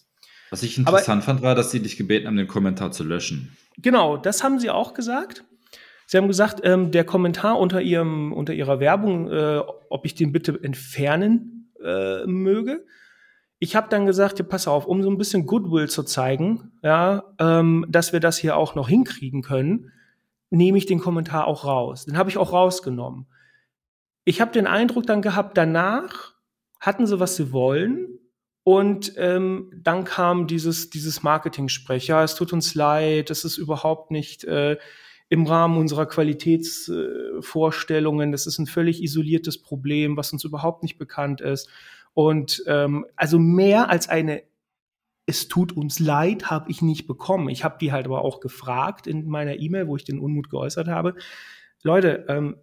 Was 0.50 0.62
ich 0.62 0.76
interessant 0.76 1.22
Aber, 1.22 1.22
fand, 1.22 1.42
war, 1.42 1.54
dass 1.54 1.70
sie 1.70 1.80
dich 1.80 1.96
gebeten 1.96 2.26
haben, 2.26 2.36
den 2.36 2.48
Kommentar 2.48 2.92
zu 2.92 3.04
löschen. 3.04 3.56
Genau, 3.78 4.16
das 4.16 4.42
haben 4.42 4.58
sie 4.58 4.70
auch 4.70 4.94
gesagt. 4.94 5.44
Sie 6.06 6.16
haben 6.16 6.28
gesagt, 6.28 6.60
ähm, 6.62 6.92
der 6.92 7.04
Kommentar 7.04 7.58
unter, 7.58 7.82
ihrem, 7.82 8.32
unter 8.32 8.54
Ihrer 8.54 8.78
Werbung, 8.78 9.30
äh, 9.30 9.60
ob 9.90 10.06
ich 10.06 10.14
den 10.14 10.32
bitte 10.32 10.58
entfernen 10.62 11.72
äh, 11.84 12.24
möge. 12.26 12.84
Ich 13.58 13.74
habe 13.74 13.88
dann 13.88 14.06
gesagt, 14.06 14.38
ja, 14.38 14.44
pass 14.44 14.68
auf, 14.68 14.86
um 14.86 15.02
so 15.02 15.10
ein 15.10 15.18
bisschen 15.18 15.46
Goodwill 15.46 15.88
zu 15.88 16.04
zeigen, 16.04 16.72
ja, 16.82 17.24
ähm, 17.40 17.86
dass 17.88 18.12
wir 18.12 18.20
das 18.20 18.38
hier 18.38 18.56
auch 18.56 18.76
noch 18.76 18.88
hinkriegen 18.88 19.42
können, 19.42 19.90
nehme 20.50 20.78
ich 20.78 20.86
den 20.86 21.00
Kommentar 21.00 21.46
auch 21.48 21.64
raus. 21.64 22.04
Den 22.04 22.16
habe 22.16 22.30
ich 22.30 22.38
auch 22.38 22.52
rausgenommen. 22.52 23.26
Ich 24.24 24.40
habe 24.40 24.52
den 24.52 24.66
Eindruck 24.66 25.06
dann 25.06 25.22
gehabt, 25.22 25.56
danach 25.56 26.34
hatten 26.80 27.06
sie, 27.06 27.18
was 27.18 27.36
sie 27.36 27.52
wollen. 27.52 28.18
Und 28.62 29.12
ähm, 29.16 29.72
dann 29.76 30.04
kam 30.04 30.46
dieses, 30.46 30.90
dieses 30.90 31.22
Marketing-Sprech. 31.22 32.08
Ja, 32.08 32.22
es 32.22 32.34
tut 32.34 32.52
uns 32.52 32.74
leid, 32.74 33.30
es 33.30 33.44
ist 33.44 33.58
überhaupt 33.58 34.10
nicht 34.10 34.44
äh, 34.44 34.76
im 35.28 35.46
Rahmen 35.46 35.78
unserer 35.78 36.06
Qualitätsvorstellungen. 36.06 38.32
das 38.32 38.46
ist 38.46 38.58
ein 38.58 38.66
völlig 38.66 39.02
isoliertes 39.02 39.60
Problem, 39.60 40.16
was 40.16 40.32
uns 40.32 40.44
überhaupt 40.44 40.82
nicht 40.82 40.98
bekannt 40.98 41.40
ist. 41.40 41.68
Und 42.14 42.62
ähm, 42.66 43.06
also 43.16 43.38
mehr 43.38 43.90
als 43.90 44.08
eine 44.08 44.42
es 45.26 45.48
tut 45.48 45.72
uns 45.72 45.98
leid, 45.98 46.50
habe 46.50 46.70
ich 46.70 46.82
nicht 46.82 47.08
bekommen. 47.08 47.48
Ich 47.48 47.64
habe 47.64 47.78
die 47.80 47.90
halt 47.90 48.06
aber 48.06 48.22
auch 48.22 48.40
gefragt 48.40 49.08
in 49.08 49.26
meiner 49.26 49.58
E-Mail, 49.58 49.88
wo 49.88 49.96
ich 49.96 50.04
den 50.04 50.20
Unmut 50.20 50.48
geäußert 50.48 50.86
habe. 50.86 51.16
Leute, 51.82 52.24
ähm, 52.28 52.56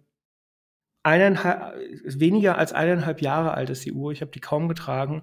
eineinhalb, 1.02 1.76
weniger 2.04 2.56
als 2.56 2.72
eineinhalb 2.72 3.20
Jahre 3.20 3.52
alt 3.52 3.68
ist 3.68 3.84
die 3.84 3.92
Uhr. 3.92 4.12
Ich 4.12 4.22
habe 4.22 4.30
die 4.30 4.40
kaum 4.40 4.68
getragen. 4.68 5.22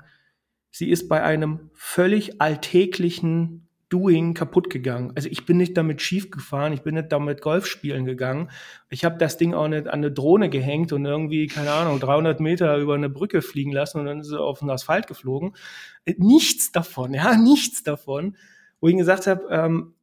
Sie 0.69 0.89
ist 0.89 1.09
bei 1.09 1.23
einem 1.23 1.71
völlig 1.73 2.39
alltäglichen 2.39 3.67
Doing 3.91 4.33
kaputt 4.33 4.69
gegangen. 4.69 5.11
Also 5.15 5.27
ich 5.29 5.45
bin 5.45 5.57
nicht 5.57 5.75
damit 5.75 6.01
schief 6.01 6.31
gefahren, 6.31 6.71
ich 6.71 6.81
bin 6.81 6.95
nicht 6.95 7.11
damit 7.11 7.41
Golf 7.41 7.65
spielen 7.65 8.05
gegangen. 8.05 8.49
Ich 8.89 9.03
habe 9.03 9.17
das 9.17 9.37
Ding 9.37 9.53
auch 9.53 9.67
nicht 9.67 9.87
an 9.87 9.93
eine 9.93 10.11
Drohne 10.11 10.49
gehängt 10.49 10.93
und 10.93 11.05
irgendwie, 11.05 11.47
keine 11.47 11.71
Ahnung, 11.71 11.99
300 11.99 12.39
Meter 12.39 12.77
über 12.77 12.95
eine 12.95 13.09
Brücke 13.09 13.41
fliegen 13.41 13.73
lassen 13.73 13.99
und 13.99 14.05
dann 14.05 14.21
ist 14.21 14.29
sie 14.29 14.39
auf 14.39 14.59
den 14.59 14.69
Asphalt 14.69 15.07
geflogen. 15.07 15.55
Nichts 16.17 16.71
davon, 16.71 17.13
ja, 17.13 17.35
nichts 17.37 17.83
davon. 17.83 18.37
Wo 18.79 18.87
ich 18.87 18.95
gesagt 18.95 19.27
habe, 19.27 19.45
ähm, 19.49 19.93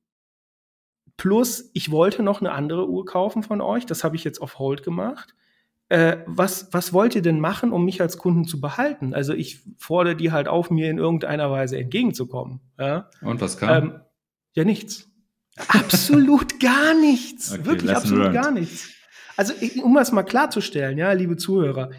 plus 1.16 1.70
ich 1.72 1.90
wollte 1.90 2.22
noch 2.22 2.40
eine 2.40 2.52
andere 2.52 2.88
Uhr 2.88 3.06
kaufen 3.06 3.42
von 3.42 3.62
euch, 3.62 3.86
das 3.86 4.04
habe 4.04 4.16
ich 4.16 4.24
jetzt 4.24 4.42
auf 4.42 4.58
Hold 4.58 4.82
gemacht 4.82 5.34
äh, 5.88 6.18
was, 6.26 6.68
was 6.72 6.92
wollt 6.92 7.14
ihr 7.14 7.22
denn 7.22 7.40
machen, 7.40 7.72
um 7.72 7.84
mich 7.84 8.00
als 8.00 8.18
Kunden 8.18 8.44
zu 8.44 8.60
behalten? 8.60 9.14
Also 9.14 9.32
ich 9.32 9.60
fordere 9.78 10.16
die 10.16 10.32
halt 10.32 10.48
auf, 10.48 10.70
mir 10.70 10.90
in 10.90 10.98
irgendeiner 10.98 11.50
Weise 11.50 11.78
entgegenzukommen. 11.78 12.60
Ja? 12.78 13.08
Und 13.22 13.40
was 13.40 13.56
kam? 13.56 13.84
Ähm, 13.84 14.00
ja, 14.52 14.64
nichts. 14.64 15.08
Absolut 15.68 16.60
gar 16.60 16.94
nichts. 16.94 17.52
Okay, 17.52 17.66
Wirklich 17.66 17.96
absolut 17.96 18.24
learned. 18.24 18.42
gar 18.42 18.50
nichts. 18.50 18.88
Also, 19.36 19.54
um 19.82 19.94
das 19.94 20.12
mal 20.12 20.24
klarzustellen, 20.24 20.98
ja, 20.98 21.12
liebe 21.12 21.36
Zuhörer, 21.36 21.90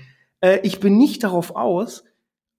äh, 0.41 0.59
ich 0.63 0.79
bin 0.79 0.97
nicht 0.97 1.23
darauf 1.23 1.55
aus, 1.55 2.03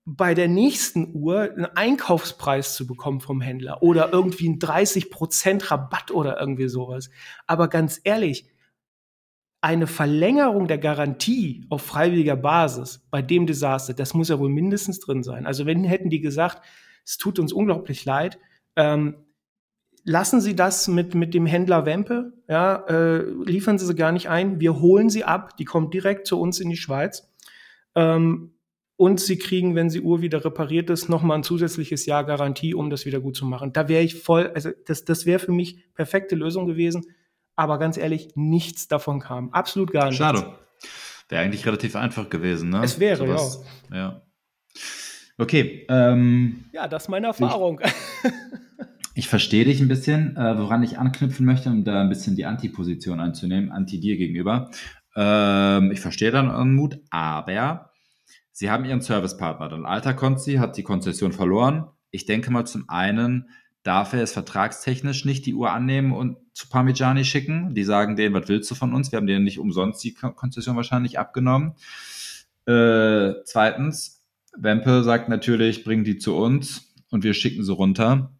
bei 0.06 0.34
der 0.34 0.48
nächsten 0.48 1.14
Uhr 1.14 1.42
einen 1.42 1.66
Einkaufspreis 1.66 2.74
zu 2.74 2.86
bekommen 2.86 3.20
vom 3.20 3.40
Händler 3.40 3.82
oder 3.82 4.12
irgendwie 4.12 4.48
einen 4.48 4.58
30% 4.58 5.70
Rabatt 5.70 6.10
oder 6.10 6.40
irgendwie 6.40 6.68
sowas. 6.68 7.10
Aber 7.46 7.68
ganz 7.68 8.00
ehrlich, 8.02 8.46
eine 9.60 9.86
Verlängerung 9.86 10.68
der 10.68 10.78
Garantie 10.78 11.66
auf 11.68 11.82
freiwilliger 11.82 12.36
Basis 12.36 13.06
bei 13.10 13.20
dem 13.20 13.46
Desaster, 13.46 13.92
das 13.92 14.14
muss 14.14 14.28
ja 14.28 14.38
wohl 14.38 14.48
mindestens 14.48 15.00
drin 15.00 15.22
sein. 15.22 15.46
Also 15.46 15.66
wenn 15.66 15.84
hätten 15.84 16.08
die 16.08 16.20
gesagt, 16.20 16.62
es 17.04 17.18
tut 17.18 17.38
uns 17.38 17.52
unglaublich 17.52 18.04
leid, 18.04 18.38
ähm, 18.76 19.16
lassen 20.04 20.40
Sie 20.40 20.56
das 20.56 20.88
mit, 20.88 21.14
mit 21.14 21.34
dem 21.34 21.44
Händler 21.44 21.84
Wempe, 21.84 22.32
ja, 22.48 22.76
äh, 22.86 23.22
liefern 23.44 23.78
Sie 23.78 23.86
sie 23.86 23.94
gar 23.94 24.12
nicht 24.12 24.30
ein, 24.30 24.60
wir 24.60 24.80
holen 24.80 25.10
sie 25.10 25.24
ab, 25.24 25.56
die 25.58 25.64
kommt 25.66 25.92
direkt 25.92 26.26
zu 26.26 26.40
uns 26.40 26.58
in 26.60 26.70
die 26.70 26.76
Schweiz. 26.76 27.30
Ähm, 27.94 28.54
und 28.96 29.18
sie 29.18 29.38
kriegen, 29.38 29.74
wenn 29.74 29.88
sie 29.88 30.02
Uhr 30.02 30.20
wieder 30.20 30.44
repariert 30.44 30.90
ist, 30.90 31.08
nochmal 31.08 31.38
ein 31.38 31.42
zusätzliches 31.42 32.04
Jahr 32.04 32.22
Garantie, 32.24 32.74
um 32.74 32.90
das 32.90 33.06
wieder 33.06 33.18
gut 33.18 33.34
zu 33.34 33.46
machen. 33.46 33.72
Da 33.72 33.88
wäre 33.88 34.02
ich 34.02 34.16
voll, 34.16 34.50
also 34.54 34.70
das, 34.84 35.06
das 35.06 35.24
wäre 35.24 35.38
für 35.38 35.52
mich 35.52 35.90
perfekte 35.94 36.34
Lösung 36.34 36.66
gewesen. 36.66 37.06
Aber 37.60 37.78
ganz 37.78 37.98
ehrlich, 37.98 38.30
nichts 38.36 38.88
davon 38.88 39.20
kam. 39.20 39.50
Absolut 39.50 39.92
gar 39.92 40.06
nichts. 40.06 40.16
Schade. 40.16 40.54
Wäre 41.28 41.42
eigentlich 41.42 41.66
relativ 41.66 41.94
einfach 41.94 42.30
gewesen, 42.30 42.70
ne? 42.70 42.80
Es 42.82 42.98
wäre, 42.98 43.18
Sowas, 43.18 43.62
ja. 43.90 43.96
ja. 43.96 44.22
Okay. 45.36 45.84
Ähm, 45.90 46.64
ja, 46.72 46.88
das 46.88 47.02
ist 47.02 47.08
meine 47.10 47.26
Erfahrung. 47.26 47.82
Ich, 47.84 48.30
ich 49.14 49.28
verstehe 49.28 49.66
dich 49.66 49.82
ein 49.82 49.88
bisschen, 49.88 50.38
äh, 50.38 50.56
woran 50.56 50.82
ich 50.82 50.98
anknüpfen 50.98 51.44
möchte, 51.44 51.68
um 51.68 51.84
da 51.84 52.00
ein 52.00 52.08
bisschen 52.08 52.34
die 52.34 52.46
Antiposition 52.46 53.20
einzunehmen, 53.20 53.70
anti 53.70 54.00
dir 54.00 54.16
gegenüber. 54.16 54.70
Ähm, 55.14 55.90
ich 55.92 56.00
verstehe 56.00 56.30
dann 56.30 56.74
Mut, 56.74 56.98
aber 57.10 57.90
Sie 58.52 58.70
haben 58.70 58.86
Ihren 58.86 59.02
Servicepartner. 59.02 59.68
Dann 59.68 59.84
Alter 59.84 60.14
Konzi 60.14 60.54
hat 60.54 60.78
die 60.78 60.82
Konzession 60.82 61.32
verloren. 61.32 61.88
Ich 62.10 62.24
denke 62.24 62.50
mal, 62.50 62.64
zum 62.64 62.88
einen 62.88 63.50
darf 63.82 64.14
er 64.14 64.22
es 64.22 64.32
vertragstechnisch 64.32 65.26
nicht 65.26 65.44
die 65.44 65.54
Uhr 65.54 65.70
annehmen 65.70 66.12
und 66.12 66.38
zu 66.52 66.68
Parmigiani 66.68 67.24
schicken. 67.24 67.74
Die 67.74 67.84
sagen 67.84 68.16
denen, 68.16 68.34
was 68.34 68.48
willst 68.48 68.70
du 68.70 68.74
von 68.74 68.94
uns? 68.94 69.12
Wir 69.12 69.18
haben 69.18 69.26
denen 69.26 69.44
nicht 69.44 69.58
umsonst 69.58 70.02
die 70.04 70.14
Konzession 70.14 70.76
wahrscheinlich 70.76 71.18
abgenommen. 71.18 71.74
Äh, 72.66 73.32
zweitens, 73.44 74.22
Wempe 74.56 75.02
sagt 75.04 75.28
natürlich, 75.28 75.84
bring 75.84 76.04
die 76.04 76.18
zu 76.18 76.36
uns 76.36 76.92
und 77.10 77.24
wir 77.24 77.34
schicken 77.34 77.64
sie 77.64 77.72
runter. 77.72 78.32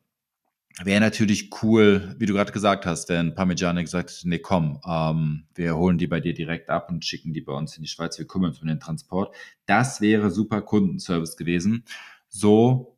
Wäre 0.83 1.01
natürlich 1.01 1.51
cool, 1.63 2.15
wie 2.19 2.27
du 2.27 2.33
gerade 2.33 2.53
gesagt 2.53 2.87
hast, 2.87 3.09
wenn 3.09 3.35
Parmigiani 3.35 3.83
gesagt 3.83 4.11
hätte, 4.11 4.29
nee, 4.29 4.39
komm, 4.39 4.81
ähm, 4.87 5.45
wir 5.55 5.77
holen 5.77 5.99
die 5.99 6.07
bei 6.07 6.21
dir 6.21 6.33
direkt 6.33 6.71
ab 6.71 6.91
und 6.91 7.05
schicken 7.05 7.33
die 7.33 7.43
bei 7.43 7.53
uns 7.53 7.77
in 7.77 7.83
die 7.83 7.89
Schweiz, 7.89 8.19
wir 8.19 8.27
kümmern 8.27 8.51
uns 8.51 8.63
um 8.63 8.69
den 8.69 8.81
Transport. 8.81 9.35
Das 9.67 10.01
wäre 10.01 10.31
super 10.31 10.63
Kundenservice 10.63 11.37
gewesen. 11.37 11.85
So 12.29 12.90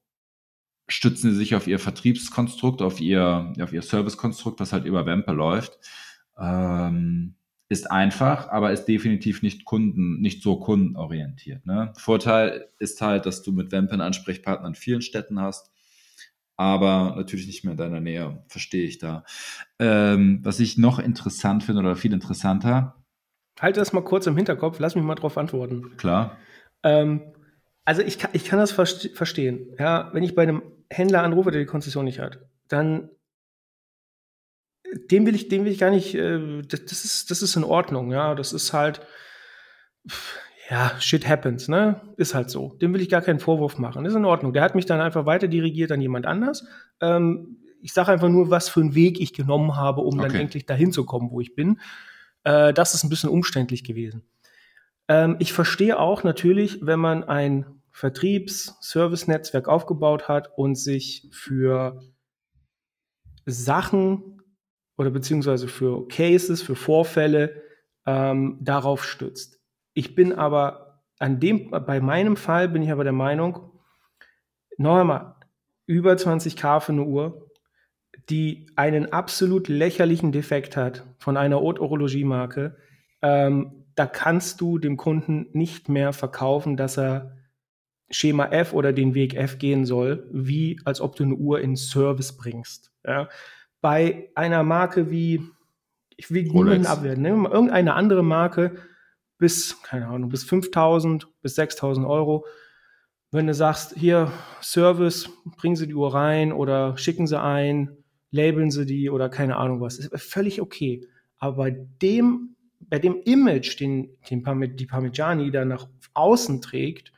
stützen 0.89 1.31
sie 1.31 1.37
sich 1.37 1.55
auf 1.55 1.67
ihr 1.67 1.79
Vertriebskonstrukt, 1.79 2.83
auf 2.83 3.01
ihr, 3.01 3.53
auf 3.61 3.73
ihr 3.73 3.83
Servicekonstrukt, 3.83 4.61
was 4.61 4.73
halt 4.73 4.85
über 4.85 5.07
Wempe 5.07 5.33
läuft. 5.33 5.79
Ähm, 6.39 7.35
ist 7.69 7.91
einfach, 7.91 8.49
aber 8.49 8.73
ist 8.73 8.85
definitiv 8.85 9.43
nicht 9.43 9.65
Kunden, 9.65 10.21
nicht 10.21 10.43
so 10.43 10.57
kundenorientiert. 10.57 11.65
Ne? 11.65 11.93
Vorteil 11.97 12.69
ist 12.79 13.01
halt, 13.01 13.25
dass 13.25 13.43
du 13.43 13.53
mit 13.53 13.73
Wempe 13.73 13.93
einen 13.93 14.03
Ansprechpartner 14.03 14.69
in 14.69 14.75
vielen 14.75 15.03
Städten 15.03 15.41
hast 15.41 15.73
aber 16.57 17.15
natürlich 17.17 17.47
nicht 17.47 17.65
mehr 17.65 17.73
in 17.73 17.79
deiner 17.79 18.01
Nähe, 18.01 18.45
verstehe 18.47 18.85
ich 18.85 18.99
da. 18.99 19.25
Ähm, 19.79 20.41
was 20.43 20.61
ich 20.61 20.79
noch 20.79 20.99
interessant 20.99 21.65
finde 21.65 21.81
oder 21.81 21.97
viel 21.97 22.13
interessanter. 22.13 22.97
Halt 23.61 23.77
das 23.77 23.93
mal 23.93 24.05
kurz 24.05 24.27
im 24.27 24.37
Hinterkopf, 24.37 24.79
lass 24.79 24.95
mich 24.95 25.05
mal 25.05 25.15
drauf 25.15 25.39
antworten. 25.39 25.97
Klar. 25.97 26.37
Ähm, 26.85 27.23
also 27.85 28.03
ich 28.03 28.19
kann, 28.19 28.31
ich 28.33 28.45
kann 28.45 28.59
das 28.59 28.73
verstehen. 28.73 29.75
Ja, 29.79 30.11
wenn 30.13 30.23
ich 30.23 30.35
bei 30.35 30.43
einem 30.43 30.63
Händler 30.91 31.23
anrufe, 31.23 31.51
der 31.51 31.61
die 31.61 31.67
Konzession 31.67 32.05
nicht 32.05 32.21
hat, 32.21 32.41
dann 32.69 33.11
dem 35.11 35.27
will 35.27 35.35
ich, 35.35 35.49
dem 35.49 35.65
will 35.65 35.73
ich 35.73 35.79
gar 35.79 35.91
nicht, 35.91 36.15
äh, 36.15 36.63
das, 36.63 36.85
das, 36.85 37.05
ist, 37.05 37.31
das 37.31 37.43
ist 37.43 37.57
in 37.57 37.65
Ordnung, 37.65 38.13
ja. 38.13 38.35
Das 38.35 38.53
ist 38.53 38.73
halt, 38.73 39.01
ja, 40.71 40.93
shit 41.01 41.29
happens, 41.29 41.69
ne? 41.69 42.01
Ist 42.17 42.35
halt 42.35 42.51
so. 42.51 42.75
Dem 42.81 42.95
will 42.95 43.01
ich 43.01 43.09
gar 43.09 43.23
keinen 43.23 43.41
Vorwurf 43.41 43.79
machen. 43.79 44.05
Ist 44.05 44.15
in 44.15 44.25
Ordnung. 44.25 44.53
Der 44.53 44.63
hat 44.63 44.75
mich 44.75 44.87
dann 44.87 45.01
einfach 45.01 45.27
weiter 45.27 45.49
dirigiert 45.49 45.93
an 45.93 46.01
jemand 46.01 46.27
anders. 46.27 46.67
Ähm, 47.01 47.59
ich 47.81 47.93
sage 47.93 48.13
einfach 48.13 48.29
nur, 48.29 48.51
was 48.51 48.69
für 48.69 48.81
einen 48.81 48.95
Weg 48.95 49.21
ich 49.21 49.33
genommen 49.33 49.77
habe, 49.77 50.03
um 50.03 50.19
okay. 50.19 50.29
dann 50.29 50.41
endlich 50.41 50.67
dahin 50.67 50.93
zu 50.93 51.05
kommen, 51.05 51.31
wo 51.31 51.41
ich 51.41 51.55
bin. 51.55 51.81
Äh, 52.45 52.73
das 52.73 52.95
ist 52.95 53.03
ein 53.05 53.11
bisschen 53.11 53.31
umständlich 53.31 53.85
gewesen. 53.85 54.23
Ähm, 55.13 55.37
ich 55.41 55.53
verstehe 55.53 55.99
auch 55.99 56.25
natürlich, 56.25 56.79
wenn 56.87 56.99
man 56.99 57.23
ein 57.23 57.67
Vertriebs-Service-Netzwerk 57.91 59.69
aufgebaut 59.69 60.27
hat 60.27 60.57
und 60.57 60.77
sich 60.77 61.29
für 61.33 62.01
Sachen 63.45 64.41
oder 64.97 65.11
beziehungsweise 65.11 65.69
für 65.69 66.09
Cases, 66.09 66.63
für 66.63 66.77
Vorfälle 66.77 67.63
ähm, 68.07 68.57
darauf 68.63 69.05
stützt. 69.05 69.61
Ich 69.93 70.15
bin 70.15 70.33
aber 70.33 71.03
an 71.19 71.41
dem, 71.41 71.71
bei 71.71 72.01
meinem 72.01 72.37
Fall 72.37 72.71
bin 72.71 72.81
ich 72.83 72.91
aber 72.91 73.05
der 73.05 73.13
Meinung, 73.13 73.71
noch 74.79 74.97
einmal, 74.97 75.35
über 75.85 76.15
20k 76.15 76.81
für 76.81 76.93
eine 76.93 77.05
Uhr, 77.05 77.51
die 78.31 78.67
einen 78.77 79.13
absolut 79.13 79.69
lächerlichen 79.69 80.33
Defekt 80.33 80.75
hat 80.75 81.05
von 81.19 81.37
einer 81.37 81.57
Haute-Orologie-Marke, 81.57 82.79
ähm, 83.21 83.82
da 84.03 84.07
kannst 84.07 84.61
du 84.61 84.81
dem 84.81 84.97
Kunden 84.97 85.47
nicht 85.53 85.89
mehr 85.89 86.13
verkaufen, 86.13 86.77
dass 86.77 86.99
er 86.99 87.37
Schema 88.11 88.47
F 88.47 88.73
oder 88.73 88.93
den 88.93 89.15
Weg 89.15 89.35
F 89.35 89.59
gehen 89.59 89.87
soll, 89.87 90.29
wie 90.33 90.81
als 90.85 91.01
ob 91.01 91.15
du 91.15 91.23
eine 91.23 91.37
Uhr 91.37 91.61
in 91.61 91.77
Service 91.77 92.37
bringst. 92.37 92.91
Ja? 93.07 93.29
Bei 93.81 94.29
einer 94.35 94.65
Marke 94.65 95.13
wie, 95.13 95.41
ich 96.17 96.33
will 96.33 96.43
niemanden 96.43 96.87
abwerten, 96.87 97.23
ne? 97.23 97.29
irgendeine 97.29 97.95
andere 97.95 98.25
Marke, 98.25 98.75
bis, 99.39 99.81
keine 99.83 100.09
Ahnung, 100.09 100.31
bis 100.31 100.43
5000, 100.43 101.29
bis 101.41 101.55
6000 101.55 102.05
Euro. 102.05 102.45
Wenn 103.31 103.47
du 103.47 103.55
sagst, 103.55 103.95
hier 103.97 104.33
Service, 104.61 105.31
bringen 105.59 105.77
Sie 105.77 105.87
die 105.87 105.95
Uhr 105.95 106.13
rein 106.13 106.53
oder 106.53 106.99
schicken 106.99 107.29
Sie 107.29 107.41
ein, 107.41 107.97
labeln 108.33 108.73
Sie 108.73 108.85
die 108.85 109.11
oder 109.11 109.29
keine 109.29 109.59
Ahnung 109.59 109.81
was, 109.81 110.01
ist 110.01 110.13
völlig 110.21 110.61
okay. 110.61 111.07
Aber 111.39 111.55
bei 111.55 111.87
dem, 112.03 112.52
bei 112.89 112.99
dem 112.99 113.21
Image, 113.25 113.79
den, 113.81 114.17
den 114.29 114.77
die 114.77 114.87
Parmigiani 114.87 115.51
da 115.51 115.65
nach 115.65 115.89
außen 116.15 116.61
trägt, 116.61 117.13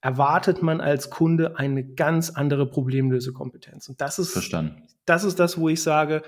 erwartet 0.00 0.62
man 0.62 0.80
als 0.80 1.10
Kunde 1.10 1.58
eine 1.58 1.84
ganz 1.84 2.30
andere 2.30 2.68
Problemlösekompetenz. 2.68 3.88
Und 3.88 4.00
das 4.00 4.18
ist, 4.18 4.32
Verstanden. 4.32 4.82
das 5.04 5.24
ist 5.24 5.40
das, 5.40 5.58
wo 5.58 5.68
ich 5.68 5.82
sage, 5.82 6.22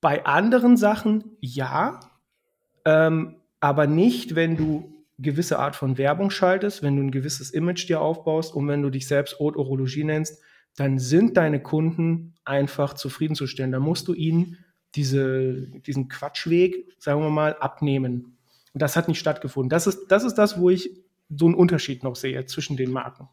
bei 0.00 0.24
anderen 0.24 0.76
Sachen 0.76 1.36
ja, 1.40 2.00
ähm, 2.84 3.36
aber 3.60 3.86
nicht, 3.86 4.36
wenn 4.36 4.56
du 4.56 4.94
gewisse 5.18 5.58
Art 5.58 5.76
von 5.76 5.98
Werbung 5.98 6.30
schaltest, 6.30 6.82
wenn 6.82 6.96
du 6.96 7.02
ein 7.02 7.10
gewisses 7.10 7.50
Image 7.50 7.88
dir 7.88 8.00
aufbaust 8.00 8.54
und 8.54 8.68
wenn 8.68 8.82
du 8.82 8.90
dich 8.90 9.06
selbst 9.06 9.38
Haute 9.38 9.58
Orologie 9.58 10.04
nennst, 10.04 10.40
dann 10.76 10.98
sind 10.98 11.36
deine 11.36 11.60
Kunden 11.60 12.34
einfach 12.44 12.94
zufriedenzustellen. 12.94 13.72
Da 13.72 13.80
musst 13.80 14.08
du 14.08 14.14
ihnen 14.14 14.56
diese, 14.94 15.68
diesen 15.86 16.08
Quatschweg, 16.08 16.86
sagen 16.98 17.20
wir 17.20 17.30
mal, 17.30 17.56
abnehmen. 17.58 18.36
Und 18.72 18.82
das 18.82 18.96
hat 18.96 19.08
nicht 19.08 19.18
stattgefunden. 19.18 19.70
Das 19.70 19.86
ist, 19.86 20.08
das 20.08 20.24
ist 20.24 20.34
das, 20.34 20.58
wo 20.58 20.70
ich 20.70 20.90
so 21.28 21.46
einen 21.46 21.54
Unterschied 21.54 22.02
noch 22.02 22.16
sehe 22.16 22.44
zwischen 22.46 22.76
den 22.76 22.90
Marken. 22.90 23.28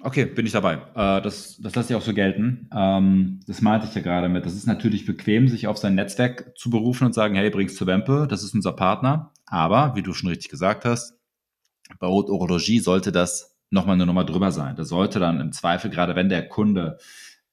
Okay, 0.00 0.26
bin 0.26 0.44
ich 0.44 0.52
dabei. 0.52 0.74
Äh, 0.94 1.22
das, 1.22 1.58
das 1.60 1.74
lasse 1.74 1.92
ich 1.92 1.96
auch 1.96 2.04
so 2.04 2.12
gelten. 2.12 2.68
Ähm, 2.74 3.40
das 3.46 3.62
meinte 3.62 3.86
ich 3.86 3.94
ja 3.94 4.02
gerade 4.02 4.28
mit. 4.28 4.44
Das 4.44 4.54
ist 4.54 4.66
natürlich 4.66 5.06
bequem, 5.06 5.48
sich 5.48 5.66
auf 5.66 5.78
sein 5.78 5.94
Netzwerk 5.94 6.52
zu 6.58 6.68
berufen 6.68 7.06
und 7.06 7.14
sagen, 7.14 7.34
hey, 7.36 7.48
bring's 7.48 7.76
zu 7.76 7.86
Wempe, 7.86 8.26
das 8.28 8.42
ist 8.42 8.54
unser 8.54 8.72
Partner. 8.72 9.32
Aber, 9.46 9.96
wie 9.96 10.02
du 10.02 10.12
schon 10.12 10.28
richtig 10.28 10.50
gesagt 10.50 10.84
hast, 10.84 11.16
bei 11.98 12.06
Haute 12.06 12.32
Orologie 12.32 12.80
sollte 12.80 13.12
das 13.12 13.56
nochmal 13.70 13.94
eine 13.94 14.06
Nummer 14.06 14.24
drüber 14.24 14.52
sein. 14.52 14.76
Das 14.76 14.88
sollte 14.88 15.20
dann 15.20 15.40
im 15.40 15.52
Zweifel, 15.52 15.90
gerade 15.90 16.14
wenn 16.16 16.28
der 16.28 16.48
Kunde 16.48 16.98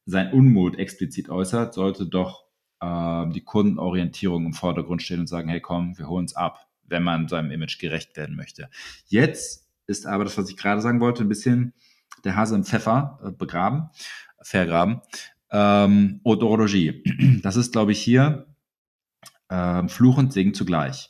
sein 0.05 0.33
Unmut 0.33 0.77
explizit 0.77 1.29
äußert, 1.29 1.73
sollte 1.73 2.05
doch 2.05 2.40
die 2.83 3.43
Kundenorientierung 3.43 4.47
im 4.47 4.53
Vordergrund 4.53 5.03
stehen 5.03 5.19
und 5.19 5.27
sagen, 5.27 5.49
hey 5.49 5.61
komm, 5.61 5.97
wir 5.99 6.07
holen 6.07 6.25
es 6.25 6.35
ab, 6.35 6.67
wenn 6.83 7.03
man 7.03 7.27
seinem 7.27 7.51
Image 7.51 7.77
gerecht 7.77 8.17
werden 8.17 8.35
möchte. 8.35 8.69
Jetzt 9.05 9.67
ist 9.87 10.07
aber 10.07 10.23
das, 10.23 10.37
was 10.37 10.49
ich 10.49 10.57
gerade 10.57 10.81
sagen 10.81 10.99
wollte, 10.99 11.23
ein 11.23 11.29
bisschen 11.29 11.73
der 12.23 12.35
Hase 12.35 12.55
im 12.55 12.63
Pfeffer 12.63 13.19
äh, 13.23 13.31
begraben, 13.31 13.89
vergraben. 14.41 15.01
Ähm, 15.51 16.21
Odorologie. 16.23 17.03
Das 17.43 17.55
ist, 17.55 17.71
glaube 17.71 17.91
ich, 17.91 18.01
hier 18.01 18.47
äh, 19.49 19.87
Fluch 19.87 20.17
und 20.17 20.33
Segen 20.33 20.53
zugleich. 20.53 21.09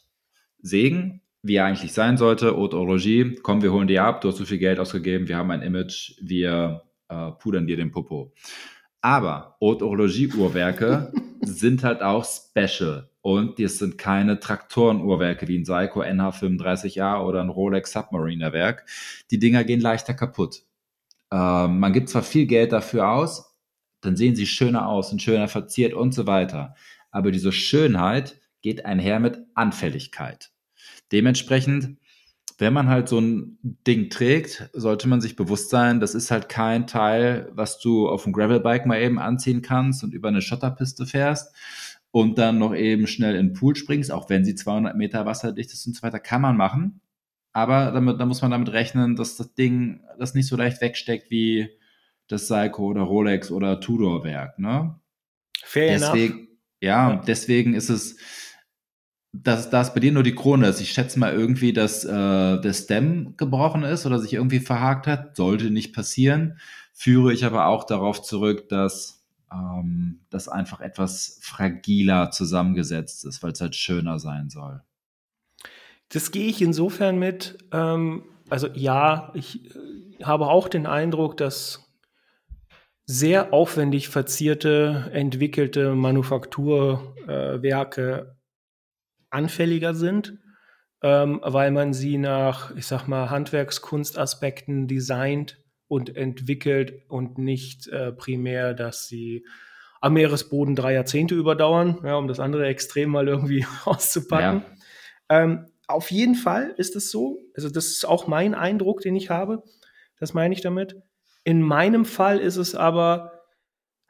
Segen, 0.62 1.22
wie 1.44 1.56
er 1.56 1.66
eigentlich 1.66 1.94
sein 1.94 2.18
sollte, 2.18 2.58
Odorologie, 2.58 3.40
komm, 3.42 3.62
wir 3.62 3.72
holen 3.72 3.88
dir 3.88 4.04
ab, 4.04 4.22
du 4.22 4.30
hast 4.30 4.38
so 4.38 4.46
viel 4.46 4.60
Geld 4.60 4.80
ausgegeben, 4.80 5.28
wir 5.28 5.38
haben 5.38 5.52
ein 5.52 5.62
Image, 5.62 6.14
wir 6.22 6.84
äh, 7.10 7.32
pudern 7.32 7.68
dir 7.68 7.78
den 7.78 7.92
Popo. 7.92 8.34
Aber 9.02 9.58
Odorologie-Uhrwerke 9.60 11.12
sind 11.42 11.84
halt 11.84 12.02
auch 12.02 12.26
special. 12.26 13.10
Und 13.22 13.60
das 13.60 13.78
sind 13.78 13.98
keine 13.98 14.40
Traktoren-Uhrwerke 14.40 15.48
wie 15.48 15.58
ein 15.58 15.66
Seiko 15.66 16.02
NH35A 16.02 17.24
oder 17.24 17.42
ein 17.42 17.50
Rolex 17.50 17.92
Submariner 17.92 18.54
Werk. 18.54 18.86
Die 19.30 19.40
Dinger 19.40 19.64
gehen 19.64 19.82
leichter 19.82 20.14
kaputt. 20.14 20.64
äh, 21.32 21.68
man 21.68 21.94
gibt 21.94 22.10
zwar 22.10 22.24
viel 22.24 22.46
Geld 22.46 22.72
dafür 22.72 23.10
aus, 23.10 23.56
dann 24.02 24.16
sehen 24.16 24.36
sie 24.36 24.48
schöner 24.48 24.88
aus 24.88 25.12
und 25.12 25.22
schöner 25.22 25.48
verziert 25.48 25.94
und 25.94 26.14
so 26.14 26.26
weiter. 26.26 26.76
Aber 27.12 27.32
diese 27.32 27.52
Schönheit 27.52 28.40
geht 28.62 28.86
einher 28.86 29.20
mit 29.20 29.40
Anfälligkeit. 29.54 30.52
Dementsprechend, 31.12 31.98
wenn 32.62 32.74
man 32.74 32.89
halt 32.89 33.10
so 33.10 33.19
ein 33.19 33.58
Ding 33.63 34.12
trägt, 34.12 34.69
sollte 34.74 35.10
man 35.10 35.19
sich 35.19 35.36
bewusst 35.36 35.71
sein, 35.71 36.00
das 36.00 36.13
ist 36.13 36.30
halt 36.30 36.47
kein 36.47 36.86
Teil, 36.86 37.50
was 37.54 37.80
du 37.80 38.08
auf 38.08 38.24
dem 38.24 38.34
Gravelbike 38.34 38.86
mal 38.86 39.02
eben 39.02 39.17
anziehen 39.17 39.63
kannst 39.63 40.04
und 40.04 40.13
über 40.13 40.28
eine 40.28 40.43
Schotterpiste 40.43 41.08
fährst 41.08 41.56
und 42.12 42.38
dann 42.38 42.60
noch 42.60 42.76
eben 42.76 43.08
schnell 43.08 43.36
in 43.36 43.47
den 43.47 43.54
Pool 43.54 43.76
springst, 43.76 44.12
auch 44.12 44.30
wenn 44.30 44.45
sie 44.45 44.54
200 44.54 44.95
Meter 44.95 45.26
wasserdicht 45.26 45.74
ist 45.74 45.88
und 45.88 45.95
so 45.95 46.04
weiter, 46.04 46.19
kann 46.19 46.41
man 46.41 46.56
machen. 46.56 47.02
Aber 47.52 47.91
damit, 47.91 48.19
da 48.19 48.28
muss 48.28 48.43
man 48.43 48.52
damit 48.52 48.71
rechnen, 48.71 49.15
dass 49.15 49.38
das 49.38 49.56
Ding 49.56 50.02
das 50.19 50.36
nicht 50.36 50.47
so 50.47 50.56
leicht 50.56 50.82
wegsteckt 50.82 51.32
wie 51.32 51.67
das 52.28 52.47
Seiko 52.47 52.86
oder 52.86 53.02
Rolex 53.02 53.50
oder 53.50 53.80
Tudor-Werk. 53.80 54.60
Ne? 54.60 55.00
Fair 55.63 55.97
deswegen, 55.97 56.34
enough. 56.34 56.47
Ja, 56.80 57.12
ja, 57.12 57.21
deswegen 57.26 57.74
ist 57.74 57.89
es, 57.89 58.17
dass 59.34 59.70
das 59.70 59.94
bei 59.94 60.00
dir 60.02 60.12
nur 60.12 60.24
die 60.24 60.36
Krone 60.36 60.67
ist. 60.67 60.82
Ich 60.82 60.91
schätze 60.91 61.20
mal 61.20 61.34
irgendwie, 61.34 61.74
dass 61.74 62.04
äh, 62.04 62.60
der 62.60 62.74
Stem 62.74 63.36
gebrochen 63.38 63.84
ist 63.84 64.06
oder 64.06 64.20
sich 64.20 64.34
irgendwie 64.34 64.60
verhakt 64.60 65.08
hat. 65.08 65.38
Sollte 65.38 65.72
nicht 65.72 65.94
passieren. 65.94 66.58
Führe 66.94 67.32
ich 67.32 67.46
aber 67.46 67.67
auch 67.67 67.86
darauf 67.86 68.22
zurück, 68.22 68.67
dass 68.67 69.24
ähm, 69.52 70.20
das 70.30 70.50
einfach 70.50 70.82
etwas 70.82 71.39
fragiler 71.41 72.30
zusammengesetzt 72.32 73.24
ist, 73.26 73.41
weil 73.41 73.54
es 73.54 73.62
halt 73.62 73.76
schöner 73.76 74.20
sein 74.20 74.50
soll. 74.50 74.82
Das 76.10 76.32
gehe 76.32 76.48
ich 76.48 76.62
insofern 76.62 77.17
mit. 77.17 77.58
Ähm, 77.72 78.24
also 78.50 78.67
ja, 78.74 79.32
ich 79.34 79.74
äh, 79.74 80.24
habe 80.24 80.48
auch 80.48 80.67
den 80.67 80.86
Eindruck, 80.86 81.38
dass 81.38 81.88
sehr 83.06 83.54
aufwendig 83.54 84.10
verzierte, 84.10 85.10
entwickelte 85.13 85.96
Manufakturwerke 85.96 88.12
äh, 88.12 88.26
anfälliger 89.32 89.94
sind, 89.94 90.38
ähm, 91.02 91.39
weil 91.44 91.72
man 91.72 91.94
sie 91.94 92.17
nach, 92.17 92.76
ich 92.76 92.86
sag 92.86 93.08
mal, 93.08 93.30
Handwerkskunstaspekten 93.30 94.88
designt 94.88 95.58
und 95.88 96.15
entwickelt 96.15 97.04
und 97.10 97.38
nicht 97.38 97.88
äh, 97.88 98.12
primär, 98.12 98.74
dass 98.74 99.08
sie 99.08 99.46
am 100.00 100.13
Meeresboden 100.13 100.76
drei 100.76 100.94
Jahrzehnte 100.94 101.36
überdauern, 101.36 102.00
ja, 102.04 102.15
um 102.15 102.28
das 102.28 102.39
andere 102.39 102.65
Extrem 102.67 103.10
mal 103.10 103.28
irgendwie 103.28 103.65
auszupacken. 103.86 104.63
Ja. 105.30 105.44
Ähm, 105.44 105.67
auf 105.88 106.12
jeden 106.12 106.36
Fall 106.36 106.74
ist 106.78 106.96
es 106.96 107.12
so. 107.12 107.39
Also, 107.56 107.70
das 107.70 107.88
ist 107.88 108.06
auch 108.06 108.28
mein 108.28 108.56
Eindruck, 108.56 109.02
den 109.02 109.15
ich 109.15 109.30
habe. 109.30 109.63
Das 110.20 110.34
meine 110.34 110.54
ich 110.54 110.62
damit. 110.62 110.96
In 111.44 111.62
meinem 111.62 112.06
Fall 112.06 112.39
ist 112.39 112.58
es 112.58 112.76
aber, 112.76 113.44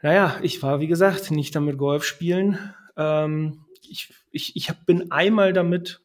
naja, 0.01 0.38
ich 0.41 0.62
war, 0.62 0.79
wie 0.79 0.88
gesagt, 0.88 1.31
nicht 1.31 1.55
damit 1.55 1.77
Golf 1.77 2.03
spielen. 2.03 2.57
Ähm, 2.97 3.65
ich, 3.91 4.13
ich, 4.32 4.56
ich 4.56 4.71
bin 4.86 5.12
einmal 5.12 5.54
damit 5.54 6.01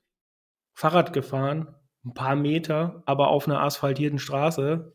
Fahrrad 0.75 1.13
gefahren, 1.13 1.75
ein 2.05 2.15
paar 2.15 2.37
Meter, 2.37 3.03
aber 3.07 3.29
auf 3.29 3.49
einer 3.49 3.63
asphaltierten 3.63 4.19
Straße. 4.19 4.93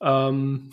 Ähm, 0.00 0.70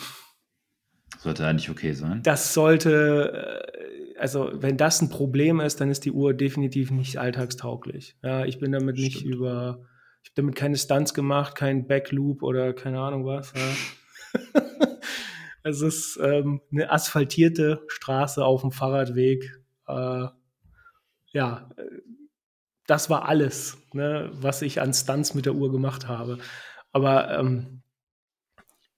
sollte 1.19 1.45
eigentlich 1.45 1.69
okay 1.69 1.93
sein. 1.93 2.21
Das 2.23 2.53
sollte, 2.53 3.65
äh, 3.73 4.19
also 4.19 4.51
wenn 4.53 4.77
das 4.77 5.01
ein 5.01 5.09
Problem 5.09 5.59
ist, 5.59 5.81
dann 5.81 5.89
ist 5.89 6.05
die 6.05 6.11
Uhr 6.11 6.33
definitiv 6.33 6.91
nicht 6.91 7.17
alltagstauglich. 7.17 8.15
Ja, 8.23 8.45
ich 8.45 8.59
bin 8.59 8.71
damit 8.71 8.97
Stimmt. 8.97 9.15
nicht 9.15 9.25
über, 9.25 9.81
ich 10.23 10.29
habe 10.29 10.35
damit 10.35 10.55
keine 10.55 10.77
Stunts 10.77 11.13
gemacht, 11.13 11.55
kein 11.55 11.87
Backloop 11.87 12.43
oder 12.43 12.73
keine 12.73 12.99
Ahnung 12.99 13.25
was. 13.25 13.53
Ja. 13.53 14.51
es 15.63 15.81
ist 15.81 16.19
ähm, 16.21 16.61
eine 16.71 16.91
asphaltierte 16.91 17.83
Straße 17.87 18.45
auf 18.45 18.61
dem 18.61 18.71
Fahrradweg. 18.71 19.59
Äh, 19.87 20.27
ja, 21.37 21.69
das 22.87 23.11
war 23.11 23.27
alles, 23.27 23.77
ne, 23.93 24.31
was 24.33 24.63
ich 24.63 24.81
an 24.81 24.91
Stunts 24.91 25.35
mit 25.35 25.45
der 25.45 25.53
Uhr 25.53 25.71
gemacht 25.71 26.07
habe. 26.07 26.39
Aber 26.91 27.37
ähm, 27.37 27.83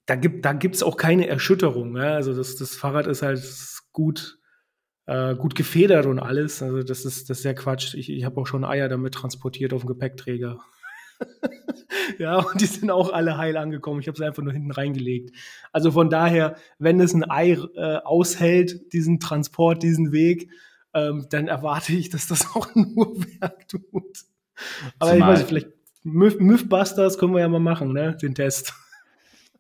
da 0.06 0.16
gibt 0.16 0.46
da 0.46 0.54
gibt's 0.54 0.82
auch 0.82 0.96
keine 0.96 1.28
Erschütterung. 1.28 1.98
Ja? 1.98 2.14
Also 2.14 2.34
das, 2.34 2.56
das 2.56 2.78
Fahrrad 2.78 3.08
ist 3.08 3.24
halt 3.24 3.44
gut, 3.92 4.40
äh, 5.06 5.36
gut 5.36 5.54
gefedert 5.54 6.06
und 6.06 6.20
alles. 6.20 6.64
Also 6.64 6.82
das 6.82 7.04
ist, 7.04 7.30
das 7.30 7.40
ist 7.40 7.44
ja 7.44 7.54
Quatsch. 7.54 7.94
Ich, 7.96 8.10
ich 8.10 8.24
habe 8.24 8.40
auch 8.40 8.48
schon 8.48 8.64
Eier 8.64 8.88
damit 8.88 9.16
transportiert 9.16 9.74
auf 9.74 9.82
dem 9.82 9.88
Gepäckträger. 9.88 10.60
ja, 12.20 12.38
und 12.38 12.62
die 12.62 12.68
sind 12.68 12.90
auch 12.90 13.12
alle 13.12 13.38
heil 13.38 13.58
angekommen. 13.58 14.00
Ich 14.00 14.08
habe 14.08 14.18
sie 14.18 14.24
einfach 14.24 14.44
nur 14.44 14.54
hinten 14.54 14.72
reingelegt. 14.72 15.36
Also 15.74 15.92
von 15.92 16.10
daher, 16.10 16.56
wenn 16.78 17.02
es 17.02 17.14
ein 17.14 17.30
Ei 17.30 17.58
äh, 17.76 17.98
aushält, 17.98 18.94
diesen 18.94 19.20
Transport, 19.20 19.84
diesen 19.84 20.14
Weg, 20.14 20.50
ähm, 20.94 21.28
dann 21.30 21.48
erwarte 21.48 21.94
ich, 21.94 22.10
dass 22.10 22.28
das 22.28 22.56
auch 22.56 22.68
ein 22.76 22.94
Uhrwerk 22.96 23.68
tut. 23.68 24.26
Aber 25.00 25.12
Zumal 25.12 25.18
ich 25.18 25.26
weiß 25.26 25.40
nicht, 25.40 25.48
vielleicht 25.50 25.70
Mythbusters 26.04 27.18
können 27.18 27.34
wir 27.34 27.42
ja 27.42 27.50
mal 27.50 27.60
machen, 27.60 27.94
ne? 27.94 28.16
Den 28.22 28.36
Test. 28.36 28.74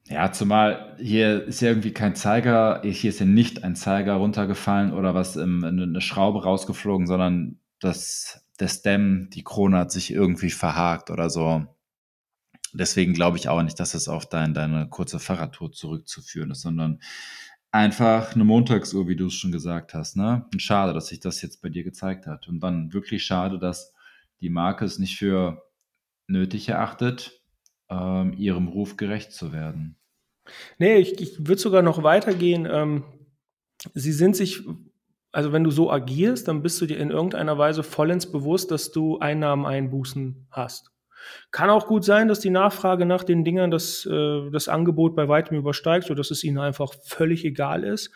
Ja, 0.07 0.31
zumal 0.31 0.95
hier 0.99 1.43
ist 1.43 1.61
ja 1.61 1.69
irgendwie 1.69 1.93
kein 1.93 2.15
Zeiger, 2.15 2.81
hier 2.83 3.11
ist 3.11 3.19
ja 3.19 3.27
nicht 3.27 3.63
ein 3.63 3.75
Zeiger 3.75 4.15
runtergefallen 4.15 4.91
oder 4.91 5.13
was, 5.13 5.35
in, 5.35 5.63
in 5.63 5.81
eine 5.81 6.01
Schraube 6.01 6.43
rausgeflogen, 6.43 7.05
sondern 7.05 7.59
das, 7.79 8.43
der 8.59 8.69
Stem, 8.69 9.29
die 9.31 9.43
Krone 9.43 9.77
hat 9.77 9.91
sich 9.91 10.11
irgendwie 10.11 10.49
verhakt 10.49 11.11
oder 11.11 11.29
so. 11.29 11.65
Deswegen 12.73 13.13
glaube 13.13 13.37
ich 13.37 13.49
auch 13.49 13.61
nicht, 13.61 13.79
dass 13.79 13.93
es 13.93 14.07
auf 14.07 14.27
dein, 14.27 14.55
deine 14.55 14.89
kurze 14.89 15.19
Fahrradtour 15.19 15.71
zurückzuführen 15.71 16.51
ist, 16.51 16.61
sondern 16.61 16.99
einfach 17.71 18.33
eine 18.33 18.43
Montagsuhr, 18.43 19.07
wie 19.07 19.15
du 19.15 19.27
es 19.27 19.33
schon 19.33 19.51
gesagt 19.51 19.93
hast. 19.93 20.15
Ne? 20.15 20.45
Und 20.51 20.61
schade, 20.61 20.93
dass 20.93 21.07
sich 21.07 21.19
das 21.19 21.41
jetzt 21.41 21.61
bei 21.61 21.69
dir 21.69 21.83
gezeigt 21.83 22.25
hat. 22.27 22.47
Und 22.47 22.59
dann 22.61 22.93
wirklich 22.93 23.23
schade, 23.23 23.59
dass 23.59 23.93
die 24.41 24.49
Marke 24.49 24.85
es 24.85 24.99
nicht 24.99 25.17
für 25.17 25.63
nötig 26.27 26.69
erachtet, 26.69 27.41
ähm, 27.89 28.33
ihrem 28.33 28.67
Ruf 28.67 28.97
gerecht 28.97 29.31
zu 29.31 29.51
werden. 29.51 29.97
Nee, 30.77 30.97
ich, 30.97 31.19
ich 31.19 31.39
würde 31.39 31.61
sogar 31.61 31.81
noch 31.81 32.03
weitergehen. 32.03 32.67
Ähm, 32.69 33.03
sie 33.93 34.11
sind 34.11 34.35
sich, 34.35 34.63
also 35.31 35.51
wenn 35.51 35.63
du 35.63 35.71
so 35.71 35.91
agierst, 35.91 36.47
dann 36.47 36.63
bist 36.63 36.79
du 36.81 36.85
dir 36.85 36.97
in 36.97 37.11
irgendeiner 37.11 37.57
Weise 37.57 37.83
vollends 37.83 38.31
bewusst, 38.31 38.71
dass 38.71 38.91
du 38.91 39.19
Einnahmen 39.19 39.65
einbußen 39.65 40.47
hast. 40.51 40.91
Kann 41.51 41.69
auch 41.69 41.87
gut 41.87 42.03
sein, 42.03 42.27
dass 42.27 42.39
die 42.39 42.49
Nachfrage 42.49 43.05
nach 43.05 43.23
den 43.23 43.43
Dingern 43.43 43.71
das, 43.71 44.05
äh, 44.05 44.49
das 44.51 44.67
Angebot 44.67 45.15
bei 45.15 45.27
weitem 45.27 45.57
übersteigt, 45.57 46.07
sodass 46.07 46.31
es 46.31 46.43
ihnen 46.43 46.59
einfach 46.59 46.93
völlig 47.03 47.45
egal 47.45 47.83
ist. 47.83 48.11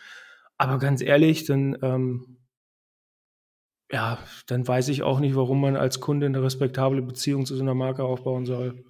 Aber 0.58 0.78
ganz 0.78 1.02
ehrlich, 1.02 1.46
dann, 1.46 1.78
ähm, 1.82 2.38
ja, 3.92 4.18
dann 4.48 4.68
weiß 4.68 4.90
ich 4.90 5.04
auch 5.04 5.20
nicht, 5.20 5.36
warum 5.36 5.62
man 5.62 5.76
als 5.76 6.00
Kunde 6.00 6.26
eine 6.26 6.42
respektable 6.42 7.02
Beziehung 7.02 7.46
zu 7.46 7.56
so 7.56 7.62
einer 7.62 7.76
Marke 7.76 8.04
aufbauen 8.04 8.46
soll. 8.46 8.84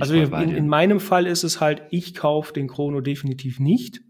Also 0.00 0.14
in, 0.14 0.50
in, 0.50 0.68
meinem 0.68 0.98
Fall 0.98 1.26
ist 1.26 1.44
es 1.44 1.60
halt, 1.60 1.82
ich 1.90 2.14
kaufe 2.14 2.52
den 2.52 2.66
Chrono 2.66 3.00
definitiv 3.00 3.60
nicht. 3.60 4.00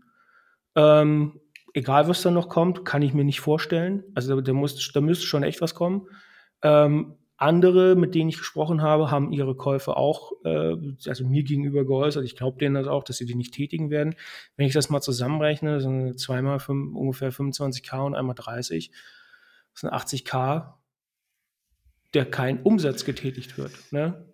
Ähm, 0.75 1.41
egal, 1.75 2.09
was 2.09 2.23
da 2.23 2.31
noch 2.31 2.49
kommt, 2.49 2.85
kann 2.85 3.03
ich 3.03 3.13
mir 3.13 3.25
nicht 3.25 3.41
vorstellen. 3.41 4.05
Also 4.15 4.41
da, 4.41 4.53
muss, 4.53 4.93
da 4.93 5.01
müsste 5.01 5.27
schon 5.27 5.43
echt 5.43 5.61
was 5.61 5.75
kommen. 5.75 6.07
Ähm, 6.63 7.17
andere, 7.41 7.97
mit 7.97 8.15
denen 8.15 8.29
ich 8.29 8.37
gesprochen 8.37 8.83
habe, 8.83 9.11
haben 9.11 9.33
ihre 9.33 9.57
Käufe 9.57 9.97
auch, 9.97 10.33
äh, 10.45 10.77
also 11.07 11.27
mir 11.27 11.43
gegenüber 11.43 11.87
geäußert. 11.87 12.25
Ich 12.25 12.37
glaube 12.37 12.59
denen 12.59 12.75
das 12.75 12.87
auch, 12.87 13.03
dass 13.03 13.17
sie 13.17 13.25
die 13.25 13.35
nicht 13.35 13.55
tätigen 13.55 13.89
werden. 13.89 14.15
Wenn 14.57 14.67
ich 14.67 14.75
das 14.75 14.91
mal 14.91 15.01
zusammenrechne, 15.01 15.81
sind 15.81 16.21
zweimal 16.21 16.61
fünf, 16.61 16.95
ungefähr 16.95 17.33
25k 17.33 18.05
und 18.05 18.15
einmal 18.15 18.35
30, 18.35 18.91
das 19.73 19.81
sind 19.81 19.91
80k, 19.91 20.75
der 22.13 22.31
kein 22.31 22.63
Umsatz 22.63 23.07
getätigt 23.07 23.57
wird. 23.57 23.73
Ne? 23.91 24.27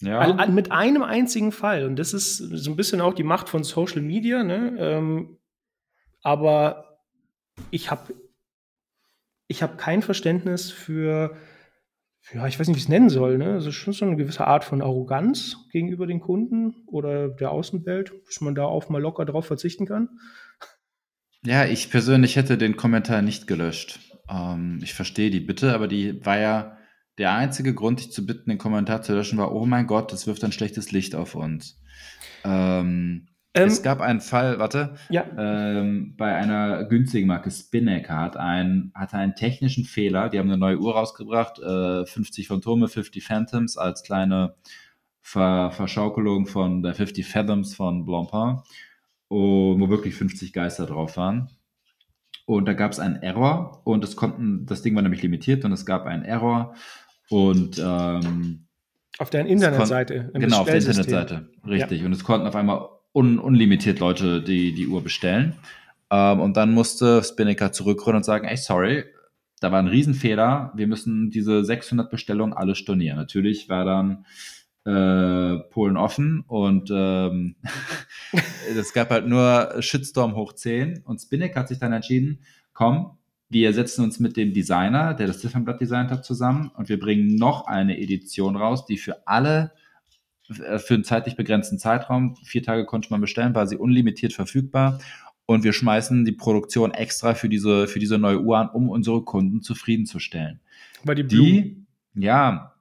Ja. 0.00 0.46
Mit 0.46 0.70
einem 0.70 1.02
einzigen 1.02 1.50
Fall. 1.50 1.84
Und 1.84 1.96
das 1.96 2.14
ist 2.14 2.36
so 2.36 2.70
ein 2.70 2.76
bisschen 2.76 3.00
auch 3.00 3.14
die 3.14 3.22
Macht 3.24 3.48
von 3.48 3.64
Social 3.64 4.02
Media. 4.02 4.44
Ne? 4.44 4.76
Ähm, 4.78 5.38
aber 6.22 7.00
ich 7.70 7.90
habe 7.90 8.14
ich 9.48 9.62
hab 9.62 9.78
kein 9.78 10.02
Verständnis 10.02 10.70
für, 10.70 11.36
ja, 12.32 12.46
ich 12.46 12.58
weiß 12.58 12.68
nicht, 12.68 12.76
wie 12.76 12.78
ich 12.78 12.84
es 12.84 12.88
nennen 12.88 13.10
soll. 13.10 13.38
Ne? 13.38 13.52
Also 13.52 13.70
schon 13.70 13.92
so 13.92 14.06
eine 14.06 14.16
gewisse 14.16 14.46
Art 14.46 14.64
von 14.64 14.80
Arroganz 14.80 15.56
gegenüber 15.70 16.06
den 16.06 16.20
Kunden 16.20 16.74
oder 16.86 17.28
der 17.28 17.50
Außenwelt, 17.50 18.12
dass 18.26 18.40
man 18.40 18.54
da 18.54 18.64
auch 18.64 18.88
mal 18.88 19.00
locker 19.00 19.24
drauf 19.24 19.46
verzichten 19.46 19.86
kann. 19.86 20.08
Ja, 21.44 21.66
ich 21.66 21.90
persönlich 21.90 22.36
hätte 22.36 22.56
den 22.56 22.76
Kommentar 22.76 23.20
nicht 23.20 23.46
gelöscht. 23.46 24.00
Ähm, 24.30 24.80
ich 24.82 24.94
verstehe 24.94 25.30
die 25.30 25.40
Bitte, 25.40 25.74
aber 25.74 25.88
die 25.88 26.24
war 26.24 26.38
ja 26.38 26.78
der 27.18 27.34
einzige 27.34 27.74
Grund, 27.74 28.00
dich 28.00 28.12
zu 28.12 28.24
bitten, 28.24 28.50
den 28.50 28.58
Kommentar 28.58 29.02
zu 29.02 29.14
löschen, 29.14 29.38
war, 29.38 29.52
oh 29.52 29.66
mein 29.66 29.86
Gott, 29.86 30.12
das 30.12 30.26
wirft 30.26 30.42
ein 30.44 30.52
schlechtes 30.52 30.90
Licht 30.90 31.14
auf 31.14 31.34
uns. 31.34 31.80
Ähm, 32.44 33.28
ähm, 33.54 33.68
es 33.68 33.82
gab 33.82 34.00
einen 34.00 34.20
Fall, 34.20 34.58
warte, 34.58 34.94
ja. 35.10 35.24
ähm, 35.38 36.14
bei 36.16 36.34
einer 36.34 36.84
günstigen 36.84 37.28
Marke, 37.28 37.50
Spinnaker, 37.50 38.16
hat, 38.18 38.36
ein, 38.36 38.90
hatte 38.94 39.16
einen 39.16 39.34
technischen 39.34 39.84
Fehler. 39.84 40.28
Die 40.28 40.38
haben 40.38 40.48
eine 40.48 40.58
neue 40.58 40.78
Uhr 40.78 40.94
rausgebracht, 40.94 41.60
äh, 41.60 42.04
50 42.04 42.48
Phantome, 42.48 42.88
50 42.88 43.24
Phantoms 43.24 43.76
als 43.76 44.02
kleine 44.02 44.54
Ver 45.20 45.70
Verschaukelung 45.70 46.46
von 46.46 46.82
der 46.82 46.94
50 46.94 47.26
Fathoms 47.26 47.74
von 47.74 48.04
Blancpain. 48.04 48.58
wo 49.30 49.88
wirklich 49.88 50.14
50 50.14 50.52
Geister 50.52 50.84
drauf 50.86 51.16
waren. 51.16 51.48
Und 52.46 52.66
da 52.66 52.74
gab 52.74 52.92
es 52.92 53.00
einen 53.00 53.16
Error 53.16 53.80
und 53.84 54.04
es 54.04 54.16
konnten, 54.16 54.66
das 54.66 54.82
Ding 54.82 54.94
war 54.94 55.02
nämlich 55.02 55.22
limitiert 55.22 55.64
und 55.64 55.72
es 55.72 55.86
gab 55.86 56.04
einen 56.04 56.24
Error 56.24 56.74
und 57.30 57.78
ähm, 57.78 58.66
auf 59.18 59.30
der 59.30 59.46
Internetseite. 59.46 60.30
Genau, 60.34 60.60
auf 60.60 60.66
der 60.66 60.76
Internetseite, 60.76 61.48
richtig. 61.66 62.00
Ja. 62.00 62.06
Und 62.06 62.12
es 62.12 62.24
konnten 62.24 62.46
auf 62.46 62.56
einmal 62.56 62.88
un 63.14 63.38
unlimitiert 63.38 64.00
Leute 64.00 64.42
die, 64.42 64.74
die 64.74 64.88
Uhr 64.88 65.02
bestellen. 65.02 65.54
Ähm, 66.10 66.40
und 66.40 66.56
dann 66.56 66.72
musste 66.72 67.22
Spinnaker 67.22 67.72
zurückrollen 67.72 68.18
und 68.18 68.24
sagen, 68.24 68.46
ey, 68.46 68.56
sorry, 68.56 69.04
da 69.60 69.72
war 69.72 69.78
ein 69.78 69.88
Riesenfehler, 69.88 70.72
wir 70.74 70.86
müssen 70.86 71.30
diese 71.30 71.64
600 71.64 72.10
Bestellungen 72.10 72.52
alle 72.52 72.74
stornieren. 72.74 73.16
Natürlich 73.16 73.68
war 73.68 73.84
dann 73.84 74.26
äh, 74.84 75.58
Polen 75.70 75.96
offen 75.96 76.44
und 76.46 76.90
ähm, 76.92 77.56
es 78.76 78.92
gab 78.92 79.10
halt 79.10 79.26
nur 79.26 79.76
Shitstorm 79.80 80.34
hoch 80.34 80.52
10 80.52 81.02
und 81.04 81.20
Spinnaker 81.20 81.60
hat 81.60 81.68
sich 81.68 81.78
dann 81.78 81.92
entschieden, 81.92 82.40
komm, 82.74 83.16
wir 83.48 83.72
setzen 83.72 84.04
uns 84.04 84.20
mit 84.20 84.36
dem 84.36 84.52
Designer, 84.52 85.14
der 85.14 85.28
das 85.28 85.38
Ziffernblatt 85.38 85.80
designt 85.80 86.10
hat, 86.10 86.24
zusammen 86.24 86.70
und 86.76 86.88
wir 86.88 86.98
bringen 86.98 87.36
noch 87.36 87.66
eine 87.66 87.98
Edition 87.98 88.56
raus, 88.56 88.84
die 88.84 88.98
für 88.98 89.26
alle 89.26 89.72
für 90.50 90.94
einen 90.94 91.04
zeitlich 91.04 91.36
begrenzten 91.36 91.78
Zeitraum, 91.78 92.36
vier 92.36 92.62
Tage 92.62 92.84
konnte 92.84 93.10
man 93.10 93.20
bestellen, 93.20 93.54
war 93.54 93.66
sie 93.66 93.76
unlimitiert 93.76 94.32
verfügbar 94.32 94.98
und 95.46 95.64
wir 95.64 95.72
schmeißen 95.72 96.24
die 96.24 96.32
Produktion 96.32 96.92
extra 96.92 97.34
für 97.34 97.48
diese, 97.48 97.86
für 97.86 97.98
diese 97.98 98.18
neue 98.18 98.40
Uhr 98.40 98.58
an, 98.58 98.68
um 98.68 98.88
unsere 98.88 99.22
Kunden 99.22 99.62
zufriedenzustellen. 99.62 100.60
Weil 101.04 101.16
die, 101.16 101.26
die 101.26 101.86
ja, 102.14 102.74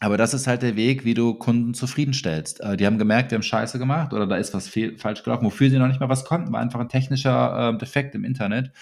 aber 0.00 0.16
das 0.16 0.34
ist 0.34 0.46
halt 0.46 0.62
der 0.62 0.76
Weg, 0.76 1.04
wie 1.04 1.14
du 1.14 1.34
Kunden 1.34 1.74
zufriedenstellst. 1.74 2.60
Äh, 2.60 2.76
die 2.76 2.86
haben 2.86 2.98
gemerkt, 2.98 3.30
wir 3.30 3.36
haben 3.36 3.42
Scheiße 3.42 3.78
gemacht 3.78 4.12
oder 4.12 4.26
da 4.26 4.36
ist 4.36 4.54
was 4.54 4.68
falsch 4.68 5.22
gelaufen, 5.22 5.44
wofür 5.44 5.70
sie 5.70 5.78
noch 5.78 5.88
nicht 5.88 6.00
mal 6.00 6.08
was 6.08 6.24
konnten, 6.24 6.52
war 6.52 6.60
einfach 6.60 6.80
ein 6.80 6.88
technischer 6.88 7.74
äh, 7.74 7.78
Defekt 7.78 8.14
im 8.14 8.24
Internet. 8.24 8.72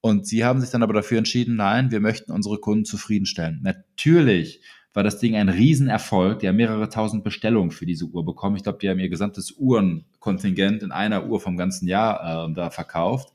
Und 0.00 0.26
sie 0.26 0.44
haben 0.44 0.60
sich 0.60 0.70
dann 0.70 0.82
aber 0.82 0.92
dafür 0.92 1.18
entschieden, 1.18 1.56
nein, 1.56 1.90
wir 1.90 2.00
möchten 2.00 2.32
unsere 2.32 2.58
Kunden 2.58 2.84
zufriedenstellen. 2.84 3.60
Natürlich 3.62 4.60
war 4.94 5.02
das 5.02 5.18
Ding 5.18 5.36
ein 5.36 5.48
Riesenerfolg. 5.48 6.38
Die 6.38 6.48
haben 6.48 6.56
mehrere 6.56 6.88
tausend 6.88 7.24
Bestellungen 7.24 7.72
für 7.72 7.84
diese 7.84 8.06
Uhr 8.06 8.24
bekommen. 8.24 8.56
Ich 8.56 8.62
glaube, 8.62 8.78
die 8.78 8.88
haben 8.88 9.00
ihr 9.00 9.08
gesamtes 9.08 9.52
Uhrenkontingent 9.58 10.82
in 10.82 10.92
einer 10.92 11.26
Uhr 11.26 11.40
vom 11.40 11.56
ganzen 11.56 11.88
Jahr 11.88 12.48
äh, 12.48 12.54
da 12.54 12.70
verkauft. 12.70 13.32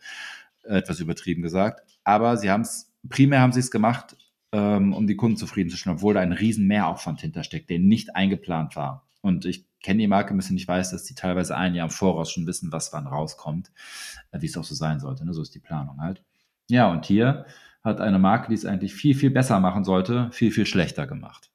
Etwas 0.63 0.99
übertrieben 0.99 1.41
gesagt. 1.41 1.81
Aber 2.03 2.37
sie 2.37 2.49
haben 2.49 2.61
es, 2.61 2.91
primär 3.09 3.41
haben 3.41 3.51
sie 3.51 3.59
es 3.59 3.71
gemacht, 3.71 4.15
ähm, 4.51 4.93
um 4.93 5.05
die 5.05 5.15
Kunden 5.15 5.37
zufriedenzustellen, 5.37 5.97
obwohl 5.97 6.13
da 6.13 6.21
ein 6.21 6.31
riesen 6.31 6.65
Mehraufwand 6.65 7.21
hintersteckt, 7.21 7.69
der 7.69 7.79
nicht 7.79 8.15
eingeplant 8.15 8.75
war. 8.75 9.05
Und 9.21 9.45
ich 9.45 9.65
kenne 9.81 9.99
die 9.99 10.07
Marke 10.07 10.33
ein 10.33 10.37
bisschen, 10.37 10.57
ich 10.57 10.67
weiß, 10.67 10.91
dass 10.91 11.03
die 11.03 11.15
teilweise 11.15 11.55
ein 11.55 11.75
Jahr 11.75 11.87
im 11.87 11.91
Voraus 11.91 12.31
schon 12.31 12.47
wissen, 12.47 12.71
was 12.71 12.93
wann 12.93 13.07
rauskommt, 13.07 13.71
äh, 14.31 14.41
wie 14.41 14.45
es 14.45 14.57
auch 14.57 14.63
so 14.63 14.75
sein 14.75 14.99
sollte. 14.99 15.25
Ne? 15.25 15.33
So 15.33 15.41
ist 15.41 15.53
die 15.55 15.59
Planung 15.59 15.99
halt. 16.01 16.23
Ja, 16.69 16.89
und 16.91 17.05
hier 17.05 17.45
hat 17.89 18.01
eine 18.01 18.19
Marke, 18.19 18.49
die 18.49 18.55
es 18.55 18.65
eigentlich 18.65 18.93
viel, 18.93 19.15
viel 19.15 19.31
besser 19.31 19.59
machen 19.59 19.83
sollte, 19.83 20.29
viel, 20.31 20.51
viel 20.51 20.65
schlechter 20.65 21.07
gemacht. 21.07 21.51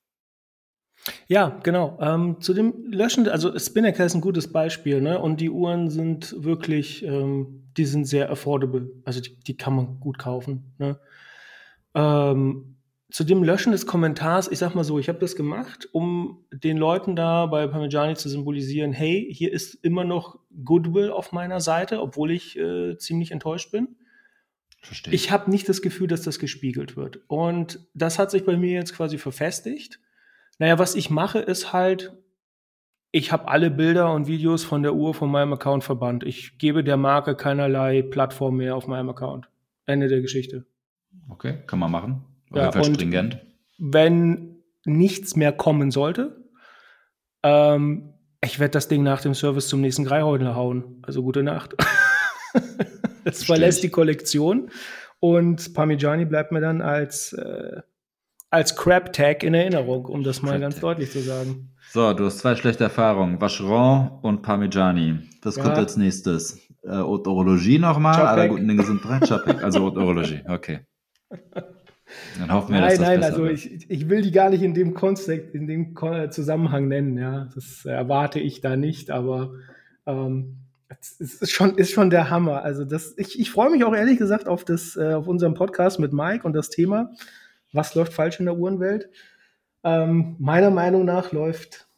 Ja, 1.27 1.61
genau. 1.62 1.99
Ähm, 2.01 2.40
zu 2.40 2.55
dem 2.55 2.90
Löschen, 2.90 3.29
also 3.29 3.59
Spinnaker 3.59 4.05
ist 4.05 4.14
ein 4.14 4.20
gutes 4.20 4.53
Beispiel, 4.53 5.01
ne? 5.01 5.18
Und 5.18 5.40
die 5.40 5.51
Uhren 5.51 5.90
sind 5.90 6.35
wirklich, 6.44 7.05
ähm, 7.05 7.64
die 7.77 7.85
sind 7.85 8.07
sehr 8.07 8.31
affordable. 8.31 8.90
Also 9.05 9.20
die, 9.20 9.38
die 9.40 9.57
kann 9.57 9.77
man 9.77 10.01
gut 10.01 10.18
kaufen. 10.18 10.75
Ne? 10.79 10.99
Ähm, 11.94 12.77
zu 13.11 13.23
dem 13.23 13.44
Löschen 13.44 13.73
des 13.73 13.87
Kommentars, 13.87 14.51
ich 14.51 14.59
sag 14.59 14.75
mal 14.75 14.83
so, 14.83 14.99
ich 14.99 15.09
habe 15.09 15.18
das 15.18 15.37
gemacht, 15.37 15.88
um 15.92 16.44
den 16.53 16.79
Leuten 16.79 17.14
da 17.14 17.47
bei 17.47 17.66
Parmigiani 17.66 18.16
zu 18.16 18.29
symbolisieren, 18.29 18.92
hey, 18.92 19.29
hier 19.33 19.53
ist 19.53 19.75
immer 19.85 20.05
noch 20.05 20.40
Goodwill 20.64 21.11
auf 21.11 21.33
meiner 21.33 21.61
Seite, 21.61 22.01
obwohl 22.01 22.33
ich 22.33 22.59
äh, 22.59 22.97
ziemlich 22.99 23.31
enttäuscht 23.31 23.70
bin. 23.70 23.97
Verstehe. 24.87 25.14
Ich 25.14 25.31
habe 25.31 25.51
nicht 25.51 25.68
das 25.68 25.83
Gefühl, 25.83 26.09
dass 26.09 26.23
das 26.23 26.38
gespiegelt 26.38 26.97
wird. 26.97 27.20
Und 27.27 27.81
das 27.94 28.18
hat 28.18 28.31
sich 28.31 28.44
bei 28.44 28.57
mir 28.57 28.73
jetzt 28.73 28.94
quasi 28.94 29.18
verfestigt. 29.18 30.01
Naja, 30.59 30.79
was 30.79 30.94
ich 30.94 31.11
mache, 31.11 31.38
ist 31.38 31.73
halt, 31.73 32.12
ich 33.11 33.33
habe 33.33 33.49
alle 33.49 33.70
Bilder 33.70 34.12
und 34.12 34.27
Videos 34.27 34.64
von 34.64 34.83
der 34.83 34.94
Uhr 34.94 35.14
von 35.14 35.31
meinem 35.31 35.53
Account 35.53 35.85
verbannt. 35.85 36.25
Ich 36.25 36.59
gebe 36.59 36.85
der 36.85 36.97
Marke 36.97 37.35
keinerlei 37.35 38.03
Plattform 38.03 38.57
mehr 38.57 38.77
auf 38.77 38.87
meinem 38.87 39.09
Account. 39.09 39.49
Ende 39.87 40.09
der 40.09 40.20
Geschichte. 40.20 40.66
Okay, 41.29 41.62
kann 41.66 41.79
man 41.79 41.90
machen. 41.90 42.25
Auf 42.51 42.57
ja, 42.57 42.64
jeden 42.64 42.73
Fall 42.73 42.94
stringent. 42.94 43.38
Wenn 43.79 44.57
nichts 44.85 45.37
mehr 45.37 45.53
kommen 45.53 45.90
sollte, 45.90 46.44
ähm, 47.42 48.14
ich 48.42 48.61
werde 48.61 48.73
das 48.73 48.88
Ding 48.88 49.03
nach 49.03 49.23
dem 49.23 49.35
Service 49.35 49.68
zum 49.68 49.81
nächsten 49.81 50.05
Greihäudler 50.05 50.55
hauen. 50.55 51.03
Also 51.03 51.23
gute 51.23 51.42
Nacht. 51.42 51.75
Es 53.25 53.45
verlässt 53.45 53.83
die 53.83 53.89
Kollektion 53.89 54.71
und 55.21 55.75
Parmigiani 55.75 56.25
bleibt 56.25 56.53
mir 56.53 56.61
dann 56.61 56.83
als, 56.83 57.33
äh, 57.33 57.81
als 58.51 58.77
Crab 58.77 59.13
Tag 59.13 59.43
in 59.43 59.55
Erinnerung, 59.55 60.05
um 60.05 60.23
das 60.23 60.43
mal 60.43 60.53
Crab 60.53 60.61
ganz 60.61 60.81
deutlich 60.81 61.11
zu 61.11 61.21
sagen. 61.21 61.71
So, 61.93 62.13
du 62.13 62.25
hast 62.27 62.39
zwei 62.39 62.57
schlechte 62.57 62.85
Erfahrungen. 62.85 63.41
Vacheron 63.41 64.19
und 64.23 64.43
Parmigiani. 64.43 65.21
Das 65.43 65.57
ja. 65.57 65.63
kommt 65.63 65.77
als 65.77 65.97
nächstes. 65.97 66.61
Äh, 66.83 66.89
Orologie 66.91 67.79
nochmal. 67.79 68.27
Alle 68.27 68.49
guten 68.49 68.69
Dinge 68.69 68.83
sind 68.83 69.05
drei. 69.05 69.21
Chapek, 69.21 69.63
also 69.63 69.85
Orologie. 69.85 70.43
Okay. 70.47 70.81
Dann 72.39 72.53
hoffen 72.53 72.75
wir, 72.75 72.81
nein, 72.81 72.91
dass 72.91 72.99
das 72.99 73.09
Nein, 73.09 73.21
nein, 73.21 73.31
also 73.31 73.47
ich, 73.47 73.91
ich 73.91 74.09
will 74.09 74.23
die 74.23 74.33
gar 74.33 74.51
nicht 74.51 74.63
in 74.63 74.75
dem 74.75 74.95
Kontext, 74.95 75.55
in 75.55 75.67
dem 75.67 75.95
Zusammenhang 76.31 76.89
nennen. 76.89 77.17
Ja, 77.17 77.49
das 77.55 77.85
erwarte 77.85 78.41
ich 78.41 78.61
da 78.61 78.77
nicht, 78.77 79.11
aber 79.11 79.53
ähm, 80.07 80.63
es 81.01 81.41
ist 81.41 81.51
schon, 81.53 81.77
ist 81.77 81.93
schon 81.93 82.11
der 82.11 82.31
Hammer. 82.31 82.63
Also 82.63 82.85
das, 82.85 83.15
ich, 83.17 83.39
ich 83.39 83.51
freue 83.51 83.71
mich 83.71 83.85
auch 83.85 83.95
ehrlich 83.95 84.19
gesagt 84.19 84.49
auf, 84.49 84.65
das, 84.65 84.97
äh, 84.97 85.15
auf 85.15 85.27
unseren 85.27 85.55
Podcast 85.55 85.99
mit 85.99 86.13
Mike 86.13 86.47
und 86.47 86.53
das 86.53 86.71
Thema, 86.71 87.11
was 87.73 87.95
läuft 87.95 88.13
falsch 88.13 88.39
in 88.41 88.47
der 88.47 88.57
Uhrenwelt. 88.57 89.09
Ähm, 89.83 90.37
meiner 90.39 90.71
Meinung 90.71 91.05
nach 91.05 91.33
läuft 91.33 91.89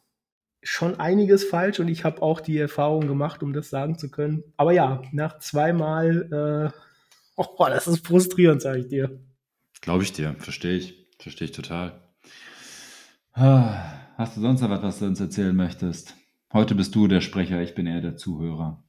schon 0.61 0.99
einiges 0.99 1.45
falsch 1.45 1.79
und 1.79 1.87
ich 1.87 2.03
habe 2.03 2.21
auch 2.21 2.41
die 2.41 2.57
Erfahrung 2.57 3.07
gemacht, 3.07 3.41
um 3.43 3.53
das 3.53 3.69
sagen 3.69 3.97
zu 3.97 4.09
können. 4.09 4.43
Aber 4.57 4.73
ja, 4.73 5.01
nach 5.11 5.39
zweimal, 5.39 6.73
äh, 6.75 6.79
oh, 7.37 7.65
das 7.69 7.87
ist 7.87 8.05
frustrierend, 8.05 8.61
sage 8.61 8.79
ich 8.79 8.87
dir. 8.87 9.19
Glaube 9.81 10.03
ich 10.03 10.11
dir, 10.11 10.35
verstehe 10.39 10.77
ich, 10.77 11.07
verstehe 11.19 11.45
ich 11.45 11.53
total. 11.53 12.01
Ah, 13.33 13.93
hast 14.17 14.35
du 14.35 14.41
sonst 14.41 14.61
noch 14.61 14.69
was, 14.69 14.81
was 14.81 14.99
du 14.99 15.05
uns 15.05 15.19
erzählen 15.19 15.55
möchtest? 15.55 16.15
Heute 16.51 16.75
bist 16.75 16.95
du 16.95 17.07
der 17.07 17.21
Sprecher, 17.21 17.61
ich 17.61 17.75
bin 17.75 17.87
eher 17.87 18.01
der 18.01 18.17
Zuhörer. 18.17 18.83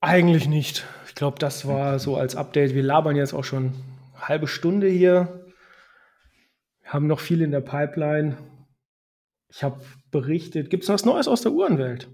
Eigentlich 0.00 0.48
nicht. 0.48 0.86
Ich 1.06 1.14
glaube, 1.14 1.38
das 1.38 1.66
war 1.66 1.98
so 1.98 2.16
als 2.16 2.36
Update. 2.36 2.74
Wir 2.74 2.82
labern 2.82 3.16
jetzt 3.16 3.32
auch 3.32 3.44
schon 3.44 3.72
eine 4.14 4.28
halbe 4.28 4.46
Stunde 4.46 4.88
hier. 4.88 5.44
Wir 6.82 6.92
haben 6.92 7.06
noch 7.06 7.20
viel 7.20 7.42
in 7.42 7.50
der 7.50 7.60
Pipeline. 7.60 8.38
Ich 9.48 9.62
habe 9.64 9.80
berichtet. 10.10 10.70
Gibt 10.70 10.84
es 10.84 10.88
was 10.88 11.04
Neues 11.04 11.26
aus 11.26 11.42
der 11.42 11.52
Uhrenwelt? 11.52 12.08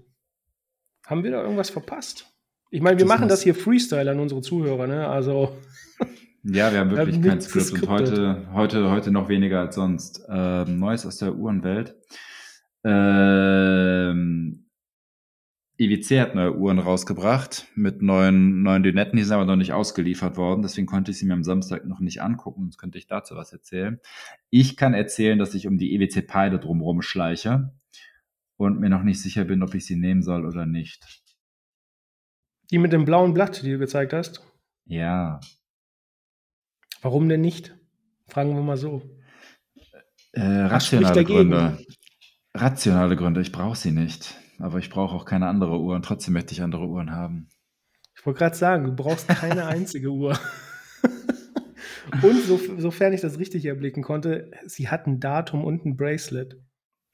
Haben 1.05 1.23
wir 1.23 1.31
da 1.31 1.43
irgendwas 1.43 1.69
verpasst? 1.69 2.25
Ich 2.71 2.81
meine, 2.81 2.97
wir 2.97 3.05
das 3.05 3.15
machen 3.15 3.29
das 3.29 3.43
hier 3.43 3.53
Freestyle 3.53 4.09
an 4.09 4.19
unsere 4.19 4.41
Zuhörer, 4.41 4.87
ne? 4.87 5.07
Also. 5.07 5.55
Ja, 6.47 6.71
wir 6.71 6.79
haben 6.79 6.91
wirklich 6.91 7.19
kein 7.23 7.41
Skript 7.41 7.71
und 7.71 7.89
heute, 7.89 8.47
heute, 8.53 8.91
heute 8.91 9.09
noch 9.09 9.29
weniger 9.29 9.61
als 9.61 9.73
sonst. 9.73 10.21
Ähm, 10.29 10.77
Neues 10.77 11.03
aus 11.07 11.17
der 11.17 11.33
Uhrenwelt. 11.33 11.95
Ähm, 12.83 14.64
IWC 15.77 16.21
hat 16.21 16.35
neue 16.35 16.55
Uhren 16.55 16.79
rausgebracht 16.79 17.67
mit 17.75 18.01
neuen, 18.01 18.63
neuen 18.63 18.83
Dünetten, 18.83 19.17
die 19.17 19.23
sind 19.23 19.33
aber 19.33 19.45
noch 19.45 19.57
nicht 19.57 19.73
ausgeliefert 19.73 20.37
worden. 20.37 20.61
Deswegen 20.61 20.87
konnte 20.87 21.11
ich 21.11 21.17
sie 21.17 21.25
mir 21.25 21.33
am 21.33 21.43
Samstag 21.43 21.85
noch 21.85 21.99
nicht 21.99 22.21
angucken. 22.21 22.61
Sonst 22.61 22.77
könnte 22.77 22.97
ich 22.97 23.07
dazu 23.07 23.35
was 23.35 23.51
erzählen. 23.51 23.99
Ich 24.49 24.77
kann 24.77 24.93
erzählen, 24.93 25.37
dass 25.37 25.53
ich 25.53 25.67
um 25.67 25.77
die 25.77 25.93
EWC 25.93 26.25
Peide 26.25 26.59
drumherum 26.59 27.01
schleiche 27.01 27.73
und 28.55 28.79
mir 28.79 28.89
noch 28.89 29.03
nicht 29.03 29.21
sicher 29.21 29.43
bin, 29.43 29.63
ob 29.63 29.75
ich 29.75 29.85
sie 29.85 29.97
nehmen 29.97 30.23
soll 30.23 30.45
oder 30.45 30.65
nicht. 30.65 31.23
Die 32.71 32.77
mit 32.77 32.93
dem 32.93 33.03
blauen 33.03 33.33
Blatt, 33.33 33.61
die 33.61 33.71
du 33.71 33.77
gezeigt 33.77 34.13
hast? 34.13 34.41
Ja. 34.85 35.41
Warum 37.01 37.27
denn 37.27 37.41
nicht? 37.41 37.75
Fragen 38.27 38.55
wir 38.55 38.61
mal 38.61 38.77
so. 38.77 39.01
Äh, 40.31 40.41
rationale 40.41 41.25
Gründe. 41.25 41.77
Rationale 42.53 43.17
Gründe. 43.17 43.41
Ich 43.41 43.51
brauche 43.51 43.75
sie 43.75 43.91
nicht 43.91 44.35
aber 44.59 44.79
ich 44.79 44.89
brauche 44.89 45.15
auch 45.15 45.25
keine 45.25 45.47
andere 45.47 45.79
Uhr 45.79 45.95
und 45.95 46.05
trotzdem 46.05 46.33
möchte 46.33 46.53
ich 46.53 46.61
andere 46.61 46.87
Uhren 46.87 47.11
haben. 47.11 47.49
Ich 48.17 48.25
wollte 48.25 48.39
gerade 48.39 48.55
sagen, 48.55 48.85
du 48.85 48.95
brauchst 48.95 49.27
keine 49.27 49.65
einzige 49.67 50.09
Uhr. 50.09 50.37
und 52.21 52.41
so, 52.43 52.59
sofern 52.77 53.13
ich 53.13 53.21
das 53.21 53.39
richtig 53.39 53.65
erblicken 53.65 54.03
konnte, 54.03 54.51
sie 54.65 54.89
hat 54.89 55.07
ein 55.07 55.19
Datum 55.19 55.63
und 55.63 55.85
ein 55.85 55.97
Bracelet. 55.97 56.57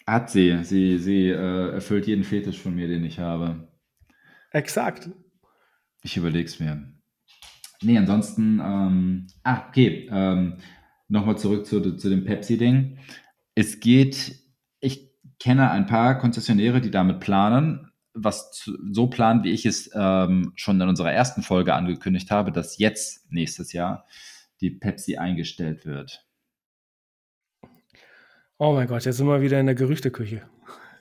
Hat 0.07 0.29
sie. 0.29 0.63
Sie, 0.63 0.97
sie 0.97 1.29
äh, 1.29 1.73
erfüllt 1.73 2.07
jeden 2.07 2.23
Fetisch 2.23 2.59
von 2.59 2.75
mir, 2.75 2.87
den 2.87 3.03
ich 3.05 3.19
habe. 3.19 3.67
Exakt. 4.51 5.09
Ich 6.03 6.17
überlege 6.17 6.45
es 6.45 6.59
mir. 6.59 6.91
Nee, 7.81 7.97
ansonsten, 7.97 8.59
ähm, 8.63 9.27
ah, 9.43 9.67
okay, 9.69 10.07
ähm, 10.11 10.57
nochmal 11.07 11.37
zurück 11.37 11.65
zu, 11.65 11.95
zu 11.95 12.09
dem 12.09 12.25
Pepsi-Ding. 12.25 12.97
Es 13.55 13.79
geht 13.79 14.40
kenne 15.41 15.71
ein 15.71 15.87
paar 15.87 16.19
Konzessionäre, 16.19 16.81
die 16.81 16.91
damit 16.91 17.19
planen. 17.19 17.91
was 18.13 18.51
zu, 18.51 18.77
so 18.91 19.07
planen, 19.07 19.43
wie 19.43 19.51
ich 19.51 19.65
es 19.65 19.89
ähm, 19.95 20.51
schon 20.55 20.79
in 20.79 20.89
unserer 20.89 21.11
ersten 21.11 21.41
Folge 21.41 21.73
angekündigt 21.73 22.29
habe, 22.29 22.51
dass 22.51 22.77
jetzt 22.77 23.31
nächstes 23.31 23.73
Jahr 23.73 24.05
die 24.59 24.69
Pepsi 24.69 25.17
eingestellt 25.17 25.85
wird. 25.85 26.25
Oh 28.57 28.73
mein 28.73 28.87
Gott, 28.87 29.05
jetzt 29.05 29.17
sind 29.17 29.27
wir 29.27 29.41
wieder 29.41 29.59
in 29.59 29.65
der 29.65 29.75
Gerüchteküche. 29.75 30.43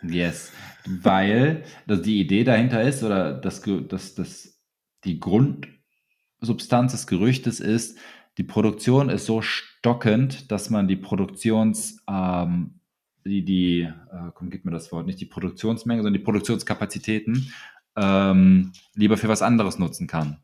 Yes, 0.02 0.52
weil 0.86 1.64
dass 1.86 2.00
die 2.00 2.20
Idee 2.20 2.44
dahinter 2.44 2.80
ist 2.82 3.02
oder 3.02 3.34
das, 3.34 3.60
das, 3.88 4.14
das, 4.14 4.62
die 5.04 5.20
Grundsubstanz 5.20 6.92
des 6.92 7.06
Gerüchtes 7.06 7.60
ist, 7.60 7.98
die 8.38 8.44
Produktion 8.44 9.10
ist 9.10 9.26
so 9.26 9.42
stockend, 9.42 10.50
dass 10.50 10.70
man 10.70 10.88
die 10.88 10.96
Produktions, 10.96 12.02
ähm, 12.08 12.79
die, 13.24 13.44
die 13.44 13.80
äh, 13.82 14.30
komm, 14.34 14.50
gib 14.50 14.64
mir 14.64 14.70
das 14.70 14.90
Wort, 14.92 15.06
nicht 15.06 15.20
die 15.20 15.26
Produktionsmenge, 15.26 16.02
sondern 16.02 16.18
die 16.18 16.24
Produktionskapazitäten 16.24 17.52
ähm, 17.96 18.72
lieber 18.94 19.16
für 19.16 19.28
was 19.28 19.42
anderes 19.42 19.78
nutzen 19.78 20.06
kann. 20.06 20.38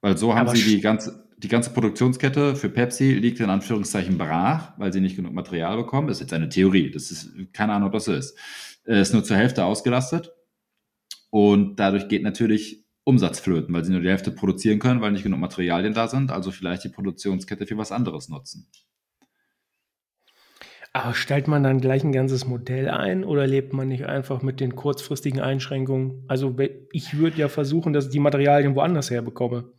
Weil 0.00 0.18
so 0.18 0.34
haben 0.34 0.48
Aber 0.48 0.56
sie 0.56 0.62
die 0.62 0.80
ganze, 0.80 1.28
die 1.38 1.48
ganze 1.48 1.70
Produktionskette 1.70 2.56
für 2.56 2.68
Pepsi 2.68 3.14
liegt 3.14 3.40
in 3.40 3.50
Anführungszeichen 3.50 4.18
brach, 4.18 4.72
weil 4.78 4.92
sie 4.92 5.00
nicht 5.00 5.16
genug 5.16 5.32
Material 5.32 5.76
bekommen. 5.76 6.08
Das 6.08 6.18
ist 6.18 6.22
jetzt 6.22 6.32
eine 6.34 6.48
Theorie. 6.48 6.90
Das 6.90 7.10
ist 7.10 7.30
keine 7.52 7.72
Ahnung, 7.72 7.88
ob 7.88 7.94
das 7.94 8.04
so 8.04 8.12
ist. 8.12 8.38
Es 8.84 9.08
ist 9.08 9.14
nur 9.14 9.24
zur 9.24 9.36
Hälfte 9.36 9.64
ausgelastet. 9.64 10.32
Und 11.30 11.80
dadurch 11.80 12.08
geht 12.08 12.22
natürlich 12.22 12.84
Umsatz 13.04 13.40
flöten, 13.40 13.74
weil 13.74 13.84
sie 13.84 13.92
nur 13.92 14.00
die 14.00 14.08
Hälfte 14.08 14.30
produzieren 14.30 14.78
können, 14.78 15.00
weil 15.00 15.12
nicht 15.12 15.24
genug 15.24 15.40
Materialien 15.40 15.94
da 15.94 16.06
sind. 16.06 16.30
Also 16.30 16.50
vielleicht 16.50 16.84
die 16.84 16.90
Produktionskette 16.90 17.66
für 17.66 17.76
was 17.76 17.92
anderes 17.92 18.28
nutzen. 18.28 18.68
Aber 20.96 21.12
stellt 21.12 21.48
man 21.48 21.64
dann 21.64 21.80
gleich 21.80 22.04
ein 22.04 22.12
ganzes 22.12 22.46
Modell 22.46 22.88
ein 22.88 23.24
oder 23.24 23.48
lebt 23.48 23.72
man 23.72 23.88
nicht 23.88 24.06
einfach 24.06 24.42
mit 24.42 24.60
den 24.60 24.76
kurzfristigen 24.76 25.40
Einschränkungen? 25.40 26.22
Also 26.28 26.54
ich 26.92 27.18
würde 27.18 27.36
ja 27.36 27.48
versuchen, 27.48 27.92
dass 27.92 28.06
ich 28.06 28.12
die 28.12 28.20
Materialien 28.20 28.76
woanders 28.76 29.10
herbekomme. 29.10 29.72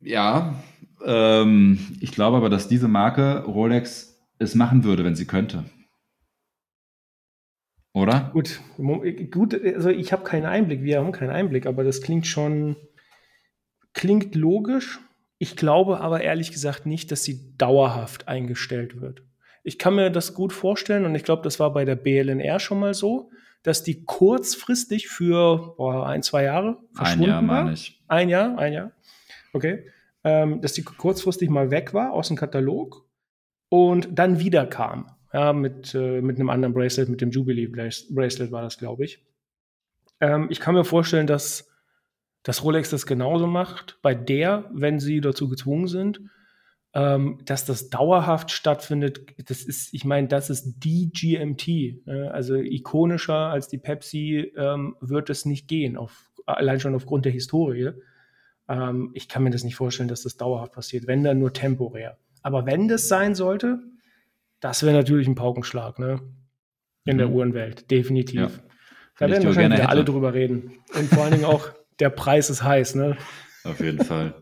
Ja, 0.00 0.60
ähm, 1.06 1.78
ich 2.00 2.10
glaube 2.10 2.36
aber, 2.36 2.50
dass 2.50 2.66
diese 2.66 2.88
Marke 2.88 3.44
Rolex 3.44 4.20
es 4.40 4.56
machen 4.56 4.82
würde, 4.82 5.04
wenn 5.04 5.14
sie 5.14 5.28
könnte. 5.28 5.66
Oder? 7.92 8.30
Gut, 8.32 8.60
gut 9.30 9.54
also 9.54 9.90
ich 9.90 10.12
habe 10.12 10.24
keinen 10.24 10.46
Einblick, 10.46 10.82
wir 10.82 10.98
haben 10.98 11.12
keinen 11.12 11.30
Einblick, 11.30 11.64
aber 11.64 11.84
das 11.84 12.02
klingt 12.02 12.26
schon, 12.26 12.74
klingt 13.92 14.34
logisch. 14.34 14.98
Ich 15.38 15.54
glaube 15.54 16.00
aber 16.00 16.22
ehrlich 16.22 16.50
gesagt 16.50 16.86
nicht, 16.86 17.12
dass 17.12 17.22
sie 17.22 17.56
dauerhaft 17.56 18.26
eingestellt 18.26 19.00
wird. 19.00 19.22
Ich 19.62 19.78
kann 19.78 19.94
mir 19.94 20.10
das 20.10 20.34
gut 20.34 20.52
vorstellen 20.52 21.04
und 21.04 21.14
ich 21.14 21.24
glaube, 21.24 21.42
das 21.42 21.60
war 21.60 21.72
bei 21.72 21.84
der 21.84 21.96
BLNR 21.96 22.58
schon 22.58 22.80
mal 22.80 22.94
so, 22.94 23.30
dass 23.62 23.84
die 23.84 24.04
kurzfristig 24.04 25.08
für 25.08 25.74
boah, 25.76 26.06
ein, 26.06 26.22
zwei 26.22 26.44
Jahre 26.44 26.78
verschwunden 26.92 27.24
ein 27.24 27.28
Jahr, 27.30 27.48
war. 27.48 27.64
Meine 27.64 27.74
ich. 27.74 28.02
Ein 28.08 28.28
Jahr, 28.28 28.58
ein 28.58 28.72
Jahr. 28.72 28.92
Okay. 29.52 29.86
Ähm, 30.24 30.60
dass 30.60 30.72
die 30.72 30.82
kurzfristig 30.82 31.48
mal 31.48 31.70
weg 31.70 31.94
war 31.94 32.12
aus 32.12 32.28
dem 32.28 32.36
Katalog 32.36 33.08
und 33.68 34.08
dann 34.18 34.38
wieder 34.38 34.66
kam. 34.66 35.10
Ja, 35.32 35.52
mit, 35.52 35.94
äh, 35.94 36.20
mit 36.20 36.36
einem 36.36 36.50
anderen 36.50 36.74
Bracelet, 36.74 37.08
mit 37.08 37.20
dem 37.20 37.30
Jubilee 37.30 37.66
Bracelet 37.66 38.52
war 38.52 38.62
das, 38.62 38.78
glaube 38.78 39.04
ich. 39.04 39.24
Ähm, 40.20 40.48
ich 40.50 40.60
kann 40.60 40.74
mir 40.74 40.84
vorstellen, 40.84 41.26
dass, 41.26 41.70
dass 42.42 42.62
Rolex 42.62 42.90
das 42.90 43.06
genauso 43.06 43.46
macht, 43.46 43.98
bei 44.02 44.14
der, 44.14 44.70
wenn 44.72 45.00
sie 45.00 45.20
dazu 45.20 45.48
gezwungen 45.48 45.88
sind. 45.88 46.20
Ähm, 46.94 47.38
dass 47.46 47.64
das 47.64 47.88
dauerhaft 47.88 48.50
stattfindet, 48.50 49.24
das 49.48 49.62
ist, 49.62 49.94
ich 49.94 50.04
meine, 50.04 50.28
das 50.28 50.50
ist 50.50 50.74
die 50.84 51.10
GMT. 51.10 51.68
Äh, 51.68 52.28
also 52.30 52.56
ikonischer 52.56 53.34
als 53.34 53.68
die 53.68 53.78
Pepsi 53.78 54.52
ähm, 54.56 54.96
wird 55.00 55.30
es 55.30 55.46
nicht 55.46 55.68
gehen, 55.68 55.96
auf, 55.96 56.30
allein 56.44 56.80
schon 56.80 56.94
aufgrund 56.94 57.24
der 57.24 57.32
Historie. 57.32 57.92
Ähm, 58.68 59.10
ich 59.14 59.28
kann 59.28 59.42
mir 59.42 59.50
das 59.50 59.64
nicht 59.64 59.76
vorstellen, 59.76 60.10
dass 60.10 60.22
das 60.22 60.36
dauerhaft 60.36 60.72
passiert, 60.72 61.06
wenn 61.06 61.24
dann 61.24 61.38
nur 61.38 61.54
temporär. 61.54 62.18
Aber 62.42 62.66
wenn 62.66 62.88
das 62.88 63.08
sein 63.08 63.34
sollte, 63.34 63.78
das 64.60 64.82
wäre 64.82 64.94
natürlich 64.94 65.28
ein 65.28 65.34
Paukenschlag, 65.34 65.98
ne? 65.98 66.20
In 67.04 67.14
mhm. 67.14 67.18
der 67.18 67.30
Uhrenwelt, 67.30 67.90
definitiv. 67.90 68.40
Ja. 68.40 68.50
Da 69.18 69.30
werden 69.30 69.44
wahrscheinlich 69.44 69.78
wieder 69.78 69.88
alle 69.88 70.04
drüber 70.04 70.34
reden. 70.34 70.72
Und 70.94 71.08
vor 71.08 71.24
allen 71.24 71.32
Dingen 71.32 71.44
auch, 71.44 71.70
der 72.00 72.10
Preis 72.10 72.50
ist 72.50 72.62
heiß, 72.62 72.94
ne? 72.96 73.16
Auf 73.64 73.80
jeden 73.80 74.04
Fall. 74.04 74.41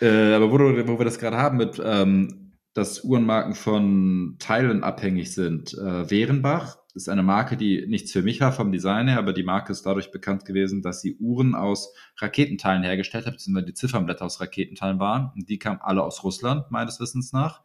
Äh, 0.00 0.34
aber 0.34 0.50
wo, 0.50 0.58
wo, 0.58 0.98
wir 0.98 1.04
das 1.04 1.18
gerade 1.18 1.36
haben 1.36 1.56
mit, 1.56 1.80
ähm, 1.84 2.52
dass 2.74 3.02
Uhrenmarken 3.02 3.54
von 3.54 4.36
Teilen 4.38 4.84
abhängig 4.84 5.34
sind. 5.34 5.74
Äh, 5.74 6.10
Wehrenbach 6.10 6.78
ist 6.94 7.08
eine 7.08 7.22
Marke, 7.22 7.56
die 7.56 7.86
nichts 7.86 8.12
für 8.12 8.22
mich 8.22 8.40
war 8.40 8.52
vom 8.52 8.72
Design 8.72 9.08
her, 9.08 9.18
aber 9.18 9.32
die 9.32 9.42
Marke 9.42 9.72
ist 9.72 9.84
dadurch 9.86 10.10
bekannt 10.10 10.44
gewesen, 10.44 10.82
dass 10.82 11.00
sie 11.00 11.16
Uhren 11.16 11.54
aus 11.54 11.92
Raketenteilen 12.18 12.82
hergestellt 12.82 13.26
hat, 13.26 13.34
beziehungsweise 13.34 13.66
die 13.66 13.74
Ziffernblätter 13.74 14.24
aus 14.24 14.40
Raketenteilen 14.40 15.00
waren. 15.00 15.32
Und 15.34 15.48
die 15.48 15.58
kamen 15.58 15.80
alle 15.80 16.02
aus 16.02 16.22
Russland, 16.24 16.70
meines 16.70 17.00
Wissens 17.00 17.32
nach. 17.32 17.62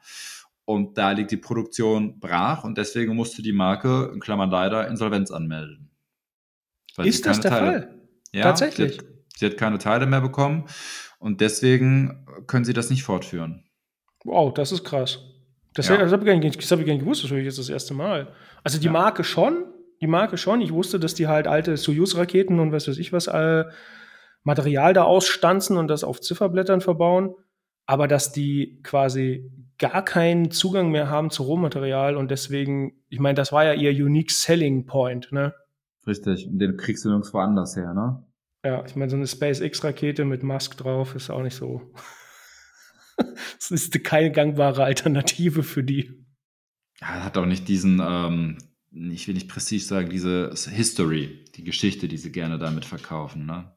Und 0.66 0.98
da 0.98 1.12
liegt 1.12 1.32
die 1.32 1.38
Produktion 1.38 2.20
brach 2.20 2.64
und 2.64 2.78
deswegen 2.78 3.16
musste 3.16 3.42
die 3.42 3.52
Marke, 3.52 4.12
in 4.14 4.20
Klammern 4.20 4.50
leider, 4.50 4.88
Insolvenz 4.88 5.30
anmelden. 5.30 5.90
Ist 7.04 7.26
das 7.26 7.42
der 7.42 7.52
Teile, 7.52 7.66
Fall? 7.66 8.02
Ja, 8.32 8.44
Tatsächlich. 8.44 9.00
Sie 9.38 9.46
hat, 9.46 9.58
keine 9.58 9.78
Teile 9.78 10.06
mehr 10.06 10.22
bekommen 10.22 10.66
und 11.20 11.42
deswegen 11.42 12.26
können 12.48 12.66
sie 12.66 12.74
das 12.74 12.90
nicht 12.90 13.04
fortführen. 13.04 13.64
Wow, 14.24 14.54
das 14.54 14.72
ist 14.72 14.84
krass. 14.84 15.20
Das, 15.74 15.88
ja. 15.88 15.98
das 15.98 16.12
habe 16.12 16.24
ich, 16.24 16.28
gar 16.28 16.36
nicht, 16.38 16.72
hab 16.72 16.80
ich 16.80 16.86
gar 16.86 16.94
nicht 16.94 17.04
gewusst, 17.04 17.24
das 17.24 17.32
höre 17.32 17.40
ich 17.40 17.46
jetzt 17.46 17.58
das 17.58 17.70
erste 17.70 17.94
Mal. 17.94 18.34
Also 18.64 18.80
die 18.80 18.86
ja. 18.86 18.92
Marke 18.92 19.24
schon, 19.24 19.66
die 20.02 20.08
Marke 20.08 20.38
schon. 20.38 20.62
Ich 20.62 20.72
wusste, 20.72 21.00
dass 21.00 21.16
die 21.16 21.28
halt 21.28 21.48
alte 21.48 21.78
Soyuz-Raketen 21.78 22.60
und 22.60 22.72
was 22.72 22.88
weiß 22.88 22.98
ich 22.98 23.12
was, 23.12 23.28
äh, 23.28 23.66
Material 24.44 24.94
da 24.94 25.04
ausstanzen 25.04 25.78
und 25.78 25.88
das 25.88 26.04
auf 26.04 26.22
Zifferblättern 26.22 26.82
verbauen. 26.82 27.34
Aber 27.86 28.08
dass 28.08 28.32
die 28.32 28.80
quasi 28.84 29.52
gar 29.78 30.04
keinen 30.06 30.52
Zugang 30.52 30.92
mehr 30.92 31.10
haben 31.10 31.30
zu 31.30 31.44
Rohmaterial 31.44 32.16
und 32.16 32.32
deswegen, 32.32 33.04
ich 33.10 33.20
meine, 33.20 33.36
das 33.36 33.52
war 33.52 33.66
ja 33.66 33.74
ihr 33.74 33.92
Unique 33.92 34.32
Selling 34.32 34.86
Point, 34.86 35.32
ne? 35.32 35.54
Richtig, 36.06 36.48
und 36.48 36.60
den 36.60 36.78
kriegst 36.78 37.04
du 37.04 37.10
nirgendwo 37.10 37.40
anders 37.40 37.76
her, 37.76 37.94
ne? 37.94 38.24
Ja, 38.64 38.86
ich 38.86 38.96
meine, 38.96 39.10
so 39.10 39.18
eine 39.18 39.28
SpaceX-Rakete 39.28 40.26
mit 40.26 40.44
Musk 40.44 40.78
drauf 40.78 41.16
ist 41.16 41.30
auch 41.30 41.42
nicht 41.42 41.56
so. 41.56 41.94
Es 43.60 43.70
ist 43.70 44.04
keine 44.04 44.32
gangbare 44.32 44.84
Alternative 44.84 45.62
für 45.62 45.84
die. 45.84 46.26
Ja, 47.00 47.24
hat 47.24 47.38
auch 47.38 47.46
nicht 47.46 47.68
diesen, 47.68 48.02
ähm, 48.04 48.58
ich 48.92 49.28
will 49.28 49.36
nicht 49.36 49.48
prestige 49.48 49.84
sagen, 49.84 50.10
diese 50.10 50.52
History, 50.70 51.46
die 51.56 51.64
Geschichte, 51.64 52.08
die 52.08 52.18
sie 52.18 52.32
gerne 52.32 52.58
damit 52.58 52.86
verkaufen, 52.86 53.46
ne? 53.46 53.72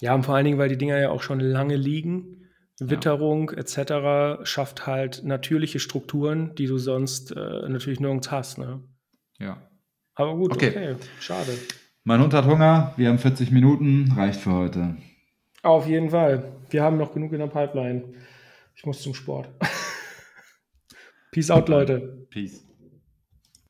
Ja, 0.00 0.14
und 0.14 0.24
vor 0.24 0.34
allen 0.34 0.44
Dingen, 0.44 0.58
weil 0.58 0.68
die 0.68 0.78
Dinger 0.78 0.98
ja 0.98 1.10
auch 1.10 1.22
schon 1.22 1.40
lange 1.40 1.76
liegen. 1.76 2.38
Witterung 2.80 3.50
ja. 3.50 3.58
etc. 3.58 4.46
schafft 4.46 4.86
halt 4.86 5.24
natürliche 5.24 5.80
Strukturen, 5.80 6.54
die 6.54 6.66
du 6.66 6.78
sonst 6.78 7.32
äh, 7.32 7.68
natürlich 7.68 7.98
nirgends 7.98 8.30
hast. 8.30 8.58
Ne? 8.58 8.84
Ja. 9.40 9.68
Aber 10.14 10.36
gut, 10.36 10.52
okay. 10.52 10.68
okay. 10.68 10.96
Schade. 11.20 11.58
Mein 12.08 12.22
Hund 12.22 12.32
hat 12.32 12.46
Hunger. 12.46 12.94
Wir 12.96 13.10
haben 13.10 13.18
40 13.18 13.50
Minuten. 13.50 14.10
Reicht 14.16 14.40
für 14.40 14.54
heute. 14.54 14.96
Auf 15.62 15.86
jeden 15.86 16.08
Fall. 16.08 16.52
Wir 16.70 16.82
haben 16.82 16.96
noch 16.96 17.12
genug 17.12 17.34
in 17.34 17.38
der 17.40 17.48
Pipeline. 17.48 18.14
Ich 18.74 18.86
muss 18.86 19.02
zum 19.02 19.12
Sport. 19.12 19.50
Peace 21.32 21.50
out, 21.50 21.68
Leute. 21.68 22.26
Peace. 22.30 22.66